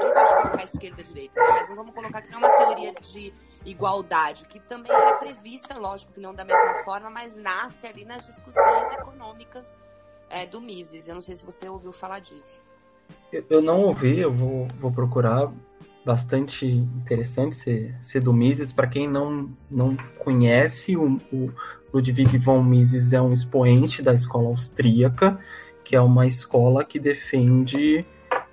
Eu 0.00 0.08
não 0.08 0.14
gosto 0.14 0.36
de 0.36 0.42
colocar 0.42 0.64
esquerda 0.64 1.00
e 1.00 1.04
direita, 1.04 1.40
né? 1.40 1.46
mas 1.48 1.76
vamos 1.76 1.94
colocar 1.94 2.20
que 2.22 2.30
não 2.30 2.40
é 2.40 2.46
uma 2.46 2.56
teoria 2.56 2.92
de 2.92 3.32
igualdade, 3.64 4.44
que 4.46 4.60
também 4.60 4.92
era 4.92 5.16
prevista, 5.16 5.78
lógico 5.78 6.12
que 6.12 6.20
não 6.20 6.34
da 6.34 6.44
mesma 6.44 6.74
forma, 6.84 7.08
mas 7.08 7.36
nasce 7.36 7.86
ali 7.86 8.04
nas 8.04 8.26
discussões 8.26 8.92
econômicas 8.92 9.80
é, 10.28 10.46
do 10.46 10.60
Mises. 10.60 11.08
Eu 11.08 11.14
não 11.14 11.22
sei 11.22 11.34
se 11.34 11.44
você 11.44 11.68
ouviu 11.68 11.92
falar 11.92 12.18
disso. 12.18 12.66
Eu 13.50 13.62
não 13.62 13.80
ouvi, 13.80 14.20
eu 14.20 14.32
vou, 14.32 14.68
vou 14.80 14.92
procurar. 14.92 15.52
Bastante 16.04 16.66
interessante 16.66 17.54
ser, 17.56 17.96
ser 18.02 18.20
do 18.20 18.32
Mises. 18.32 18.74
Para 18.74 18.86
quem 18.86 19.08
não, 19.08 19.48
não 19.70 19.96
conhece, 20.18 20.94
o, 20.98 21.18
o 21.32 21.50
Ludwig 21.94 22.36
von 22.36 22.62
Mises 22.62 23.14
é 23.14 23.22
um 23.22 23.32
expoente 23.32 24.02
da 24.02 24.12
escola 24.12 24.48
austríaca, 24.48 25.40
que 25.84 25.94
é 25.94 26.00
uma 26.00 26.26
escola 26.26 26.84
que 26.84 26.98
defende 26.98 28.04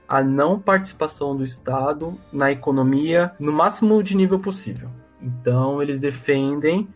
a 0.07 0.21
não 0.21 0.59
participação 0.59 1.35
do 1.35 1.43
Estado 1.43 2.19
na 2.31 2.51
economia 2.51 3.33
no 3.39 3.51
máximo 3.51 4.03
de 4.03 4.15
nível 4.15 4.37
possível. 4.37 4.89
Então, 5.21 5.81
eles 5.81 5.99
defendem 5.99 6.87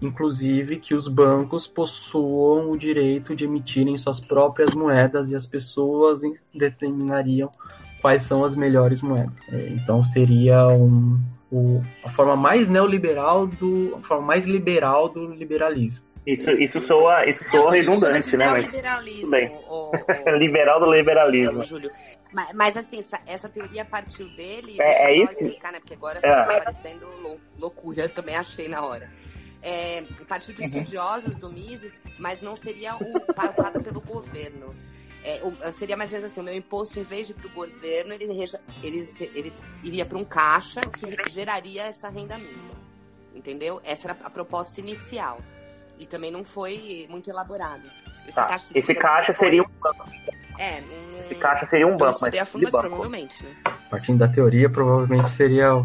inclusive 0.00 0.78
que 0.78 0.94
os 0.94 1.06
bancos 1.08 1.66
possuam 1.66 2.70
o 2.70 2.78
direito 2.78 3.36
de 3.36 3.44
emitirem 3.44 3.96
suas 3.98 4.20
próprias 4.20 4.74
moedas 4.74 5.30
e 5.30 5.36
as 5.36 5.46
pessoas 5.46 6.22
determinariam 6.54 7.50
quais 8.00 8.22
são 8.22 8.44
as 8.44 8.54
melhores 8.54 9.02
moedas. 9.02 9.46
É, 9.48 9.68
então 9.68 10.02
seria 10.02 10.68
um, 10.68 11.20
o, 11.50 11.80
a 12.02 12.08
forma 12.08 12.34
mais 12.34 12.68
neoliberal 12.68 13.46
do 13.46 13.96
a 13.96 14.02
forma 14.02 14.26
mais 14.26 14.46
liberal 14.46 15.08
do 15.08 15.32
liberalismo. 15.34 16.04
Isso, 16.26 16.50
isso 16.50 16.80
soa, 16.80 17.26
isso 17.26 17.42
soa 17.44 17.72
redundante, 17.72 18.36
né? 18.36 18.46
Mas, 18.50 18.66
tudo 18.66 19.30
bem. 19.30 19.50
Liberal 20.38 20.78
do 20.78 20.92
liberalismo. 20.92 21.64
Júlio. 21.64 21.90
Mas, 22.32 22.52
mas, 22.52 22.76
assim, 22.76 23.00
essa, 23.00 23.18
essa, 23.26 23.48
teoria 23.48 23.84
partiu 23.84 24.28
dele. 24.36 24.76
É, 24.80 25.06
é 25.06 25.16
isso? 25.16 25.32
Explicar, 25.32 25.72
né? 25.72 25.80
Porque 25.80 25.94
agora 25.94 26.18
é. 26.18 26.20
fica 26.20 26.44
parecendo 26.44 27.06
loucura. 27.58 28.02
Eu 28.02 28.10
também 28.10 28.36
achei 28.36 28.68
na 28.68 28.84
hora 28.84 29.10
é, 29.62 30.04
partir 30.26 30.52
de 30.52 30.62
uhum. 30.62 30.66
estudiosos 30.66 31.36
do 31.36 31.50
Mises, 31.50 32.00
mas 32.18 32.40
não 32.40 32.56
seria 32.56 32.96
o 32.96 33.20
pautada 33.34 33.80
pelo 33.80 34.00
governo. 34.00 34.74
É, 35.22 35.42
o, 35.42 35.70
seria 35.70 35.96
mais 35.96 36.10
ou 36.10 36.18
menos 36.18 36.32
assim, 36.32 36.40
o 36.40 36.44
meu 36.44 36.54
imposto, 36.54 36.98
em 36.98 37.02
vez 37.02 37.26
de 37.26 37.34
ir 37.34 37.36
para 37.36 37.46
o 37.46 37.50
governo, 37.50 38.14
ele, 38.14 38.24
ele, 38.82 39.04
ele 39.34 39.52
iria 39.82 40.06
para 40.06 40.16
um 40.16 40.24
caixa 40.24 40.80
que 40.80 41.30
geraria 41.30 41.84
essa 41.84 42.08
renda 42.08 42.38
mínima. 42.38 42.80
Entendeu? 43.34 43.80
Essa 43.84 44.08
era 44.08 44.18
a 44.24 44.30
proposta 44.30 44.80
inicial. 44.80 45.40
E 46.00 46.06
também 46.06 46.30
não 46.30 46.42
foi 46.42 47.06
muito 47.10 47.30
elaborado. 47.30 47.82
Esse 48.26 48.34
tá. 48.34 48.46
caixa, 48.46 48.72
Esse 48.74 48.94
caixa 48.94 49.32
seria 49.32 49.62
um 49.62 49.68
banco. 49.80 50.08
É, 50.58 50.80
um... 50.80 51.20
Esse 51.20 51.34
caixa 51.36 51.66
seria 51.66 51.86
um 51.86 51.96
banco. 51.96 52.18
Mas, 52.22 52.50
mas 52.54 52.70
provavelmente, 52.70 53.44
né? 53.44 53.50
Partindo 53.90 54.18
da 54.18 54.26
teoria, 54.26 54.68
provavelmente 54.68 55.30
seria 55.30 55.84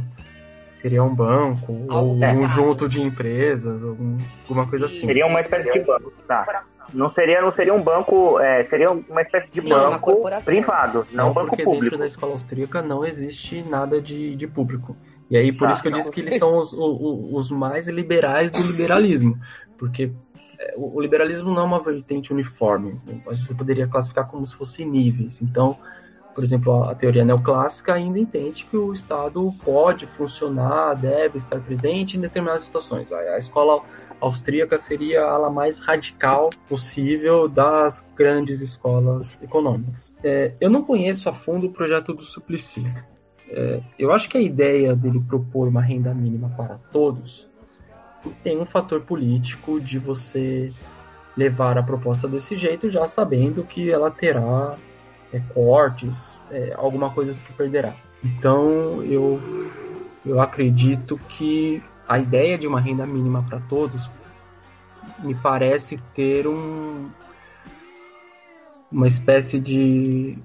seria 0.72 1.04
um 1.04 1.16
banco 1.16 1.72
ou 1.90 2.16
um 2.16 2.20
conjunto 2.20 2.88
de 2.88 3.02
empresas, 3.02 3.82
algum, 3.84 4.18
alguma 4.44 4.68
coisa 4.68 4.86
assim. 4.86 5.08
Seria 5.08 5.26
uma 5.26 5.40
espécie 5.40 5.72
de 5.72 5.80
banco, 5.80 6.12
tá? 6.28 6.46
Não 6.94 7.10
seria, 7.10 7.42
não 7.42 7.50
seria 7.50 7.74
um 7.74 7.82
banco, 7.82 8.40
é, 8.40 8.62
seria 8.62 8.92
uma 8.92 9.22
espécie 9.22 9.50
de 9.50 9.62
Sim, 9.62 9.70
banco 9.70 10.22
privado, 10.44 11.08
não, 11.12 11.24
não 11.24 11.32
um 11.32 11.34
banco 11.34 11.50
porque 11.50 11.64
público. 11.64 11.86
dentro 11.86 11.98
da 11.98 12.06
escola 12.06 12.34
austríaca 12.34 12.82
não 12.82 13.06
existe 13.06 13.64
nada 13.64 14.02
de, 14.02 14.36
de 14.36 14.48
público. 14.48 14.96
E 15.30 15.38
aí 15.38 15.52
por 15.52 15.68
tá, 15.68 15.72
isso 15.72 15.82
que 15.82 15.88
eu 15.88 15.92
disse 15.92 16.12
que 16.12 16.20
eles 16.20 16.38
são 16.38 16.58
os, 16.58 16.72
os, 16.72 17.34
os 17.34 17.52
mais 17.52 17.88
liberais 17.88 18.52
do 18.52 18.62
liberalismo, 18.62 19.40
porque 19.78 20.12
é, 20.60 20.74
o 20.78 21.00
liberalismo 21.02 21.54
não 21.54 21.62
é 21.62 21.66
uma 21.66 21.84
vertente 21.84 22.32
uniforme. 22.32 23.00
Você 23.26 23.54
poderia 23.54 23.88
classificar 23.88 24.28
como 24.28 24.46
se 24.46 24.56
fosse 24.56 24.86
níveis. 24.86 25.42
Então, 25.42 25.78
por 26.34 26.44
exemplo, 26.44 26.84
a 26.84 26.94
teoria 26.94 27.24
neoclássica 27.24 27.94
ainda 27.94 28.20
entende 28.20 28.66
que 28.66 28.76
o 28.76 28.94
Estado 28.94 29.54
pode 29.64 30.06
funcionar, 30.06 30.94
deve 30.94 31.38
estar 31.38 31.60
presente 31.62 32.18
em 32.18 32.22
determinadas 32.22 32.64
situações. 32.64 33.12
A 33.12 33.38
escola 33.38 33.82
austríaca 34.20 34.78
seria 34.78 35.26
a 35.26 35.50
mais 35.50 35.80
radical 35.80 36.50
possível 36.68 37.48
das 37.48 38.06
grandes 38.16 38.60
escolas 38.62 39.42
econômicas. 39.42 40.14
É, 40.24 40.54
eu 40.60 40.70
não 40.70 40.84
conheço 40.84 41.30
a 41.30 41.34
fundo 41.34 41.68
o 41.68 41.72
projeto 41.72 42.14
do 42.14 42.26
Suplicy. 42.26 42.84
É, 43.50 43.82
eu 44.00 44.12
acho 44.12 44.30
que 44.30 44.38
a 44.38 44.42
ideia 44.42 44.96
dele 44.96 45.20
propor 45.20 45.68
uma 45.68 45.82
renda 45.82 46.14
mínima 46.14 46.50
para 46.50 46.76
todos 46.92 47.48
tem 48.44 48.60
um 48.60 48.66
fator 48.66 49.06
político 49.06 49.80
de 49.80 50.00
você 50.00 50.72
levar 51.38 51.78
a 51.78 51.84
proposta 51.84 52.28
desse 52.28 52.56
jeito, 52.56 52.90
já 52.90 53.06
sabendo 53.06 53.64
que 53.64 53.92
ela 53.92 54.10
terá 54.10 54.78
é, 55.32 55.40
cortes, 55.54 56.36
é, 56.50 56.74
alguma 56.76 57.10
coisa 57.12 57.34
se 57.34 57.52
perderá. 57.54 57.94
Então 58.24 59.04
eu, 59.04 59.40
eu 60.26 60.42
acredito 60.42 61.20
que 61.30 61.84
a 62.08 62.18
ideia 62.18 62.58
de 62.58 62.66
uma 62.68 62.80
renda 62.80 63.06
mínima 63.06 63.44
para 63.44 63.60
todos 63.60 64.10
me 65.20 65.36
parece 65.36 65.98
ter 66.14 66.48
um, 66.48 67.10
uma 68.92 69.08
espécie 69.08 69.60
de, 69.60 70.38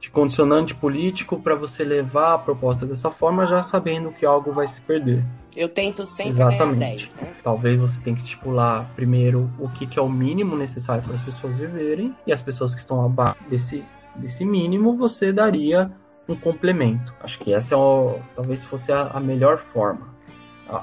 de 0.00 0.10
condicionante 0.10 0.74
político 0.74 1.40
para 1.40 1.54
você 1.54 1.82
levar 1.82 2.34
a 2.34 2.38
proposta 2.38 2.86
dessa 2.86 3.10
forma, 3.10 3.46
já 3.46 3.62
sabendo 3.62 4.12
que 4.12 4.24
algo 4.24 4.52
vai 4.52 4.66
se 4.68 4.80
perder. 4.80 5.24
Eu 5.56 5.68
tento 5.68 6.06
sempre 6.06 6.32
Exatamente. 6.32 6.78
ganhar 6.78 6.96
10, 6.96 7.14
né? 7.16 7.32
Talvez 7.42 7.78
você 7.80 8.00
tenha 8.00 8.14
que 8.14 8.22
estipular 8.22 8.88
primeiro 8.94 9.50
o 9.58 9.68
que, 9.68 9.86
que 9.86 9.98
é 9.98 10.02
o 10.02 10.08
mínimo 10.08 10.56
necessário 10.56 11.02
para 11.02 11.14
as 11.14 11.22
pessoas 11.22 11.56
viverem 11.56 12.14
e 12.26 12.32
as 12.32 12.40
pessoas 12.40 12.74
que 12.74 12.80
estão 12.80 13.04
abaixo 13.04 13.36
desse 13.48 13.84
desse 14.18 14.44
mínimo, 14.44 14.96
você 14.96 15.32
daria 15.32 15.90
um 16.28 16.36
complemento. 16.36 17.14
Acho 17.20 17.38
que 17.38 17.52
essa 17.52 17.74
é 17.74 17.78
o, 17.78 18.18
talvez 18.34 18.64
fosse 18.64 18.92
a, 18.92 19.08
a 19.08 19.20
melhor 19.20 19.58
forma. 19.58 20.08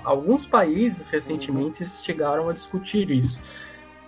alguns 0.03 0.45
países 0.45 1.05
recentemente 1.11 1.85
chegaram 1.85 2.49
a 2.49 2.53
discutir 2.53 3.11
isso. 3.11 3.39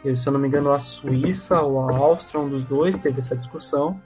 Eu, 0.04 0.16
se 0.16 0.28
eu 0.28 0.34
não 0.34 0.40
me 0.40 0.48
engano, 0.48 0.72
a 0.72 0.80
Suíça 0.80 1.62
ou 1.62 1.90
a 1.90 1.96
Áustria, 1.96 2.40
um 2.40 2.50
dos 2.50 2.64
dois, 2.64 2.98
teve 3.00 3.20
essa 3.22 3.36
discussão. 3.36 4.00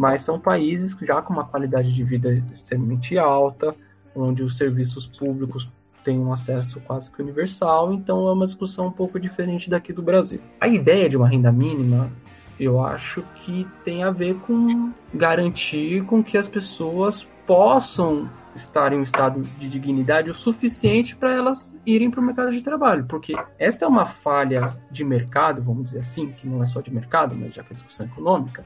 Mas 0.00 0.22
são 0.22 0.40
países 0.40 0.96
já 1.02 1.20
com 1.20 1.34
uma 1.34 1.44
qualidade 1.44 1.92
de 1.92 2.02
vida 2.02 2.42
extremamente 2.50 3.18
alta, 3.18 3.76
onde 4.16 4.42
os 4.42 4.56
serviços 4.56 5.04
públicos 5.04 5.70
têm 6.02 6.18
um 6.18 6.32
acesso 6.32 6.80
quase 6.80 7.10
que 7.10 7.20
universal, 7.20 7.92
então 7.92 8.26
é 8.26 8.32
uma 8.32 8.46
discussão 8.46 8.86
um 8.86 8.90
pouco 8.90 9.20
diferente 9.20 9.68
daqui 9.68 9.92
do 9.92 10.00
Brasil. 10.00 10.40
A 10.58 10.66
ideia 10.66 11.06
de 11.06 11.18
uma 11.18 11.28
renda 11.28 11.52
mínima 11.52 12.10
eu 12.58 12.82
acho 12.82 13.22
que 13.34 13.68
tem 13.84 14.02
a 14.02 14.10
ver 14.10 14.36
com 14.36 14.90
garantir 15.12 16.02
com 16.06 16.24
que 16.24 16.38
as 16.38 16.48
pessoas 16.48 17.28
possam 17.46 18.26
estar 18.54 18.94
em 18.94 19.00
um 19.00 19.02
estado 19.02 19.42
de 19.58 19.68
dignidade 19.68 20.30
o 20.30 20.34
suficiente 20.34 21.14
para 21.14 21.30
elas 21.30 21.74
irem 21.84 22.10
para 22.10 22.20
o 22.20 22.24
mercado 22.24 22.52
de 22.52 22.62
trabalho, 22.62 23.04
porque 23.04 23.34
esta 23.58 23.84
é 23.84 23.88
uma 23.88 24.06
falha 24.06 24.74
de 24.90 25.04
mercado, 25.04 25.62
vamos 25.62 25.84
dizer 25.84 25.98
assim, 25.98 26.32
que 26.32 26.48
não 26.48 26.62
é 26.62 26.66
só 26.66 26.80
de 26.80 26.90
mercado, 26.90 27.36
mas 27.36 27.54
já 27.54 27.62
que 27.62 27.72
é 27.72 27.74
discussão 27.74 28.06
econômica, 28.06 28.64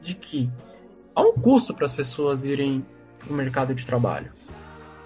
de 0.00 0.14
que 0.14 0.50
há 1.14 1.20
um 1.22 1.32
custo 1.32 1.74
para 1.74 1.86
as 1.86 1.92
pessoas 1.92 2.44
irem 2.44 2.84
para 3.18 3.32
o 3.32 3.34
mercado 3.34 3.74
de 3.74 3.84
trabalho. 3.84 4.32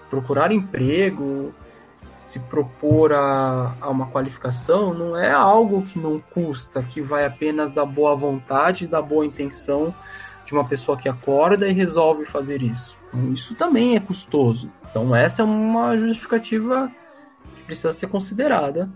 Procurar 0.08 0.52
emprego, 0.52 1.52
se 2.18 2.38
propor 2.38 3.12
a, 3.12 3.74
a 3.80 3.88
uma 3.88 4.06
qualificação 4.06 4.94
não 4.94 5.16
é 5.16 5.32
algo 5.32 5.82
que 5.86 5.98
não 5.98 6.20
custa, 6.20 6.82
que 6.82 7.00
vai 7.00 7.24
apenas 7.24 7.72
da 7.72 7.84
boa 7.84 8.14
vontade, 8.14 8.86
da 8.86 9.02
boa 9.02 9.26
intenção 9.26 9.94
de 10.44 10.52
uma 10.52 10.64
pessoa 10.64 10.96
que 10.96 11.08
acorda 11.08 11.68
e 11.68 11.72
resolve 11.72 12.24
fazer 12.26 12.62
isso. 12.62 12.96
Então, 13.08 13.32
isso 13.32 13.54
também 13.54 13.96
é 13.96 14.00
custoso. 14.00 14.70
Então 14.88 15.14
essa 15.14 15.42
é 15.42 15.44
uma 15.44 15.96
justificativa 15.96 16.90
que 17.56 17.62
precisa 17.64 17.92
ser 17.92 18.08
considerada. 18.08 18.88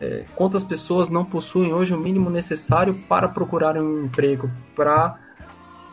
É, 0.00 0.24
quantas 0.34 0.62
pessoas 0.62 1.10
não 1.10 1.24
possuem 1.24 1.72
hoje 1.72 1.94
o 1.94 1.98
mínimo 1.98 2.28
necessário 2.28 2.94
para 3.08 3.28
procurarem 3.28 3.82
um 3.82 4.04
emprego, 4.04 4.50
para 4.74 5.18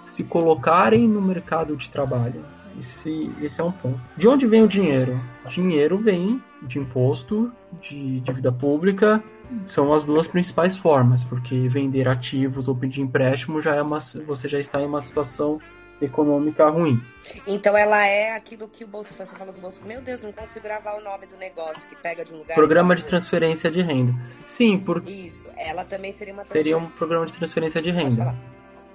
se 0.06 0.24
colocarem 0.24 1.08
no 1.08 1.22
mercado 1.22 1.76
de 1.76 1.89
trabalho? 1.89 2.43
Esse, 2.80 3.32
esse 3.41 3.62
é 3.62 3.64
um 3.64 3.72
ponto. 3.72 3.99
De 4.18 4.28
onde 4.28 4.45
vem 4.45 4.64
o 4.64 4.68
dinheiro? 4.68 5.20
Dinheiro 5.47 5.97
vem 5.97 6.41
de 6.62 6.80
imposto, 6.80 7.51
de 7.82 8.20
dívida 8.22 8.51
pública, 8.51 9.24
são 9.66 9.93
as 9.93 10.04
duas 10.04 10.28
principais 10.28 10.76
formas, 10.76 11.24
porque 11.24 11.68
vender 11.70 12.08
ativos 12.08 12.68
ou 12.68 12.76
pedir 12.76 13.01
empréstimo 13.01 13.62
já 13.62 13.76
é 13.76 13.82
uma, 13.82 13.99
você 13.99 14.49
já 14.49 14.60
está 14.60 14.82
em 14.82 14.86
uma 14.86 15.01
situação 15.01 15.60
econômica 16.06 16.68
ruim. 16.70 17.01
Então 17.47 17.76
ela 17.78 18.06
é 18.06 18.36
aquilo 18.36 18.68
que 18.68 18.84
o 18.84 18.88
Bolsa 18.88 19.14
você 19.14 19.36
falou 19.36 19.54
que 19.54 19.60
o 19.60 19.62
Bolsa, 19.62 19.80
meu 19.86 20.01
Deus, 20.01 20.22
não 20.22 20.32
consigo 20.32 20.64
gravar 20.64 20.95
o 20.95 21.01
nome 21.01 21.26
do 21.28 21.38
negócio 21.38 21.88
que 21.88 21.95
pega 21.95 22.24
de 22.24 22.34
um 22.34 22.38
lugar. 22.39 22.56
Programa 22.56 22.95
de 22.95 23.06
transferência 23.06 23.72
de 23.72 23.82
renda. 23.82 24.14
Sim, 24.45 24.80
porque 24.80 25.12
isso, 25.12 25.47
ela 25.58 25.84
também 25.86 26.12
seria 26.12 26.34
uma 26.34 26.45
seria 26.45 26.78
um 26.78 26.89
programa 26.89 27.26
de 27.26 27.34
transferência 27.34 27.82
de 27.82 27.91
renda. 27.91 28.36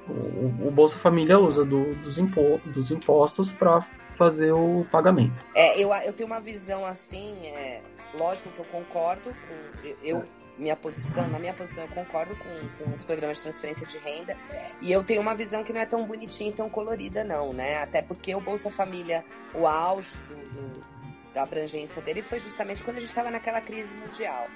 O, 0.08 0.68
o, 0.68 0.70
Bolsa 0.70 0.96
Família 0.98 1.38
usa 1.38 1.64
do, 1.64 1.94
dos, 1.96 2.16
impo, 2.16 2.60
dos 2.64 2.90
impostos 2.90 3.52
para 3.52 3.86
fazer 4.16 4.52
o 4.52 4.86
pagamento. 4.90 5.44
É, 5.54 5.78
eu, 5.78 5.92
eu 5.92 6.12
tenho 6.14 6.26
uma 6.26 6.40
visão 6.40 6.84
assim, 6.84 7.34
é, 7.44 7.82
lógico 8.14 8.50
que 8.50 8.58
eu 8.58 8.64
concordo 8.66 9.30
com 9.30 9.88
eu 10.02 10.24
minha 10.58 10.76
posição, 10.76 11.28
na 11.28 11.38
minha 11.38 11.54
posição 11.54 11.84
eu 11.84 11.88
concordo 11.90 12.34
com, 12.36 12.84
com 12.84 12.92
os 12.92 13.04
programas 13.04 13.36
de 13.36 13.44
transferência 13.44 13.86
de 13.86 13.96
renda 13.98 14.36
e 14.80 14.90
eu 14.90 15.04
tenho 15.04 15.20
uma 15.20 15.34
visão 15.34 15.62
que 15.62 15.72
não 15.72 15.80
é 15.80 15.86
tão 15.86 16.04
bonitinha 16.04 16.50
e 16.50 16.52
tão 16.52 16.68
colorida 16.68 17.22
não, 17.22 17.52
né? 17.52 17.78
Até 17.78 18.02
porque 18.02 18.34
o 18.34 18.40
Bolsa 18.40 18.70
Família, 18.70 19.24
o 19.54 19.66
auge 19.66 20.16
do, 20.28 20.34
do, 20.52 20.84
da 21.32 21.42
abrangência 21.42 22.02
dele 22.02 22.22
foi 22.22 22.40
justamente 22.40 22.82
quando 22.82 22.96
a 22.96 23.00
gente 23.00 23.10
estava 23.10 23.30
naquela 23.30 23.60
crise 23.60 23.94
mundial. 23.94 24.48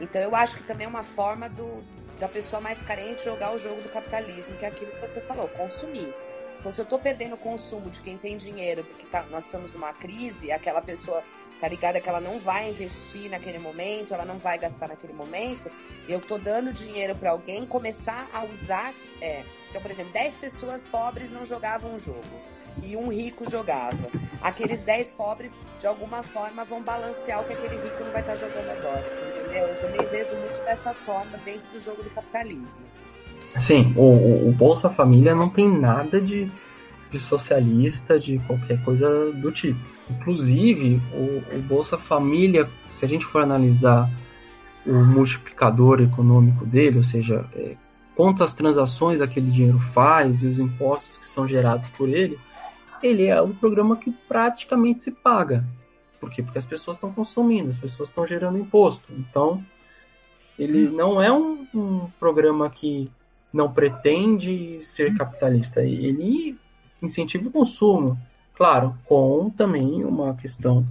Então 0.00 0.20
eu 0.20 0.34
acho 0.36 0.58
que 0.58 0.62
também 0.62 0.86
é 0.86 0.88
uma 0.88 1.02
forma 1.02 1.48
do, 1.48 1.82
da 2.20 2.28
pessoa 2.28 2.60
mais 2.60 2.82
carente 2.82 3.24
jogar 3.24 3.54
o 3.54 3.58
jogo 3.58 3.80
do 3.80 3.88
capitalismo, 3.88 4.56
que 4.56 4.64
é 4.64 4.68
aquilo 4.68 4.92
que 4.92 5.00
você 5.00 5.20
falou, 5.20 5.48
consumir. 5.48 6.12
Então, 6.66 6.74
se 6.74 6.80
eu 6.80 6.82
estou 6.82 6.98
perdendo 6.98 7.36
o 7.36 7.38
consumo 7.38 7.88
de 7.88 8.00
quem 8.00 8.18
tem 8.18 8.36
dinheiro, 8.36 8.82
porque 8.82 9.06
tá, 9.06 9.22
nós 9.30 9.44
estamos 9.44 9.72
numa 9.72 9.94
crise, 9.94 10.50
aquela 10.50 10.82
pessoa 10.82 11.22
tá 11.60 11.68
ligada 11.68 12.00
que 12.00 12.08
ela 12.08 12.20
não 12.20 12.40
vai 12.40 12.68
investir 12.68 13.30
naquele 13.30 13.60
momento, 13.60 14.12
ela 14.12 14.24
não 14.24 14.36
vai 14.36 14.58
gastar 14.58 14.88
naquele 14.88 15.12
momento, 15.12 15.70
eu 16.08 16.18
tô 16.18 16.38
dando 16.38 16.72
dinheiro 16.72 17.14
para 17.14 17.30
alguém 17.30 17.64
começar 17.64 18.28
a 18.32 18.44
usar. 18.44 18.92
É, 19.20 19.44
então, 19.70 19.80
por 19.80 19.92
exemplo, 19.92 20.12
10 20.12 20.38
pessoas 20.38 20.84
pobres 20.84 21.30
não 21.30 21.46
jogavam 21.46 21.94
o 21.94 22.00
jogo 22.00 22.24
e 22.82 22.96
um 22.96 23.12
rico 23.12 23.48
jogava. 23.48 24.10
Aqueles 24.42 24.82
10 24.82 25.12
pobres, 25.12 25.62
de 25.78 25.86
alguma 25.86 26.24
forma, 26.24 26.64
vão 26.64 26.82
balancear 26.82 27.42
o 27.42 27.44
que 27.44 27.52
aquele 27.52 27.76
rico 27.76 28.02
não 28.02 28.10
vai 28.10 28.22
estar 28.22 28.32
tá 28.32 28.38
jogando 28.38 28.70
agora. 28.70 29.06
entendeu? 29.06 29.68
Eu 29.68 29.80
também 29.80 30.04
vejo 30.08 30.34
muito 30.34 30.60
dessa 30.64 30.92
forma 30.92 31.38
dentro 31.38 31.68
do 31.68 31.78
jogo 31.78 32.02
do 32.02 32.10
capitalismo. 32.10 32.84
Sim, 33.56 33.92
o, 33.96 34.48
o 34.48 34.52
Bolsa 34.52 34.90
Família 34.90 35.34
não 35.34 35.48
tem 35.48 35.68
nada 35.68 36.20
de, 36.20 36.48
de 37.10 37.18
socialista, 37.18 38.18
de 38.18 38.38
qualquer 38.40 38.82
coisa 38.84 39.32
do 39.32 39.50
tipo 39.50 39.96
Inclusive, 40.10 41.00
o, 41.12 41.56
o 41.56 41.62
Bolsa 41.62 41.98
Família, 41.98 42.68
se 42.92 43.04
a 43.04 43.08
gente 43.08 43.24
for 43.24 43.42
analisar 43.42 44.08
o 44.86 44.92
multiplicador 44.92 46.00
econômico 46.00 46.64
dele, 46.64 46.98
ou 46.98 47.04
seja, 47.04 47.44
é, 47.54 47.76
quantas 48.14 48.54
transações 48.54 49.20
aquele 49.20 49.50
dinheiro 49.50 49.80
faz 49.80 50.42
e 50.42 50.46
os 50.46 50.58
impostos 50.58 51.18
que 51.18 51.26
são 51.26 51.46
gerados 51.46 51.88
por 51.90 52.08
ele, 52.08 52.38
ele 53.02 53.26
é 53.26 53.42
um 53.42 53.52
programa 53.52 53.96
que 53.96 54.12
praticamente 54.28 55.02
se 55.02 55.10
paga. 55.10 55.64
Por 56.20 56.30
quê? 56.30 56.42
Porque 56.42 56.58
as 56.58 56.66
pessoas 56.66 56.96
estão 56.96 57.12
consumindo, 57.12 57.68
as 57.68 57.76
pessoas 57.76 58.08
estão 58.08 58.26
gerando 58.26 58.58
imposto. 58.58 59.12
Então, 59.12 59.62
ele 60.56 60.88
não 60.88 61.20
é 61.20 61.32
um, 61.32 61.66
um 61.74 62.06
programa 62.18 62.70
que 62.70 63.10
não 63.56 63.72
pretende 63.72 64.78
ser 64.82 65.16
capitalista. 65.16 65.82
Ele 65.82 66.56
incentiva 67.02 67.48
o 67.48 67.52
consumo. 67.52 68.18
Claro, 68.54 68.94
com 69.06 69.50
também 69.50 70.04
uma 70.04 70.34
questão 70.34 70.84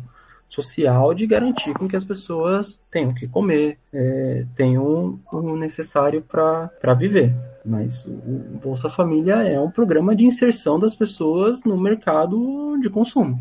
social 0.50 1.14
de 1.14 1.28
garantir 1.28 1.74
com 1.74 1.88
que 1.88 1.96
as 1.96 2.04
pessoas 2.04 2.80
tenham 2.90 3.14
que 3.14 3.28
comer, 3.28 3.78
é, 3.94 4.46
tenham 4.56 5.20
o 5.32 5.56
necessário 5.56 6.22
para 6.22 6.94
viver. 6.96 7.36
Mas 7.64 8.06
o 8.06 8.60
Bolsa 8.64 8.90
Família 8.90 9.36
é 9.36 9.60
um 9.60 9.72
programa 9.72 10.16
de 10.16 10.26
inserção 10.26 10.80
das 10.80 10.96
pessoas 10.96 11.64
no 11.64 11.78
mercado 11.78 12.78
de 12.80 12.90
consumo. 12.90 13.40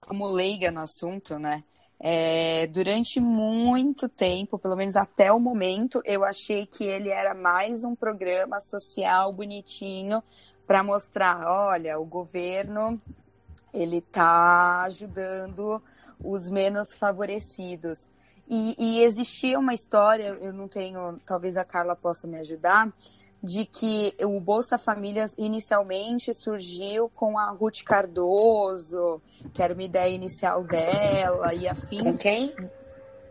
Como 0.00 0.30
leiga 0.30 0.70
no 0.70 0.80
assunto, 0.80 1.38
né? 1.38 1.62
É, 2.06 2.66
durante 2.66 3.18
muito 3.18 4.10
tempo, 4.10 4.58
pelo 4.58 4.76
menos 4.76 4.94
até 4.94 5.32
o 5.32 5.40
momento, 5.40 6.02
eu 6.04 6.22
achei 6.22 6.66
que 6.66 6.84
ele 6.84 7.08
era 7.08 7.32
mais 7.32 7.82
um 7.82 7.94
programa 7.94 8.60
social 8.60 9.32
bonitinho 9.32 10.22
para 10.66 10.82
mostrar, 10.82 11.46
olha, 11.46 11.98
o 11.98 12.04
governo 12.04 13.00
ele 13.72 13.98
está 13.98 14.82
ajudando 14.82 15.82
os 16.22 16.50
menos 16.50 16.92
favorecidos. 16.92 18.10
E, 18.46 18.76
e, 18.78 19.02
existia 19.02 19.58
uma 19.58 19.72
história, 19.72 20.36
eu 20.42 20.52
não 20.52 20.68
tenho, 20.68 21.18
talvez 21.24 21.56
a 21.56 21.64
Carla 21.64 21.96
possa 21.96 22.26
me 22.26 22.38
ajudar, 22.38 22.92
de 23.44 23.66
que 23.66 24.14
o 24.24 24.40
Bolsa 24.40 24.78
Família 24.78 25.26
inicialmente 25.36 26.32
surgiu 26.32 27.10
com 27.10 27.38
a 27.38 27.50
Ruth 27.50 27.82
Cardoso, 27.84 29.20
que 29.52 29.62
era 29.62 29.74
uma 29.74 29.82
ideia 29.82 30.14
inicial 30.14 30.64
dela, 30.64 31.52
e 31.52 31.68
afins. 31.68 32.16
Com 32.16 32.22
quem? 32.22 32.54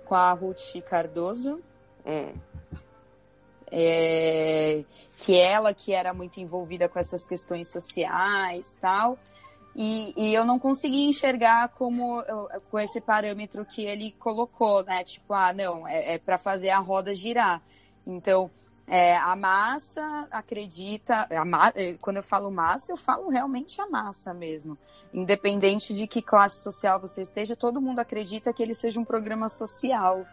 Com 0.06 0.16
a 0.16 0.32
Ruth 0.32 0.80
Cardoso. 0.86 1.60
Hum 2.06 2.32
é, 3.76 4.86
que 5.18 5.36
ela 5.36 5.74
que 5.74 5.94
era 5.94 6.14
muito 6.14 6.40
envolvida 6.40 6.88
com 6.88 7.00
essas 7.00 7.26
questões 7.26 7.72
sociais 7.72 8.78
tal 8.80 9.18
e, 9.76 10.14
e 10.16 10.32
eu 10.32 10.46
não 10.46 10.60
consegui 10.60 11.06
enxergar 11.06 11.70
como 11.70 12.24
com 12.70 12.80
esse 12.80 13.02
parâmetro 13.02 13.66
que 13.66 13.84
ele 13.84 14.12
colocou 14.20 14.84
né 14.84 15.04
tipo 15.04 15.34
ah 15.34 15.52
não 15.52 15.88
é, 15.88 16.14
é 16.14 16.18
para 16.20 16.38
fazer 16.38 16.70
a 16.70 16.78
roda 16.78 17.16
girar 17.16 17.64
então 18.06 18.52
é, 18.88 19.16
a 19.16 19.36
massa 19.36 20.28
acredita 20.30 21.28
a 21.32 21.46
ma 21.46 21.72
é, 21.76 21.94
quando 21.94 22.18
eu 22.18 22.24
falo 22.24 22.52
massa 22.52 22.92
eu 22.92 22.98
falo 22.98 23.30
realmente 23.30 23.80
a 23.80 23.88
massa 23.88 24.34
mesmo 24.34 24.78
independente 25.14 25.94
de 25.94 26.06
que 26.06 26.22
classe 26.22 26.62
social 26.62 27.00
você 27.00 27.22
esteja 27.22 27.56
todo 27.56 27.82
mundo 27.82 28.00
acredita 28.00 28.54
que 28.54 28.62
ele 28.62 28.74
seja 28.74 29.00
um 29.00 29.06
programa 29.06 29.48
social 29.48 30.26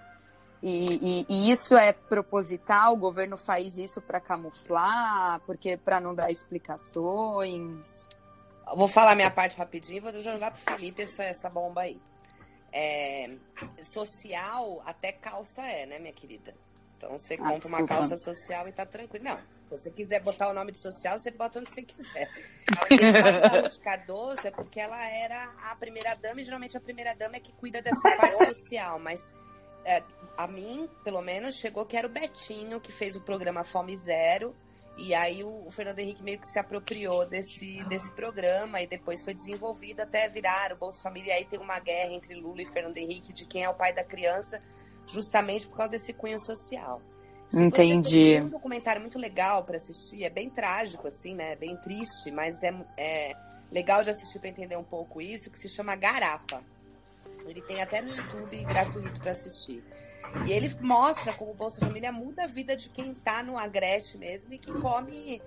e, 0.63 1.23
e, 1.23 1.27
e, 1.29 1.51
isso 1.51 1.75
é 1.75 1.93
proposital? 1.93 2.93
O 2.93 2.99
governo 2.99 3.37
faz 3.37 3.79
isso 3.79 4.01
para 4.01 4.21
camuflar, 4.21 5.41
porque 5.47 5.77
para 5.77 6.01
não 6.01 6.15
dar 6.15 6.31
explicações? 6.31 8.09
Vou 8.77 8.87
falar 8.87 9.15
minha 9.15 9.31
parte 9.31 9.57
rapidinho, 9.57 10.03
vou 10.03 10.13
jogar 10.21 10.51
pro 10.51 10.61
Felipe 10.61 11.03
essa, 11.03 11.25
essa 11.25 11.49
bomba 11.49 11.83
aí. 11.83 11.99
É, 12.73 13.37
social, 13.79 14.83
até 14.85 15.13
calça 15.13 15.63
é, 15.63 15.87
né, 15.87 15.99
minha 15.99 16.13
querida? 16.13 16.55
Então 17.01 17.17
você 17.17 17.35
ah, 17.35 17.39
compra 17.39 17.69
uma 17.69 17.87
calça 17.87 18.15
social 18.15 18.69
e 18.69 18.73
tá 18.73 18.85
tranquilo. 18.85 19.25
Não, 19.25 19.37
se 19.37 19.71
você 19.71 19.91
quiser 19.91 20.21
botar 20.21 20.51
o 20.51 20.53
nome 20.53 20.71
de 20.71 20.79
social, 20.79 21.19
você 21.19 21.31
bota 21.31 21.59
onde 21.59 21.71
você 21.71 21.83
quiser. 21.83 22.31
Esse 22.91 23.23
da 23.23 23.61
Ruth 23.63 23.79
Cardoso 23.79 24.47
é 24.47 24.51
porque 24.51 24.79
ela 24.79 25.03
era 25.09 25.43
a 25.71 25.77
primeira 25.77 26.15
dama, 26.17 26.43
e 26.43 26.45
geralmente 26.45 26.77
a 26.77 26.81
primeira 26.81 27.15
dama 27.15 27.37
é 27.37 27.41
que 27.41 27.53
cuida 27.53 27.81
dessa 27.81 28.15
parte 28.19 28.45
social, 28.45 28.99
mas 28.99 29.35
é, 29.87 30.03
a 30.37 30.47
mim, 30.47 30.91
pelo 31.03 31.23
menos, 31.23 31.55
chegou 31.55 31.87
que 31.87 31.97
era 31.97 32.07
o 32.07 32.11
Betinho 32.11 32.79
que 32.79 32.93
fez 32.93 33.17
o 33.17 33.23
programa 33.23 33.65
Fome 33.65 33.97
Zero. 33.97 34.55
E 34.99 35.15
aí 35.15 35.43
o, 35.43 35.67
o, 35.67 35.71
Fernando 35.71 36.01
Henrique 36.01 36.23
meio 36.23 36.39
que 36.39 36.47
se 36.47 36.59
apropriou 36.59 37.25
desse, 37.25 37.83
desse 37.85 38.11
programa 38.13 38.83
e 38.83 38.87
depois 38.87 39.25
foi 39.25 39.33
desenvolvido 39.33 40.01
até 40.01 40.29
virar 40.29 40.75
o 40.75 40.77
Bolsa 40.77 41.03
Família. 41.03 41.31
E 41.31 41.37
aí 41.39 41.45
tem 41.47 41.59
uma 41.59 41.79
guerra 41.79 42.13
entre 42.13 42.35
Lula 42.35 42.61
e 42.61 42.67
Fernando 42.67 42.99
Henrique 42.99 43.33
de 43.33 43.47
quem 43.47 43.65
é 43.65 43.71
o 43.71 43.75
pai 43.75 43.95
da 43.95 44.05
criança, 44.05 44.63
justamente 45.13 45.69
por 45.69 45.77
causa 45.77 45.93
desse 45.93 46.13
cunho 46.13 46.41
social. 46.41 47.01
Se 47.51 47.63
Entendi. 47.63 48.11
Tem 48.11 48.43
um 48.43 48.49
documentário 48.49 49.01
muito 49.01 49.19
legal 49.19 49.65
para 49.65 49.77
assistir, 49.77 50.25
é 50.25 50.31
bem 50.31 50.49
trágico, 50.49 51.09
assim, 51.09 51.35
né? 51.35 51.57
Bem 51.57 51.77
triste, 51.77 52.31
mas 52.31 52.63
é, 52.63 52.73
é 52.97 53.37
legal 53.71 54.05
de 54.05 54.11
assistir 54.11 54.39
para 54.39 54.49
entender 54.49 54.77
um 54.77 54.85
pouco 54.85 55.21
isso, 55.21 55.51
que 55.51 55.59
se 55.59 55.69
chama 55.69 55.97
Garapa. 55.97 56.63
Ele 57.47 57.61
tem 57.63 57.83
até 57.83 58.01
no 58.01 58.15
YouTube 58.15 58.65
gratuito 58.65 59.21
para 59.21 59.33
assistir. 59.33 59.83
E 60.47 60.53
ele 60.53 60.73
mostra 60.81 61.33
como 61.33 61.51
o 61.51 61.55
Bolsa 61.55 61.81
Família 61.81 62.13
muda 62.13 62.45
a 62.45 62.47
vida 62.47 62.77
de 62.77 62.89
quem 62.89 63.11
está 63.11 63.43
no 63.43 63.59
agreste 63.59 64.17
mesmo 64.17 64.53
e 64.53 64.59
que 64.59 64.73
come 64.73 65.43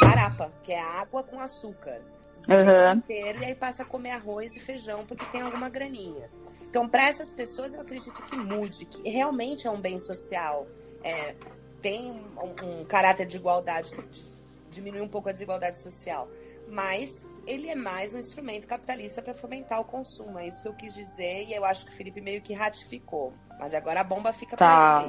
garapa, 0.00 0.50
que 0.62 0.72
é 0.72 0.80
água 0.80 1.22
com 1.22 1.38
açúcar. 1.40 2.00
Uhum. 2.48 2.98
Inteiro, 2.98 3.42
e 3.42 3.44
aí 3.46 3.54
passa 3.54 3.82
a 3.82 3.86
comer 3.86 4.12
arroz 4.12 4.54
e 4.56 4.60
feijão 4.60 5.04
porque 5.06 5.24
tem 5.26 5.42
alguma 5.42 5.68
graninha. 5.68 6.30
Então, 6.74 6.88
para 6.88 7.06
essas 7.06 7.32
pessoas, 7.32 7.72
eu 7.72 7.80
acredito 7.80 8.20
que 8.24 8.36
mude, 8.36 8.84
que 8.86 9.08
realmente 9.08 9.64
é 9.64 9.70
um 9.70 9.80
bem 9.80 10.00
social. 10.00 10.66
É, 11.04 11.36
tem 11.80 12.20
um, 12.36 12.80
um, 12.80 12.84
caráter 12.84 13.26
de 13.26 13.36
igualdade, 13.36 13.94
de, 14.10 14.26
diminui 14.72 15.00
um 15.00 15.06
pouco 15.06 15.28
a 15.28 15.32
desigualdade 15.32 15.78
social. 15.78 16.28
Mas 16.68 17.28
ele 17.46 17.68
é 17.68 17.76
mais 17.76 18.12
um 18.12 18.18
instrumento 18.18 18.66
capitalista 18.66 19.22
para 19.22 19.34
fomentar 19.34 19.80
o 19.80 19.84
consumo. 19.84 20.36
É 20.40 20.48
isso 20.48 20.60
que 20.62 20.68
eu 20.68 20.74
quis 20.74 20.92
dizer 20.92 21.44
e 21.44 21.54
eu 21.54 21.64
acho 21.64 21.86
que 21.86 21.92
o 21.92 21.96
Felipe 21.96 22.20
meio 22.20 22.42
que 22.42 22.52
ratificou. 22.52 23.32
Mas 23.56 23.72
agora 23.72 24.00
a 24.00 24.04
bomba 24.04 24.32
fica 24.32 24.56
tá. 24.56 25.04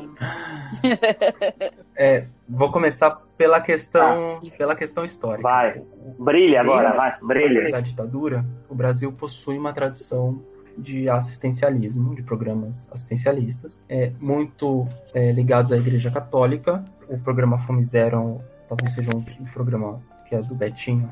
é, 1.97 2.27
vou 2.47 2.71
começar 2.71 3.09
pela 3.35 3.59
questão, 3.59 4.39
tá. 4.39 4.55
pela 4.55 4.75
questão 4.75 5.03
histórica. 5.03 5.41
Vai, 5.41 5.81
brilha 6.19 6.61
agora, 6.61 6.91
Desde 6.91 6.97
vai, 6.99 7.19
brilha. 7.21 7.71
Da 7.71 7.81
ditadura, 7.81 8.45
o 8.69 8.75
Brasil 8.75 9.11
possui 9.11 9.57
uma 9.57 9.73
tradição 9.73 10.45
de 10.77 11.09
assistencialismo, 11.09 12.15
de 12.15 12.23
programas 12.23 12.87
assistencialistas, 12.91 13.83
é, 13.87 14.11
muito 14.19 14.87
é, 15.13 15.31
ligados 15.31 15.71
à 15.71 15.77
Igreja 15.77 16.11
Católica. 16.11 16.83
O 17.07 17.17
programa 17.17 17.57
Fome 17.57 17.83
Zero 17.83 18.41
talvez 18.67 18.93
seja 18.93 19.09
um, 19.15 19.19
um 19.19 19.45
programa 19.45 20.01
que 20.27 20.35
é 20.35 20.41
do 20.41 20.55
Betinho, 20.55 21.09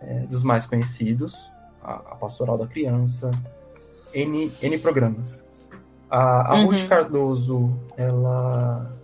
é, 0.00 0.20
dos 0.20 0.42
mais 0.42 0.66
conhecidos, 0.66 1.50
a, 1.82 1.94
a, 1.94 2.16
Pastoral 2.16 2.56
da 2.56 2.66
Criança, 2.66 3.30
N, 4.12 4.50
N 4.62 4.78
programas. 4.78 5.44
A, 6.10 6.52
a 6.52 6.54
uhum. 6.54 6.66
Ruth 6.66 6.88
Cardoso, 6.88 7.72
ela, 7.96 8.94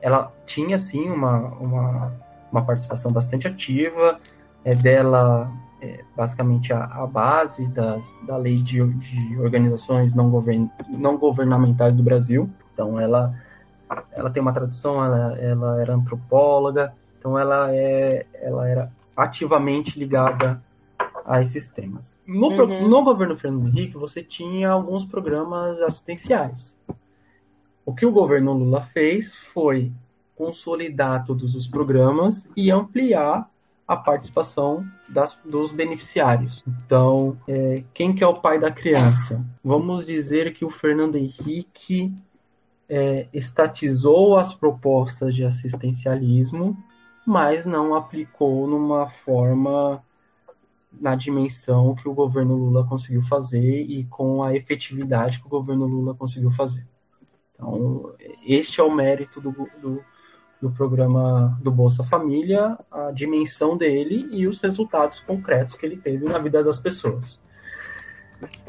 ela 0.00 0.32
tinha, 0.46 0.78
sim, 0.78 1.10
uma, 1.10 1.36
uma, 1.56 2.12
uma 2.50 2.64
participação 2.64 3.12
bastante 3.12 3.46
ativa, 3.46 4.18
é 4.64 4.74
dela 4.74 5.52
é, 5.80 6.04
basicamente 6.16 6.72
a, 6.72 6.84
a, 6.84 7.06
base 7.06 7.70
da, 7.70 8.00
da 8.26 8.36
lei 8.36 8.58
de, 8.58 8.82
de 8.84 9.38
organizações 9.38 10.14
não, 10.14 10.30
govern, 10.30 10.70
não 10.88 11.16
governamentais 11.16 11.94
do 11.94 12.02
Brasil. 12.02 12.48
Então, 12.72 12.98
ela, 12.98 13.34
ela 14.12 14.30
tem 14.30 14.40
uma 14.40 14.52
tradução, 14.52 15.04
ela, 15.04 15.38
ela 15.38 15.80
era 15.80 15.94
antropóloga, 15.94 16.94
então 17.18 17.38
ela, 17.38 17.74
é, 17.74 18.26
ela 18.34 18.68
era 18.68 18.92
ativamente 19.16 19.98
ligada 19.98 20.62
a 21.24 21.42
esses 21.42 21.68
temas. 21.68 22.18
No, 22.26 22.48
uhum. 22.48 22.88
no 22.88 23.02
governo 23.02 23.36
Fernando 23.36 23.68
Henrique, 23.68 23.96
você 23.96 24.22
tinha 24.22 24.70
alguns 24.70 25.04
programas 25.04 25.80
assistenciais. 25.80 26.78
O 27.84 27.94
que 27.94 28.06
o 28.06 28.12
governo 28.12 28.52
Lula 28.52 28.82
fez 28.82 29.34
foi 29.34 29.92
consolidar 30.36 31.24
todos 31.24 31.54
os 31.54 31.66
programas 31.66 32.48
e 32.56 32.70
ampliar 32.70 33.50
a 33.86 33.96
participação 33.96 34.84
das, 35.08 35.38
dos 35.44 35.70
beneficiários. 35.70 36.64
Então, 36.66 37.38
é, 37.46 37.84
quem 37.94 38.14
que 38.14 38.24
é 38.24 38.26
o 38.26 38.34
pai 38.34 38.58
da 38.58 38.70
criança? 38.70 39.44
Vamos 39.62 40.06
dizer 40.06 40.52
que 40.54 40.64
o 40.64 40.70
Fernando 40.70 41.16
Henrique 41.16 42.12
é, 42.88 43.28
estatizou 43.32 44.36
as 44.36 44.52
propostas 44.52 45.34
de 45.34 45.44
assistencialismo, 45.44 46.76
mas 47.24 47.64
não 47.64 47.94
aplicou 47.94 48.66
numa 48.66 49.08
forma 49.08 50.02
na 50.92 51.14
dimensão 51.14 51.94
que 51.94 52.08
o 52.08 52.14
governo 52.14 52.56
Lula 52.56 52.86
conseguiu 52.86 53.22
fazer 53.22 53.82
e 53.82 54.04
com 54.04 54.42
a 54.42 54.54
efetividade 54.54 55.40
que 55.40 55.46
o 55.46 55.50
governo 55.50 55.86
Lula 55.86 56.14
conseguiu 56.14 56.50
fazer. 56.50 56.86
Então, 57.54 58.14
este 58.44 58.80
é 58.80 58.84
o 58.84 58.94
mérito 58.94 59.40
do, 59.40 59.52
do 59.80 60.02
do 60.60 60.70
programa 60.70 61.58
do 61.62 61.70
Bolsa 61.70 62.02
Família, 62.02 62.78
a 62.90 63.10
dimensão 63.10 63.76
dele 63.76 64.26
e 64.30 64.46
os 64.46 64.60
resultados 64.60 65.20
concretos 65.20 65.76
que 65.76 65.84
ele 65.84 65.96
teve 65.96 66.24
na 66.24 66.38
vida 66.38 66.62
das 66.64 66.80
pessoas. 66.80 67.38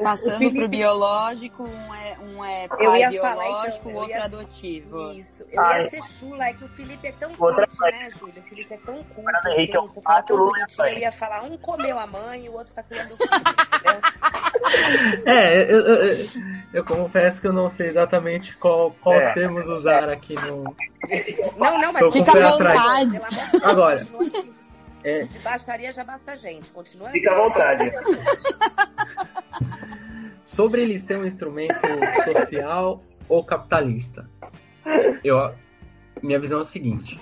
Passando 0.02 0.38
Felipe... 0.38 0.60
pro 0.60 0.68
biológico, 0.68 1.62
um 1.62 1.94
é, 1.94 2.18
um 2.18 2.44
é 2.44 2.68
pai 2.68 2.78
eu 2.80 2.96
ia 2.96 3.10
biológico, 3.10 3.88
o 3.88 3.90
então, 3.90 4.02
outro 4.02 4.16
ia... 4.16 4.24
adotivo. 4.24 5.12
Isso, 5.12 5.44
eu 5.50 5.60
ah, 5.60 5.78
ia 5.78 5.84
é. 5.84 5.88
ser 5.88 6.02
chula, 6.02 6.44
é 6.46 6.52
que 6.54 6.64
o 6.64 6.68
Felipe 6.68 7.06
é 7.06 7.12
tão 7.12 7.30
Outra 7.38 7.66
curto, 7.66 7.82
né, 7.82 8.10
Júlia? 8.10 8.40
O 8.40 8.48
Felipe 8.48 8.74
é 8.74 8.78
tão 8.78 9.04
curto, 9.04 9.36
assim, 9.36 9.50
Henrique, 9.50 9.76
é 9.76 9.80
tu 9.80 10.00
fala 10.00 10.22
tão 10.22 10.36
bonitinho, 10.38 10.88
eu 10.88 10.98
ia 10.98 11.12
falar, 11.12 11.42
um 11.42 11.58
comeu 11.58 11.98
a 11.98 12.06
mãe 12.06 12.46
e 12.46 12.48
o 12.48 12.54
outro 12.54 12.72
tá 12.72 12.82
criando 12.82 13.12
o 13.12 13.16
filho, 13.18 13.28
É, 15.26 15.62
eu, 15.70 15.80
eu, 15.80 16.26
eu, 16.72 16.84
confesso 16.84 17.40
que 17.40 17.46
eu 17.46 17.52
não 17.52 17.68
sei 17.68 17.86
exatamente 17.86 18.56
qual, 18.56 18.92
quais 19.02 19.24
é. 19.24 19.32
termos 19.32 19.66
usar 19.66 20.08
aqui 20.08 20.34
no... 20.34 20.74
Não, 21.56 21.80
não, 21.80 21.92
mas 21.92 22.12
fica 22.12 22.30
à 22.30 22.50
vontade. 22.50 23.20
Agora... 23.62 24.06
É. 25.04 25.24
De 25.24 25.38
baixaria 25.38 25.92
já 25.92 26.04
basta 26.04 26.32
a 26.32 26.36
gente. 26.36 26.72
Continua. 26.72 27.08
Fica 27.10 27.32
à 27.32 27.36
vontade. 27.36 27.90
Sobre 30.44 30.82
ele 30.82 30.98
ser 30.98 31.18
um 31.18 31.24
instrumento 31.24 31.78
social 32.24 33.02
ou 33.28 33.44
capitalista, 33.44 34.28
eu, 35.22 35.54
minha 36.22 36.38
visão 36.40 36.58
é 36.58 36.62
a 36.62 36.64
seguinte: 36.64 37.20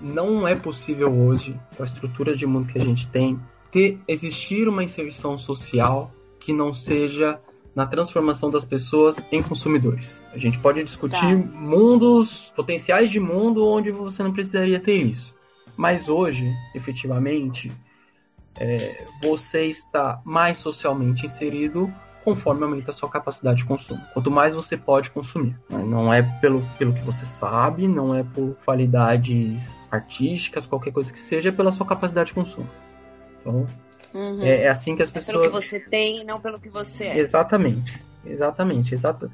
não 0.00 0.46
é 0.46 0.54
possível 0.56 1.12
hoje, 1.24 1.58
com 1.76 1.82
a 1.82 1.86
estrutura 1.86 2.36
de 2.36 2.46
mundo 2.46 2.68
que 2.68 2.78
a 2.78 2.84
gente 2.84 3.06
tem, 3.08 3.38
ter 3.70 4.00
existir 4.08 4.68
uma 4.68 4.82
inserção 4.82 5.36
social 5.36 6.10
que 6.40 6.52
não 6.52 6.72
seja 6.72 7.40
na 7.78 7.86
transformação 7.86 8.50
das 8.50 8.64
pessoas 8.64 9.24
em 9.30 9.40
consumidores. 9.40 10.20
A 10.32 10.36
gente 10.36 10.58
pode 10.58 10.82
discutir 10.82 11.20
tá. 11.20 11.32
mundos, 11.32 12.52
potenciais 12.56 13.08
de 13.08 13.20
mundo 13.20 13.64
onde 13.64 13.92
você 13.92 14.20
não 14.20 14.32
precisaria 14.32 14.80
ter 14.80 14.96
isso. 14.96 15.32
Mas 15.76 16.08
hoje, 16.08 16.52
efetivamente, 16.74 17.70
é, 18.56 19.06
você 19.22 19.66
está 19.66 20.20
mais 20.24 20.58
socialmente 20.58 21.24
inserido 21.24 21.88
conforme 22.24 22.64
aumenta 22.64 22.90
a 22.90 22.94
sua 22.94 23.08
capacidade 23.08 23.58
de 23.58 23.64
consumo. 23.64 24.02
Quanto 24.12 24.28
mais 24.28 24.56
você 24.56 24.76
pode 24.76 25.12
consumir. 25.12 25.56
Né? 25.70 25.78
Não 25.78 26.12
é 26.12 26.20
pelo, 26.40 26.68
pelo 26.80 26.92
que 26.92 27.02
você 27.02 27.24
sabe, 27.24 27.86
não 27.86 28.12
é 28.12 28.24
por 28.24 28.56
qualidades 28.64 29.88
artísticas, 29.92 30.66
qualquer 30.66 30.90
coisa 30.90 31.12
que 31.12 31.20
seja, 31.20 31.50
é 31.50 31.52
pela 31.52 31.70
sua 31.70 31.86
capacidade 31.86 32.30
de 32.30 32.34
consumo. 32.34 32.68
Então, 33.40 33.68
uhum. 34.14 34.42
é, 34.42 34.62
é, 34.62 34.68
assim 34.68 34.96
que 34.96 35.02
as 35.02 35.10
pessoas. 35.10 35.36
É 35.36 35.40
pelo 35.40 35.52
que 35.52 35.66
você 35.66 35.80
tem, 35.80 36.24
não 36.24 36.40
pelo 36.40 36.58
que 36.58 36.68
você 36.68 37.04
é. 37.04 37.18
Exatamente. 37.18 38.00
Exatamente. 38.24 38.94
Exato. 38.94 39.30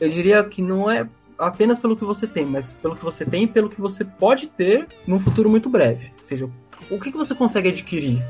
Eu 0.00 0.08
diria 0.08 0.42
que 0.44 0.62
não 0.62 0.90
é 0.90 1.06
apenas 1.38 1.78
pelo 1.78 1.96
que 1.96 2.04
você 2.04 2.26
tem, 2.26 2.44
mas 2.44 2.72
pelo 2.72 2.96
que 2.96 3.04
você 3.04 3.24
tem 3.24 3.44
e 3.44 3.46
pelo 3.46 3.68
que 3.68 3.80
você 3.80 4.04
pode 4.04 4.46
ter 4.46 4.86
num 5.06 5.18
futuro 5.18 5.50
muito 5.50 5.68
breve. 5.68 6.12
Ou 6.18 6.24
seja, 6.24 6.48
o 6.90 6.98
que, 6.98 7.10
que 7.10 7.16
você 7.16 7.34
consegue 7.34 7.68
adquirir 7.68 8.22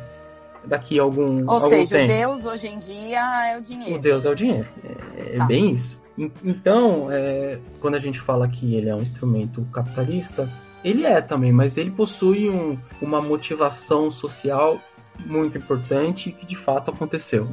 daqui 0.65 0.99
a 0.99 1.03
algum, 1.03 1.45
Ou 1.45 1.51
algum 1.51 1.69
seja, 1.69 1.97
tempo? 1.97 2.13
o 2.13 2.17
Deus 2.17 2.45
hoje 2.45 2.67
em 2.67 2.79
dia 2.79 3.47
é 3.53 3.59
o 3.59 3.63
dinheiro. 3.63 3.95
O 3.95 3.99
Deus 3.99 4.27
é 4.27 4.31
o 4.31 4.35
dinheiro. 4.35 4.69
É, 5.17 5.35
é 5.35 5.39
tá. 5.39 5.47
bem 5.47 5.73
isso. 5.73 6.01
Então, 6.43 7.09
é, 7.11 7.59
quando 7.81 7.95
a 7.95 7.99
gente 7.99 8.19
fala 8.21 8.49
que 8.49 8.75
ele 8.75 8.89
é 8.89 8.95
um 8.95 9.03
instrumento 9.03 9.63
capitalista, 9.71 10.51
ele 10.83 11.05
é 11.05 11.21
também, 11.21 11.53
mas 11.53 11.77
ele 11.77 11.91
possui 11.91 12.49
um, 12.49 12.79
uma 13.03 13.21
motivação 13.21 14.11
social 14.11 14.81
muito 15.25 15.57
importante 15.59 16.33
que 16.33 16.47
de 16.47 16.57
fato 16.57 16.91
aconteceu. 16.91 17.49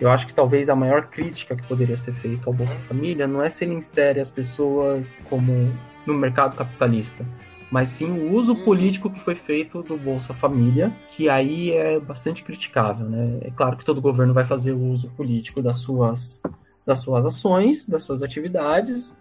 Eu 0.00 0.10
acho 0.10 0.26
que 0.26 0.32
talvez 0.32 0.70
a 0.70 0.74
maior 0.74 1.08
crítica 1.08 1.54
que 1.54 1.66
poderia 1.66 1.96
ser 1.96 2.14
feita 2.14 2.48
ao 2.48 2.54
Bolsa 2.54 2.76
Família 2.88 3.26
não 3.26 3.42
é 3.42 3.50
se 3.50 3.64
ele 3.64 3.74
insere 3.74 4.18
as 4.18 4.30
pessoas 4.30 5.22
como 5.28 5.70
no 6.06 6.14
mercado 6.14 6.56
capitalista, 6.56 7.24
mas 7.70 7.90
sim 7.90 8.10
o 8.10 8.34
uso 8.34 8.54
uhum. 8.54 8.64
político 8.64 9.10
que 9.10 9.20
foi 9.20 9.34
feito 9.34 9.82
do 9.82 9.98
Bolsa 9.98 10.32
Família, 10.32 10.90
que 11.10 11.28
aí 11.28 11.72
é 11.72 12.00
bastante 12.00 12.42
criticável, 12.42 13.06
né? 13.06 13.40
É 13.42 13.50
claro 13.50 13.76
que 13.76 13.84
todo 13.84 14.00
governo 14.00 14.32
vai 14.32 14.44
fazer 14.44 14.72
o 14.72 14.82
uso 14.82 15.10
político 15.10 15.60
das 15.60 15.76
suas, 15.76 16.40
das 16.86 16.98
suas 16.98 17.26
ações, 17.26 17.86
das 17.86 18.02
suas 18.02 18.22
atividades, 18.22 19.14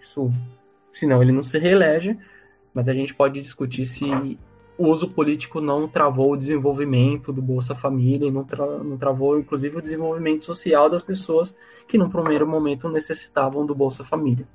isso, 0.00 0.30
senão 0.92 1.22
ele 1.22 1.32
não 1.32 1.42
se 1.42 1.58
reelege, 1.58 2.16
mas 2.72 2.88
a 2.88 2.94
gente 2.94 3.14
pode 3.14 3.40
discutir 3.40 3.84
se 3.86 4.38
o 4.80 4.88
uso 4.88 5.10
político 5.10 5.60
não 5.60 5.86
travou 5.86 6.32
o 6.32 6.36
desenvolvimento 6.36 7.34
do 7.34 7.42
Bolsa 7.42 7.74
Família 7.74 8.26
e 8.26 8.30
não, 8.30 8.44
tra 8.44 8.64
não 8.78 8.96
travou, 8.96 9.38
inclusive, 9.38 9.76
o 9.76 9.82
desenvolvimento 9.82 10.46
social 10.46 10.88
das 10.88 11.02
pessoas 11.02 11.54
que, 11.86 11.98
num 11.98 12.08
primeiro 12.08 12.46
momento, 12.46 12.88
necessitavam 12.88 13.66
do 13.66 13.74
Bolsa 13.74 14.02
Família. 14.02 14.48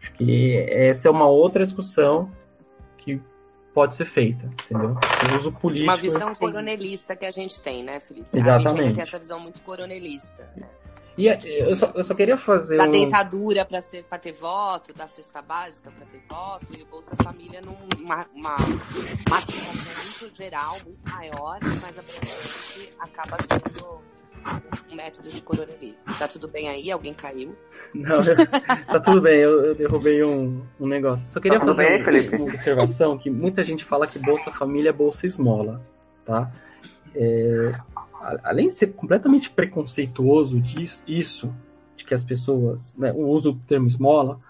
Acho 0.00 0.14
que 0.14 0.56
essa 0.56 1.08
é 1.08 1.10
uma 1.10 1.26
outra 1.26 1.62
discussão 1.62 2.30
que 2.96 3.20
pode 3.74 3.94
ser 3.94 4.06
feita, 4.06 4.50
entendeu? 4.64 4.96
O 5.30 5.36
uso 5.36 5.52
político... 5.52 5.90
Uma 5.90 5.96
visão 5.98 6.34
coronelista 6.34 7.14
que 7.14 7.26
a 7.26 7.30
gente 7.30 7.60
tem, 7.60 7.84
né, 7.84 8.00
Felipe? 8.00 8.28
Exatamente. 8.32 8.66
A 8.66 8.70
gente 8.70 8.80
ainda 8.80 8.94
tem 8.94 9.02
essa 9.02 9.18
visão 9.18 9.38
muito 9.38 9.60
coronelista. 9.60 10.50
Né? 10.56 10.66
E 11.20 11.28
é, 11.28 11.38
eu 11.70 11.76
só, 11.76 11.92
eu 11.94 12.02
só 12.02 12.14
queria 12.14 12.36
fazer. 12.36 12.78
Da 12.78 12.84
um... 12.84 12.90
dentadura 12.90 13.64
para 13.64 13.80
ser 13.80 14.04
para 14.04 14.18
ter 14.18 14.32
voto, 14.32 14.94
da 14.94 15.06
cesta 15.06 15.42
básica 15.42 15.90
para 15.90 16.06
ter 16.06 16.22
voto, 16.28 16.74
e 16.76 16.82
o 16.82 16.86
Bolsa 16.86 17.14
Família 17.16 17.60
numa 17.60 18.26
uma, 18.34 18.56
uma 19.30 19.36
aceitação 19.36 19.92
muito 19.94 20.36
geral, 20.36 20.76
muito 20.84 21.08
maior, 21.08 21.58
mas 21.62 21.98
abrangente, 21.98 22.94
acaba 22.98 23.36
sendo 23.42 24.00
um 24.90 24.96
método 24.96 25.28
de 25.28 25.42
coronelismo. 25.42 26.14
Tá 26.18 26.26
tudo 26.26 26.48
bem 26.48 26.68
aí? 26.68 26.90
Alguém 26.90 27.12
caiu? 27.12 27.54
Não, 27.94 28.18
tá 28.86 29.00
tudo 29.00 29.20
bem, 29.20 29.40
eu, 29.40 29.66
eu 29.66 29.74
derrubei 29.74 30.24
um, 30.24 30.62
um 30.78 30.86
negócio. 30.86 31.28
Só 31.28 31.40
queria 31.40 31.60
tá 31.60 31.66
fazer 31.66 31.86
bem, 31.86 32.28
uma, 32.30 32.36
uma 32.38 32.44
observação 32.44 33.18
que 33.18 33.28
muita 33.28 33.62
gente 33.62 33.84
fala 33.84 34.06
que 34.06 34.18
Bolsa 34.18 34.50
Família 34.50 34.88
é 34.88 34.92
Bolsa 34.92 35.26
Esmola, 35.26 35.82
tá? 36.24 36.50
É, 37.14 37.72
além 38.44 38.68
de 38.68 38.74
ser 38.74 38.88
completamente 38.88 39.50
preconceituoso 39.50 40.60
disso, 40.60 41.02
isso, 41.06 41.54
de 41.96 42.04
que 42.04 42.14
as 42.14 42.22
pessoas, 42.22 42.94
né, 42.96 43.12
o 43.12 43.26
uso 43.26 43.52
do 43.52 43.60
termo 43.60 43.86
esmola, 43.86 44.40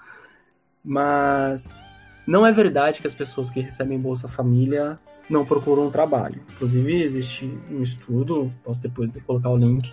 mas 0.85 1.87
não 2.27 2.47
é 2.47 2.53
verdade 2.53 3.01
que 3.01 3.07
as 3.07 3.15
pessoas 3.15 3.51
que 3.51 3.61
recebem 3.61 3.99
Bolsa 3.99 4.29
Família 4.29 4.99
não 5.29 5.47
procuram 5.47 5.87
um 5.87 5.91
trabalho. 5.91 6.43
Inclusive, 6.55 7.03
existe 7.03 7.47
um 7.71 7.83
estudo, 7.83 8.53
posso 8.65 8.81
depois 8.81 9.11
colocar 9.25 9.51
o 9.51 9.57
link, 9.57 9.93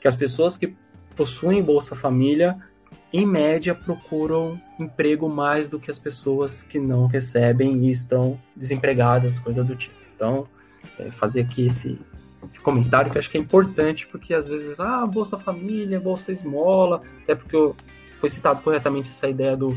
que 0.00 0.06
as 0.06 0.14
pessoas 0.14 0.56
que 0.56 0.74
possuem 1.16 1.62
Bolsa 1.62 1.96
Família, 1.96 2.58
em 3.12 3.26
média, 3.26 3.74
procuram 3.74 4.60
emprego 4.78 5.28
mais 5.28 5.68
do 5.68 5.80
que 5.80 5.90
as 5.90 5.98
pessoas 5.98 6.62
que 6.62 6.78
não 6.78 7.06
recebem 7.06 7.86
e 7.86 7.90
estão 7.90 8.38
desempregadas, 8.54 9.38
coisa 9.38 9.64
do 9.64 9.74
tipo. 9.74 9.96
Então, 10.14 10.46
é, 10.98 11.10
fazer 11.10 11.40
aqui 11.40 11.66
esse, 11.66 11.98
esse 12.44 12.60
comentário 12.60 13.10
que 13.10 13.18
acho 13.18 13.30
que 13.30 13.36
é 13.36 13.40
importante, 13.40 14.06
porque 14.06 14.32
às 14.32 14.46
vezes, 14.46 14.78
ah, 14.78 15.06
Bolsa 15.06 15.38
Família, 15.38 15.98
Bolsa 16.00 16.32
Esmola, 16.32 17.02
até 17.22 17.34
porque 17.34 17.56
foi 18.18 18.30
citado 18.30 18.62
corretamente 18.62 19.10
essa 19.10 19.28
ideia 19.28 19.56
do 19.56 19.76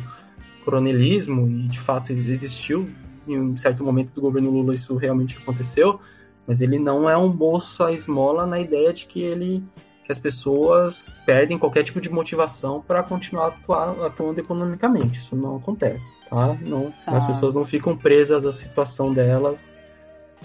coronelismo, 0.64 1.48
e 1.48 1.68
de 1.68 1.80
fato 1.80 2.12
existiu 2.12 2.90
em 3.28 3.40
um 3.40 3.58
certo 3.58 3.84
momento 3.84 4.14
do 4.14 4.22
governo 4.22 4.50
Lula 4.50 4.74
isso 4.74 4.96
realmente 4.96 5.38
aconteceu, 5.38 6.00
mas 6.48 6.62
ele 6.62 6.80
não 6.80 7.10
é 7.10 7.16
um 7.16 7.30
bolso 7.30 7.84
à 7.84 7.92
esmola 7.92 8.46
na 8.46 8.60
ideia 8.60 8.94
de 8.94 9.06
que 9.06 9.22
ele 9.22 9.64
que 10.04 10.12
as 10.12 10.18
pessoas 10.18 11.20
perdem 11.26 11.60
qualquer 11.60 11.84
tipo 11.84 12.02
de 12.02 12.10
motivação 12.10 12.82
para 12.82 13.04
continuar 13.04 13.48
atuar, 13.50 13.92
atuando 14.04 14.40
economicamente. 14.40 15.20
Isso 15.20 15.36
não 15.36 15.58
acontece, 15.58 16.16
tá? 16.28 16.58
Não, 16.60 16.92
ah. 17.06 17.18
As 17.18 17.26
pessoas 17.26 17.54
não 17.54 17.64
ficam 17.64 17.96
presas 17.96 18.44
à 18.44 18.52
situação 18.52 19.14
delas. 19.14 19.70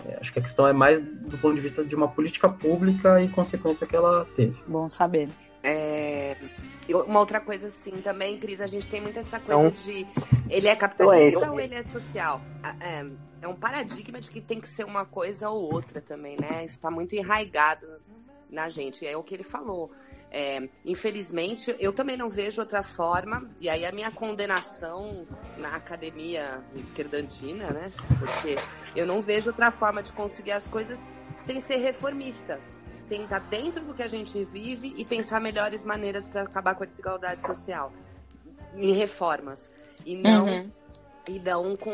É, 0.04 0.18
acho 0.20 0.32
que 0.32 0.38
a 0.38 0.42
questão 0.42 0.66
é 0.66 0.72
mais 0.72 1.00
do 1.00 1.38
ponto 1.38 1.54
de 1.54 1.60
vista 1.60 1.84
de 1.84 1.94
uma 1.94 2.08
política 2.08 2.48
pública 2.48 3.22
e 3.22 3.28
consequência 3.28 3.86
que 3.86 3.96
ela 3.96 4.26
teve. 4.36 4.56
Bom 4.66 4.88
saber. 4.88 5.28
É... 5.62 6.36
Uma 6.88 7.18
outra 7.18 7.40
coisa, 7.40 7.66
assim, 7.66 7.92
também, 7.96 8.38
Cris, 8.38 8.60
a 8.60 8.68
gente 8.68 8.88
tem 8.88 9.00
muito 9.00 9.18
essa 9.18 9.40
coisa 9.40 9.60
então, 9.60 9.70
de 9.70 10.06
ele 10.48 10.68
é 10.68 10.76
capitalista 10.76 11.50
ou 11.50 11.58
ele 11.58 11.74
é 11.74 11.82
social? 11.82 12.40
É, 12.80 13.04
é, 13.42 13.48
um 13.48 13.56
paradigma 13.56 14.20
de 14.20 14.30
que 14.30 14.40
tem 14.40 14.60
que 14.60 14.68
ser 14.68 14.84
uma 14.84 15.04
coisa 15.04 15.50
ou 15.50 15.72
outra 15.72 16.00
também, 16.00 16.36
né? 16.40 16.64
Isso 16.64 16.76
está 16.76 16.88
muito 16.88 17.16
enraigado 17.16 17.86
na 18.48 18.68
gente. 18.68 19.04
É 19.04 19.16
o 19.16 19.22
que 19.24 19.34
ele 19.34 19.42
falou. 19.42 19.90
É, 20.30 20.68
infelizmente, 20.84 21.74
eu 21.78 21.92
também 21.92 22.16
não 22.16 22.28
vejo 22.28 22.60
outra 22.60 22.82
forma, 22.82 23.48
e 23.60 23.68
aí 23.68 23.86
a 23.86 23.92
minha 23.92 24.10
condenação 24.10 25.26
na 25.56 25.76
academia 25.76 26.62
esquerdantina, 26.74 27.70
né? 27.70 27.88
Porque 28.18 28.56
eu 28.94 29.06
não 29.06 29.22
vejo 29.22 29.50
outra 29.50 29.70
forma 29.70 30.02
de 30.02 30.12
conseguir 30.12 30.52
as 30.52 30.68
coisas 30.68 31.08
sem 31.38 31.60
ser 31.60 31.76
reformista, 31.76 32.60
sem 32.98 33.22
estar 33.22 33.38
dentro 33.38 33.84
do 33.84 33.94
que 33.94 34.02
a 34.02 34.08
gente 34.08 34.44
vive 34.44 34.94
e 34.96 35.04
pensar 35.04 35.40
melhores 35.40 35.84
maneiras 35.84 36.26
para 36.26 36.42
acabar 36.42 36.74
com 36.74 36.82
a 36.82 36.86
desigualdade 36.86 37.42
social 37.42 37.92
em 38.74 38.92
reformas. 38.92 39.70
E 40.04 40.16
não. 40.16 40.46
Uhum 40.46 40.70
e 41.28 41.38
dão 41.38 41.76
com 41.76 41.92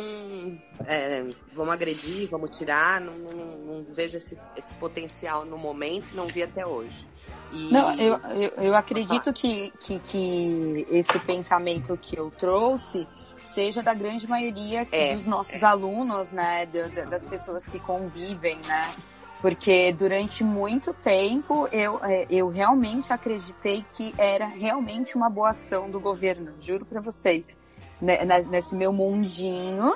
é, 0.86 1.24
vamos 1.52 1.72
agredir, 1.72 2.28
vamos 2.28 2.56
tirar, 2.56 3.00
não, 3.00 3.14
não, 3.14 3.34
não, 3.58 3.84
vejo 3.84 4.18
esse, 4.18 4.38
esse 4.56 4.74
potencial 4.74 5.44
no 5.44 5.56
momento, 5.56 6.14
não 6.14 6.26
vi 6.26 6.42
até 6.42 6.66
hoje. 6.66 7.06
E... 7.52 7.70
Não, 7.70 7.94
eu, 7.94 8.18
eu, 8.30 8.50
eu 8.64 8.74
acredito 8.74 9.32
que, 9.32 9.72
que, 9.78 9.98
que, 9.98 10.86
esse 10.90 11.18
pensamento 11.20 11.96
que 12.00 12.18
eu 12.18 12.30
trouxe 12.30 13.06
seja 13.42 13.82
da 13.82 13.92
grande 13.92 14.26
maioria 14.28 14.86
é, 14.90 15.14
dos 15.14 15.26
nossos 15.26 15.62
é. 15.62 15.66
alunos, 15.66 16.32
né, 16.32 16.66
das 17.10 17.26
pessoas 17.26 17.66
que 17.66 17.78
convivem, 17.78 18.56
né, 18.66 18.94
porque 19.40 19.92
durante 19.92 20.44
muito 20.44 20.94
tempo 20.94 21.68
eu, 21.72 21.98
é, 22.02 22.26
eu 22.30 22.48
realmente 22.48 23.12
acreditei 23.12 23.84
que 23.96 24.14
era 24.16 24.46
realmente 24.46 25.16
uma 25.16 25.28
boa 25.28 25.50
ação 25.50 25.90
do 25.90 25.98
governo, 26.00 26.52
juro 26.60 26.86
para 26.86 27.00
vocês. 27.00 27.58
Né, 28.00 28.18
nesse 28.50 28.74
meu 28.74 28.92
mundinho, 28.92 29.92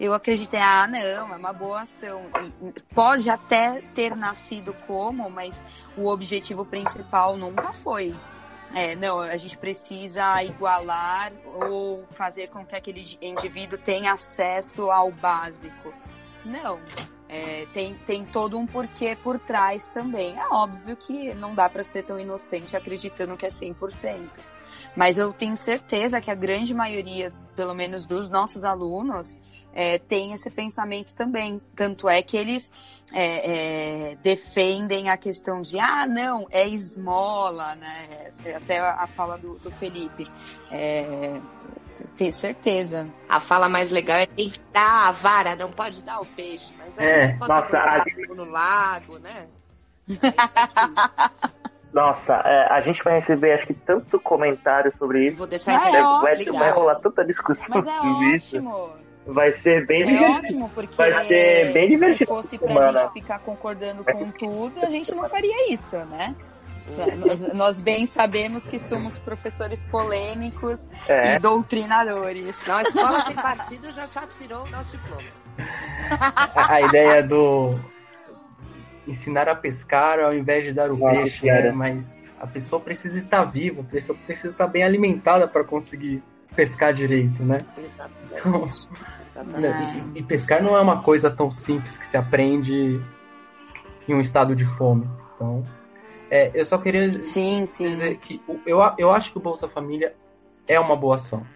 eu 0.00 0.14
acreditei, 0.14 0.60
ah, 0.60 0.86
não, 0.86 0.98
é 0.98 1.36
uma 1.36 1.52
boa 1.52 1.82
ação. 1.82 2.22
E 2.62 2.80
pode 2.94 3.28
até 3.28 3.82
ter 3.94 4.14
nascido 4.16 4.72
como, 4.86 5.28
mas 5.28 5.62
o 5.96 6.06
objetivo 6.06 6.64
principal 6.64 7.36
nunca 7.36 7.72
foi. 7.72 8.14
É, 8.74 8.94
não, 8.94 9.20
a 9.20 9.36
gente 9.36 9.56
precisa 9.56 10.42
igualar 10.42 11.32
ou 11.44 12.04
fazer 12.10 12.48
com 12.48 12.64
que 12.64 12.76
aquele 12.76 13.18
indivíduo 13.20 13.78
tenha 13.78 14.12
acesso 14.12 14.90
ao 14.90 15.10
básico. 15.10 15.92
Não, 16.44 16.78
é, 17.28 17.66
tem, 17.72 17.94
tem 18.06 18.24
todo 18.24 18.58
um 18.58 18.66
porquê 18.66 19.16
por 19.22 19.38
trás 19.38 19.88
também. 19.88 20.38
É 20.38 20.46
óbvio 20.48 20.96
que 20.96 21.34
não 21.34 21.54
dá 21.54 21.68
para 21.68 21.82
ser 21.82 22.04
tão 22.04 22.20
inocente 22.20 22.76
acreditando 22.76 23.36
que 23.36 23.46
é 23.46 23.50
100%. 23.50 24.28
Mas 24.96 25.18
eu 25.18 25.32
tenho 25.32 25.56
certeza 25.56 26.20
que 26.20 26.30
a 26.30 26.34
grande 26.34 26.74
maioria, 26.74 27.32
pelo 27.54 27.74
menos 27.74 28.04
dos 28.04 28.28
nossos 28.30 28.64
alunos, 28.64 29.36
é, 29.78 29.96
tem 29.96 30.32
esse 30.32 30.50
pensamento 30.50 31.14
também. 31.14 31.62
Tanto 31.76 32.08
é 32.08 32.20
que 32.20 32.36
eles 32.36 32.68
é, 33.12 34.10
é, 34.10 34.16
defendem 34.24 35.08
a 35.08 35.16
questão 35.16 35.62
de, 35.62 35.78
ah, 35.78 36.04
não, 36.04 36.48
é 36.50 36.66
esmola, 36.66 37.76
né? 37.76 38.28
Até 38.56 38.80
a 38.80 39.06
fala 39.06 39.38
do, 39.38 39.54
do 39.60 39.70
Felipe. 39.70 40.28
É, 40.72 41.40
tenho 42.16 42.32
certeza. 42.32 43.08
A 43.28 43.38
fala 43.38 43.68
mais 43.68 43.92
legal 43.92 44.16
é 44.18 44.26
tem 44.26 44.50
que 44.50 44.58
dar 44.72 45.10
a 45.10 45.12
vara, 45.12 45.54
não 45.54 45.70
pode 45.70 46.02
dar 46.02 46.18
o 46.20 46.26
peixe. 46.26 46.74
Mas 46.76 46.98
aí 46.98 47.06
é, 47.06 47.36
você 47.36 47.48
nossa, 47.48 48.04
no 48.34 48.50
lago, 48.50 49.20
né? 49.20 49.46
Nossa, 51.94 52.34
é, 52.44 52.72
a 52.72 52.80
gente 52.80 53.02
vai 53.04 53.14
receber 53.14 53.52
acho 53.52 53.66
que 53.66 53.74
tanto 53.74 54.18
comentário 54.18 54.92
sobre 54.98 55.28
isso. 55.28 55.36
Vou 55.36 55.46
deixar 55.46 55.80
ah, 55.80 55.88
é 55.88 56.02
vai, 56.02 56.44
vai, 56.44 56.70
rolar 56.72 56.96
tanta 56.96 57.24
discussão 57.24 57.66
Mas 57.68 57.86
é 57.86 57.96
sobre 57.96 58.08
ótimo. 58.08 58.34
isso. 58.34 59.07
Vai 59.28 59.52
ser 59.52 59.86
bem 59.86 60.00
é 60.00 60.04
divertido. 60.04 60.32
ótimo, 60.32 60.70
porque 60.74 60.96
vai 60.96 61.26
ser 61.26 61.72
bem 61.72 61.88
divertido. 61.88 62.18
se 62.18 62.26
fosse 62.26 62.58
pra 62.58 62.68
semana. 62.68 62.98
gente 63.00 63.12
ficar 63.12 63.38
concordando 63.40 64.02
com 64.02 64.30
tudo, 64.30 64.82
a 64.82 64.88
gente 64.88 65.14
não 65.14 65.28
faria 65.28 65.70
isso, 65.72 65.96
né? 66.06 66.34
Nós, 67.22 67.52
nós, 67.52 67.80
bem 67.82 68.06
sabemos 68.06 68.66
que 68.66 68.78
somos 68.78 69.18
professores 69.18 69.84
polêmicos 69.84 70.88
é. 71.06 71.34
e 71.34 71.38
doutrinadores. 71.38 72.66
Não, 72.66 72.76
a 72.76 72.82
escola 72.82 73.20
sem 73.20 73.36
partido 73.36 73.92
já 73.92 74.06
já 74.06 74.26
tirou 74.26 74.64
o 74.64 74.70
nosso 74.70 74.96
diploma. 74.96 75.22
A, 76.54 76.74
a 76.76 76.80
ideia 76.80 77.22
do 77.22 77.78
ensinar 79.06 79.50
a 79.50 79.54
pescar 79.54 80.18
ao 80.18 80.34
invés 80.34 80.64
de 80.64 80.72
dar 80.72 80.90
o 80.90 80.96
Nossa, 80.96 81.16
peixe, 81.16 81.46
né? 81.46 81.70
Mas 81.72 82.30
a 82.40 82.46
pessoa 82.46 82.80
precisa 82.80 83.18
estar 83.18 83.44
viva, 83.44 83.82
a 83.82 83.84
pessoa 83.84 84.16
precisa 84.24 84.48
estar 84.48 84.66
bem 84.66 84.82
alimentada 84.82 85.46
para 85.46 85.62
conseguir 85.64 86.22
pescar 86.54 86.94
direito, 86.94 87.42
né? 87.42 87.58
Então, 88.32 88.64
e, 90.14 90.18
e, 90.18 90.22
pescar 90.22 90.62
não 90.62 90.76
é 90.76 90.80
uma 90.80 91.02
coisa 91.02 91.30
tão 91.30 91.50
simples 91.50 91.96
que 91.96 92.06
se 92.06 92.16
aprende 92.16 93.00
em 94.06 94.14
um 94.14 94.20
estado 94.20 94.54
de 94.54 94.64
fome. 94.64 95.08
Então, 95.34 95.64
é, 96.30 96.50
eu 96.54 96.64
só 96.64 96.78
queria 96.78 97.22
sim, 97.22 97.64
sim. 97.64 97.88
dizer 97.88 98.16
que 98.18 98.40
eu, 98.66 98.80
eu 98.98 99.10
acho 99.10 99.32
que 99.32 99.38
o 99.38 99.40
Bolsa 99.40 99.68
Família 99.68 100.14
é 100.66 100.78
uma 100.78 100.96
boa 100.96 101.16
ação. 101.16 101.46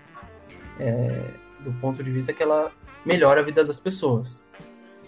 É, 0.79 1.31
do 1.61 1.73
ponto 1.75 2.03
de 2.03 2.11
vista 2.11 2.33
que 2.33 2.43
ela 2.43 2.73
melhora 3.05 3.41
a 3.41 3.45
vida 3.45 3.65
das 3.65 3.79
pessoas. 3.79 4.45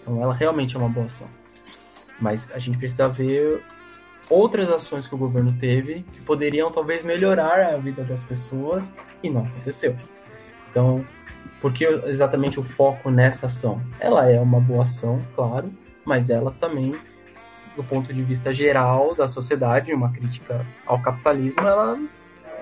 Então, 0.01 0.21
ela 0.21 0.33
realmente 0.33 0.75
é 0.75 0.79
uma 0.79 0.89
boa 0.89 1.07
ação. 1.07 1.27
Mas 2.19 2.49
a 2.51 2.59
gente 2.59 2.77
precisa 2.77 3.07
ver 3.07 3.63
outras 4.29 4.69
ações 4.71 5.07
que 5.07 5.15
o 5.15 5.17
governo 5.17 5.55
teve 5.59 6.03
que 6.13 6.21
poderiam 6.21 6.71
talvez 6.71 7.03
melhorar 7.03 7.73
a 7.73 7.77
vida 7.77 8.03
das 8.03 8.23
pessoas 8.23 8.93
e 9.21 9.29
não 9.29 9.45
aconteceu. 9.45 9.95
Então, 10.69 11.05
por 11.65 11.73
que 11.73 11.83
exatamente 11.83 12.59
o 12.59 12.63
foco 12.63 13.09
nessa 13.09 13.47
ação? 13.47 13.83
Ela 13.99 14.29
é 14.29 14.39
uma 14.39 14.59
boa 14.59 14.83
ação, 14.83 15.25
claro, 15.35 15.73
mas 16.05 16.29
ela 16.29 16.51
também, 16.51 16.95
do 17.75 17.83
ponto 17.83 18.13
de 18.13 18.21
vista 18.21 18.53
geral 18.53 19.15
da 19.15 19.27
sociedade, 19.27 19.91
uma 19.91 20.11
crítica 20.11 20.63
ao 20.85 21.01
capitalismo, 21.01 21.61
ela, 21.61 21.97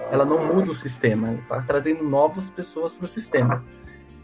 ela 0.10 0.24
não 0.24 0.48
muda 0.48 0.72
o 0.72 0.74
sistema, 0.74 1.28
ela 1.28 1.40
está 1.40 1.62
trazendo 1.64 2.02
novas 2.02 2.50
pessoas 2.50 2.94
para 2.94 3.04
o 3.04 3.08
sistema. 3.10 3.62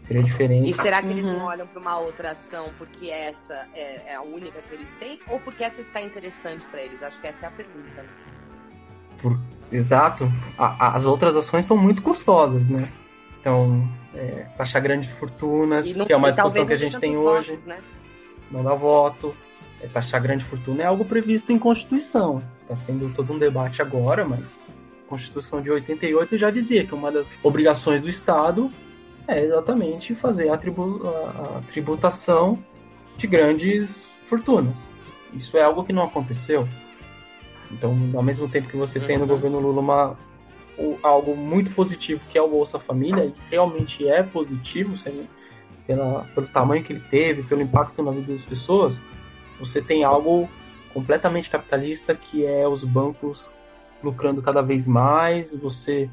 Seria 0.00 0.22
diferente. 0.22 0.70
E 0.70 0.72
será 0.72 1.02
que 1.02 1.08
eles 1.08 1.28
uhum. 1.28 1.40
não 1.40 1.44
olham 1.44 1.66
para 1.66 1.78
uma 1.78 1.98
outra 1.98 2.30
ação 2.30 2.70
porque 2.78 3.10
essa 3.10 3.68
é, 3.74 4.12
é, 4.12 4.14
a 4.14 4.22
única 4.22 4.62
que 4.62 4.74
eles 4.74 4.96
têm 4.96 5.20
ou 5.28 5.38
porque 5.40 5.62
essa 5.62 5.82
está 5.82 6.00
interessante 6.00 6.64
para 6.64 6.80
eles? 6.80 7.02
Acho 7.02 7.20
que 7.20 7.26
essa 7.26 7.44
é 7.44 7.48
a 7.50 7.52
pergunta. 7.52 8.02
Por... 9.20 9.36
Exato. 9.70 10.26
A, 10.56 10.96
as 10.96 11.04
outras 11.04 11.36
ações 11.36 11.66
são 11.66 11.76
muito 11.76 12.00
custosas, 12.00 12.66
né? 12.66 12.90
Então, 13.40 13.88
é, 14.14 14.46
taxar 14.56 14.82
grandes 14.82 15.10
fortunas, 15.10 15.96
não, 15.96 16.06
que 16.06 16.12
é 16.12 16.16
uma 16.16 16.30
discussão 16.30 16.66
que 16.66 16.72
a 16.72 16.76
gente 16.76 17.00
tem 17.00 17.16
hoje. 17.16 17.50
Votos, 17.50 17.66
né? 17.66 17.78
Não 18.50 18.62
dá 18.62 18.74
voto. 18.74 19.34
É, 19.80 19.86
taxar 19.86 20.20
grande 20.20 20.44
fortuna 20.44 20.82
é 20.82 20.86
algo 20.86 21.04
previsto 21.04 21.52
em 21.52 21.58
Constituição. 21.58 22.42
Está 22.62 22.76
sendo 22.76 23.12
todo 23.14 23.32
um 23.32 23.38
debate 23.38 23.80
agora, 23.80 24.26
mas 24.26 24.66
a 25.06 25.08
Constituição 25.08 25.62
de 25.62 25.70
88 25.70 26.36
já 26.36 26.50
dizia 26.50 26.84
que 26.84 26.94
uma 26.94 27.10
das 27.10 27.32
obrigações 27.42 28.02
do 28.02 28.08
Estado 28.08 28.70
é 29.26 29.42
exatamente 29.42 30.14
fazer 30.14 30.50
a, 30.50 30.58
tribu 30.58 31.00
a, 31.06 31.62
tributação 31.70 32.58
de 33.16 33.26
grandes 33.26 34.08
fortunas. 34.24 34.88
Isso 35.32 35.56
é 35.56 35.62
algo 35.62 35.84
que 35.84 35.92
não 35.92 36.04
aconteceu. 36.04 36.68
Então, 37.70 37.96
ao 38.14 38.22
mesmo 38.22 38.48
tempo 38.48 38.68
que 38.68 38.76
você 38.76 38.98
tem 38.98 39.16
no 39.16 39.22
uhum. 39.22 39.28
governo 39.28 39.60
Lula 39.60 39.80
uma, 39.80 40.16
algo 41.02 41.36
muito 41.36 41.70
positivo, 41.72 42.20
que 42.30 42.38
é 42.38 42.42
o 42.42 42.48
Bolsa 42.48 42.78
Família, 42.78 43.24
e 43.24 43.34
realmente 43.50 44.06
é 44.08 44.22
positivo, 44.22 44.94
pela, 45.86 46.24
pelo 46.34 46.46
tamanho 46.46 46.84
que 46.84 46.92
ele 46.92 47.02
teve, 47.10 47.42
pelo 47.42 47.62
impacto 47.62 48.02
na 48.02 48.12
vida 48.12 48.32
das 48.32 48.44
pessoas, 48.44 49.02
você 49.58 49.82
tem 49.82 50.04
algo 50.04 50.48
completamente 50.92 51.50
capitalista, 51.50 52.14
que 52.14 52.44
é 52.44 52.66
os 52.66 52.84
bancos 52.84 53.50
lucrando 54.02 54.40
cada 54.42 54.62
vez 54.62 54.86
mais, 54.86 55.54
você 55.54 56.08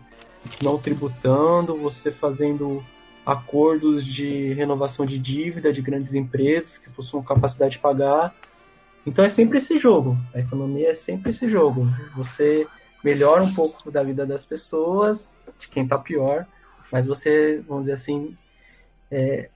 não 0.62 0.78
tributando, 0.78 1.76
você 1.76 2.12
fazendo 2.12 2.84
acordos 3.26 4.06
de 4.06 4.54
renovação 4.54 5.06
de 5.06 5.18
dívida 5.18 5.74
de 5.74 5.82
grandes 5.82 6.14
empresas 6.14 6.78
que 6.78 6.90
possuam 6.90 7.24
capacidade 7.24 7.74
de 7.74 7.80
pagar. 7.80 8.34
Então 9.06 9.24
é 9.24 9.30
sempre 9.30 9.58
esse 9.58 9.78
jogo. 9.78 10.18
A 10.34 10.40
economia 10.40 10.90
é 10.90 10.94
sempre 10.94 11.32
esse 11.32 11.48
jogo. 11.48 11.88
Você 12.16 12.68
melhora 13.08 13.42
um 13.42 13.54
pouco 13.54 13.90
da 13.90 14.04
vida 14.04 14.26
das 14.26 14.46
pessoas, 14.46 15.34
de 15.58 15.70
quem 15.70 15.84
está 15.84 15.98
pior, 15.98 16.46
mas 16.92 17.06
você, 17.06 17.64
vamos 17.66 17.84
dizer 17.84 17.94
assim, 17.94 18.38
é, 19.10 19.50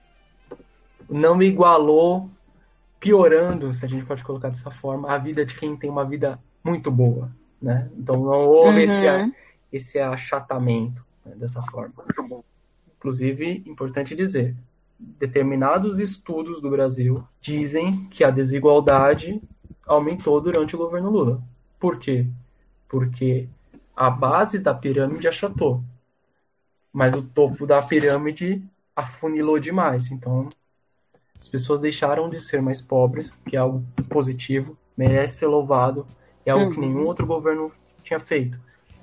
não 1.08 1.42
igualou, 1.42 2.30
piorando, 2.98 3.70
se 3.70 3.84
a 3.84 3.88
gente 3.88 4.06
pode 4.06 4.24
colocar 4.24 4.48
dessa 4.48 4.70
forma, 4.70 5.12
a 5.12 5.18
vida 5.18 5.44
de 5.44 5.54
quem 5.54 5.76
tem 5.76 5.90
uma 5.90 6.04
vida 6.04 6.38
muito 6.64 6.90
boa, 6.90 7.30
né? 7.60 7.90
Então 7.98 8.16
não 8.16 8.46
houve 8.46 8.78
uhum. 8.78 8.84
esse, 8.84 9.34
esse 9.70 9.98
achatamento 9.98 11.04
né, 11.24 11.34
dessa 11.36 11.60
forma. 11.62 11.92
Inclusive, 12.96 13.64
importante 13.66 14.16
dizer, 14.16 14.56
determinados 14.98 15.98
estudos 15.98 16.62
do 16.62 16.70
Brasil 16.70 17.22
dizem 17.40 18.04
que 18.04 18.24
a 18.24 18.30
desigualdade 18.30 19.42
aumentou 19.86 20.40
durante 20.40 20.74
o 20.74 20.78
governo 20.78 21.10
Lula. 21.10 21.42
Por 21.78 21.98
quê? 21.98 22.26
Porque 22.92 23.48
a 23.96 24.10
base 24.10 24.58
da 24.58 24.74
pirâmide 24.74 25.26
achatou, 25.26 25.82
mas 26.92 27.14
o 27.14 27.22
topo 27.22 27.66
da 27.66 27.80
pirâmide 27.80 28.62
afunilou 28.94 29.58
demais. 29.58 30.10
Então, 30.10 30.50
as 31.40 31.48
pessoas 31.48 31.80
deixaram 31.80 32.28
de 32.28 32.38
ser 32.38 32.60
mais 32.60 32.82
pobres, 32.82 33.34
que 33.46 33.56
é 33.56 33.58
algo 33.58 33.82
positivo, 34.10 34.76
merece 34.94 35.38
ser 35.38 35.46
louvado, 35.46 36.06
é 36.44 36.50
algo 36.50 36.66
uhum. 36.66 36.70
que 36.70 36.80
nenhum 36.80 37.06
outro 37.06 37.26
governo 37.26 37.72
tinha 38.04 38.20
feito. 38.20 38.60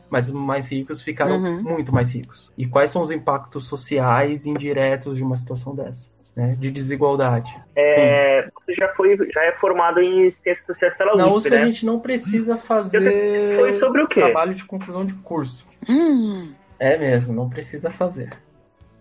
Mas 0.07 0.27
os 0.27 0.35
mais 0.35 0.71
ricos 0.71 1.01
ficaram 1.01 1.41
uhum. 1.41 1.63
muito 1.63 1.91
mais 1.91 2.13
ricos. 2.13 2.53
E 2.55 2.67
quais 2.67 2.91
são 2.91 3.01
os 3.01 3.09
impactos 3.09 3.63
sociais 3.63 4.45
indiretos 4.45 5.17
de 5.17 5.23
uma 5.23 5.35
situação 5.35 5.73
dessa? 5.73 6.11
Né, 6.39 6.55
de 6.57 6.71
desigualdade. 6.71 7.53
É, 7.75 8.47
você 8.55 8.73
já 8.73 8.87
foi, 8.93 9.17
já 9.29 9.43
é 9.43 9.51
formado 9.57 9.99
em 9.99 10.29
ciências 10.29 10.65
sociais 10.65 10.95
pela 10.95 11.11
USP, 11.11 11.17
Na 11.17 11.33
USP 11.33 11.49
né? 11.49 11.57
a 11.57 11.65
gente 11.65 11.85
não 11.85 11.99
precisa 11.99 12.57
fazer 12.57 13.51
foi 13.57 13.73
sobre 13.73 14.03
o 14.03 14.07
quê? 14.07 14.21
trabalho 14.21 14.53
de 14.53 14.63
conclusão 14.63 15.05
de 15.05 15.13
curso. 15.15 15.67
Hum. 15.89 16.53
É 16.79 16.97
mesmo, 16.97 17.33
não 17.33 17.49
precisa 17.49 17.89
fazer. 17.89 18.31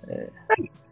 É... 0.09 0.26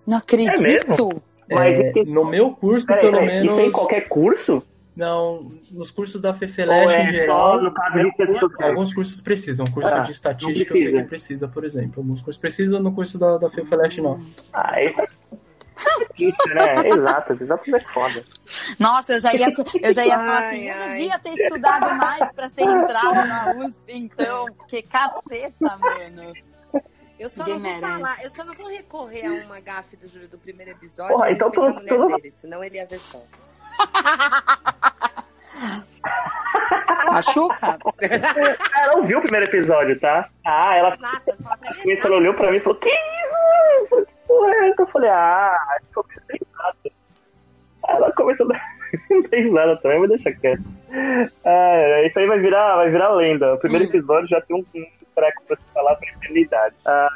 Não 0.07 0.19
acredito. 0.19 1.11
É 1.49 1.55
Mas 1.55 1.81
é, 1.81 1.93
no 2.07 2.25
meu 2.25 2.53
curso, 2.53 2.87
peraí, 2.87 3.03
pelo 3.03 3.19
peraí, 3.19 3.27
menos. 3.27 3.51
Isso 3.51 3.61
é 3.61 3.65
em 3.65 3.73
qualquer 3.73 4.03
curso? 4.03 4.63
Não, 4.95 5.51
nos 5.73 5.91
cursos 5.91 6.23
da 6.23 6.33
FEFELESH 6.33 6.93
é 6.93 7.03
em 7.03 7.09
geral, 7.09 7.61
no 7.61 7.75
caso 7.75 7.99
de 7.99 8.65
alguns 8.65 8.95
cursos 8.95 9.21
precisam. 9.21 9.67
Curso 9.67 9.93
ah, 9.93 9.99
de 9.99 10.13
estatística 10.13 10.73
eu 10.73 10.91
sei 10.91 11.03
que 11.03 11.09
precisa, 11.09 11.49
por 11.49 11.65
exemplo. 11.65 11.95
Alguns 11.97 12.23
cursos 12.23 12.41
precisam, 12.41 12.81
no 12.81 12.93
curso 12.93 13.19
da, 13.19 13.37
da 13.37 13.51
FEFELESH 13.51 13.99
não. 13.99 14.21
Ah, 14.53 14.81
isso 14.81 15.01
é 15.01 15.07
isso, 16.19 16.49
né? 16.49 16.89
Exato, 16.89 17.33
exato 17.33 17.77
é 17.77 17.81
foda. 17.81 18.25
Nossa, 18.79 19.15
eu 19.15 19.21
já 19.21 19.35
ia, 19.35 19.53
eu 19.83 19.93
já 19.93 20.05
ia 20.05 20.19
falar 20.19 20.39
assim, 20.49 20.69
ai. 20.71 20.85
eu 20.85 20.99
devia 20.99 21.19
ter 21.19 21.35
estudado 21.35 21.95
mais 21.95 22.33
pra 22.33 22.49
ter 22.51 22.65
entrado 22.65 23.15
na 23.15 23.55
USP, 23.57 23.93
então, 23.93 24.47
que 24.69 24.83
caceta, 24.83 25.79
mano. 25.79 26.33
Eu 27.19 27.31
só 27.31 27.47
não 27.47 27.53
vou 27.53 27.61
merece. 27.61 27.81
falar, 27.81 28.23
eu 28.23 28.31
só 28.31 28.45
não 28.45 28.55
vou 28.55 28.69
recorrer 28.69 29.27
a 29.27 29.47
uma 29.47 29.59
gafe 29.59 29.97
do 29.97 30.07
Júlio 30.07 30.29
do 30.29 30.37
primeiro 30.37 30.73
episódio, 30.73 31.17
Porra, 31.17 31.31
então 31.31 31.51
tô, 31.51 31.73
tô... 31.81 32.09
Dele, 32.09 32.31
senão 32.31 32.63
ele 32.63 32.77
ia 32.77 32.85
ver 32.87 32.99
só. 32.99 33.23
Machuca? 37.07 37.79
ela 38.75 38.97
não 38.97 39.07
viu 39.07 39.19
o 39.19 39.23
primeiro 39.23 39.47
episódio, 39.47 39.99
tá? 39.99 40.29
Ah, 40.45 40.77
ela. 40.77 40.95
Exato, 40.95 42.07
ela 42.07 42.17
olhou 42.17 42.35
pra 42.35 42.51
mim 42.51 42.59
e 42.59 42.61
falou: 42.61 42.79
Que 42.79 42.91
isso? 42.91 44.07
Porra 44.27 44.51
é 44.51 44.69
essa? 44.71 44.83
Eu 44.83 44.87
falei: 44.87 45.11
Ah, 45.11 45.79
comecei 45.95 46.41
nada. 46.55 46.77
Ela 47.89 48.13
começou 48.13 48.47
a 48.47 48.49
dar 48.51 48.77
risada 49.33 49.77
também, 49.79 49.99
vou 49.99 50.09
deixar 50.09 50.33
quieto. 50.33 50.63
Ah, 51.45 52.03
isso 52.05 52.19
aí 52.19 52.27
vai 52.27 52.39
virar, 52.39 52.77
vai 52.77 52.91
virar 52.91 53.11
lenda. 53.11 53.55
O 53.55 53.59
primeiro 53.59 53.85
hum. 53.85 53.89
episódio 53.89 54.29
já 54.29 54.41
tem 54.41 54.57
um, 54.57 54.65
um 54.75 54.87
treco 55.15 55.43
pra 55.47 55.57
se 55.57 55.65
falar 55.73 55.95
pra 55.97 56.09
eternidade. 56.09 56.75
Ah, 56.87 57.09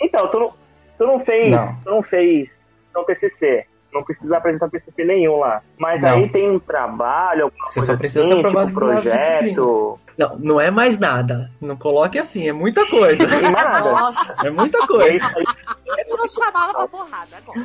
então, 0.00 0.28
tu 0.28 0.38
não, 0.38 0.50
tu 0.98 1.06
não 1.06 1.20
fez. 1.24 1.50
Não. 1.50 1.80
Tu 1.80 1.90
não 1.90 2.02
fez. 2.02 2.58
Não 2.94 3.04
TCC 3.04 3.66
não 3.92 4.02
precisa 4.02 4.38
apresentar 4.38 4.70
TCC 4.70 5.04
nenhum 5.04 5.38
lá. 5.38 5.62
Mas 5.78 6.00
não. 6.00 6.10
aí 6.10 6.28
tem 6.30 6.50
um 6.50 6.58
trabalho, 6.58 7.44
alguma 7.44 7.70
Você 7.70 7.82
só 7.82 7.96
precisa 7.96 8.20
assim, 8.20 8.32
ser 8.32 8.38
aprovado 8.38 8.66
tipo 8.68 8.80
projeto. 8.80 9.98
Não, 10.16 10.38
não 10.38 10.60
é 10.60 10.70
mais 10.70 10.98
nada. 10.98 11.50
Não 11.60 11.76
coloque 11.76 12.18
assim, 12.18 12.48
é 12.48 12.52
muita 12.52 12.86
coisa. 12.86 13.26
Não 13.26 13.50
nada. 13.50 13.80
Nossa. 13.80 14.46
É 14.46 14.50
muita 14.50 14.86
coisa. 14.86 15.34
Eu 15.36 16.16
não 16.16 16.28
chamava 16.28 16.72
pra 16.72 16.88
porrada 16.88 17.36
agora. 17.36 17.60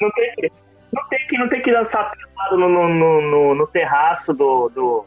Não 0.00 0.08
tem 0.10 0.34
que, 0.34 0.52
não 0.92 1.08
tem 1.08 1.26
que, 1.26 1.38
não 1.38 1.48
tem 1.48 1.62
que 1.62 1.72
dançar 1.72 2.12
no, 2.52 2.68
no, 2.68 2.88
no, 3.20 3.54
no 3.54 3.66
terraço 3.66 4.32
do, 4.32 4.68
do... 4.68 5.04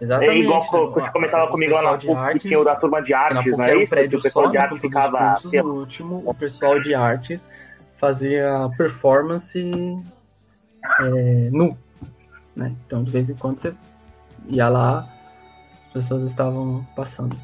Exatamente. 0.00 0.32
É 0.32 0.38
igual 0.38 0.92
você 0.92 1.10
comentava 1.10 1.50
comigo 1.50 1.74
lá 1.74 1.82
na 1.82 1.98
PUC, 1.98 2.10
artes, 2.10 2.42
que 2.42 2.48
tinha 2.48 2.60
o 2.60 2.64
da 2.64 2.76
turma 2.76 3.02
de 3.02 3.12
artes, 3.12 3.58
é 3.58 3.76
isso? 3.76 3.94
O 3.94 4.22
pessoal 4.22 4.48
de 4.48 4.56
artes 4.56 4.80
ficava... 4.80 5.34
No 5.44 5.74
último, 5.74 6.22
o 6.24 6.34
pessoal 6.34 6.80
de 6.80 6.94
artes 6.94 7.48
fazia 8.00 8.70
performance 8.76 9.60
é, 11.00 11.50
nu. 11.52 11.76
Né? 12.56 12.74
Então, 12.86 13.04
de 13.04 13.10
vez 13.10 13.28
em 13.28 13.34
quando 13.34 13.60
você 13.60 13.74
ia 14.48 14.68
lá, 14.68 15.06
as 15.86 15.92
pessoas 15.92 16.22
estavam 16.22 16.84
passando. 16.96 17.36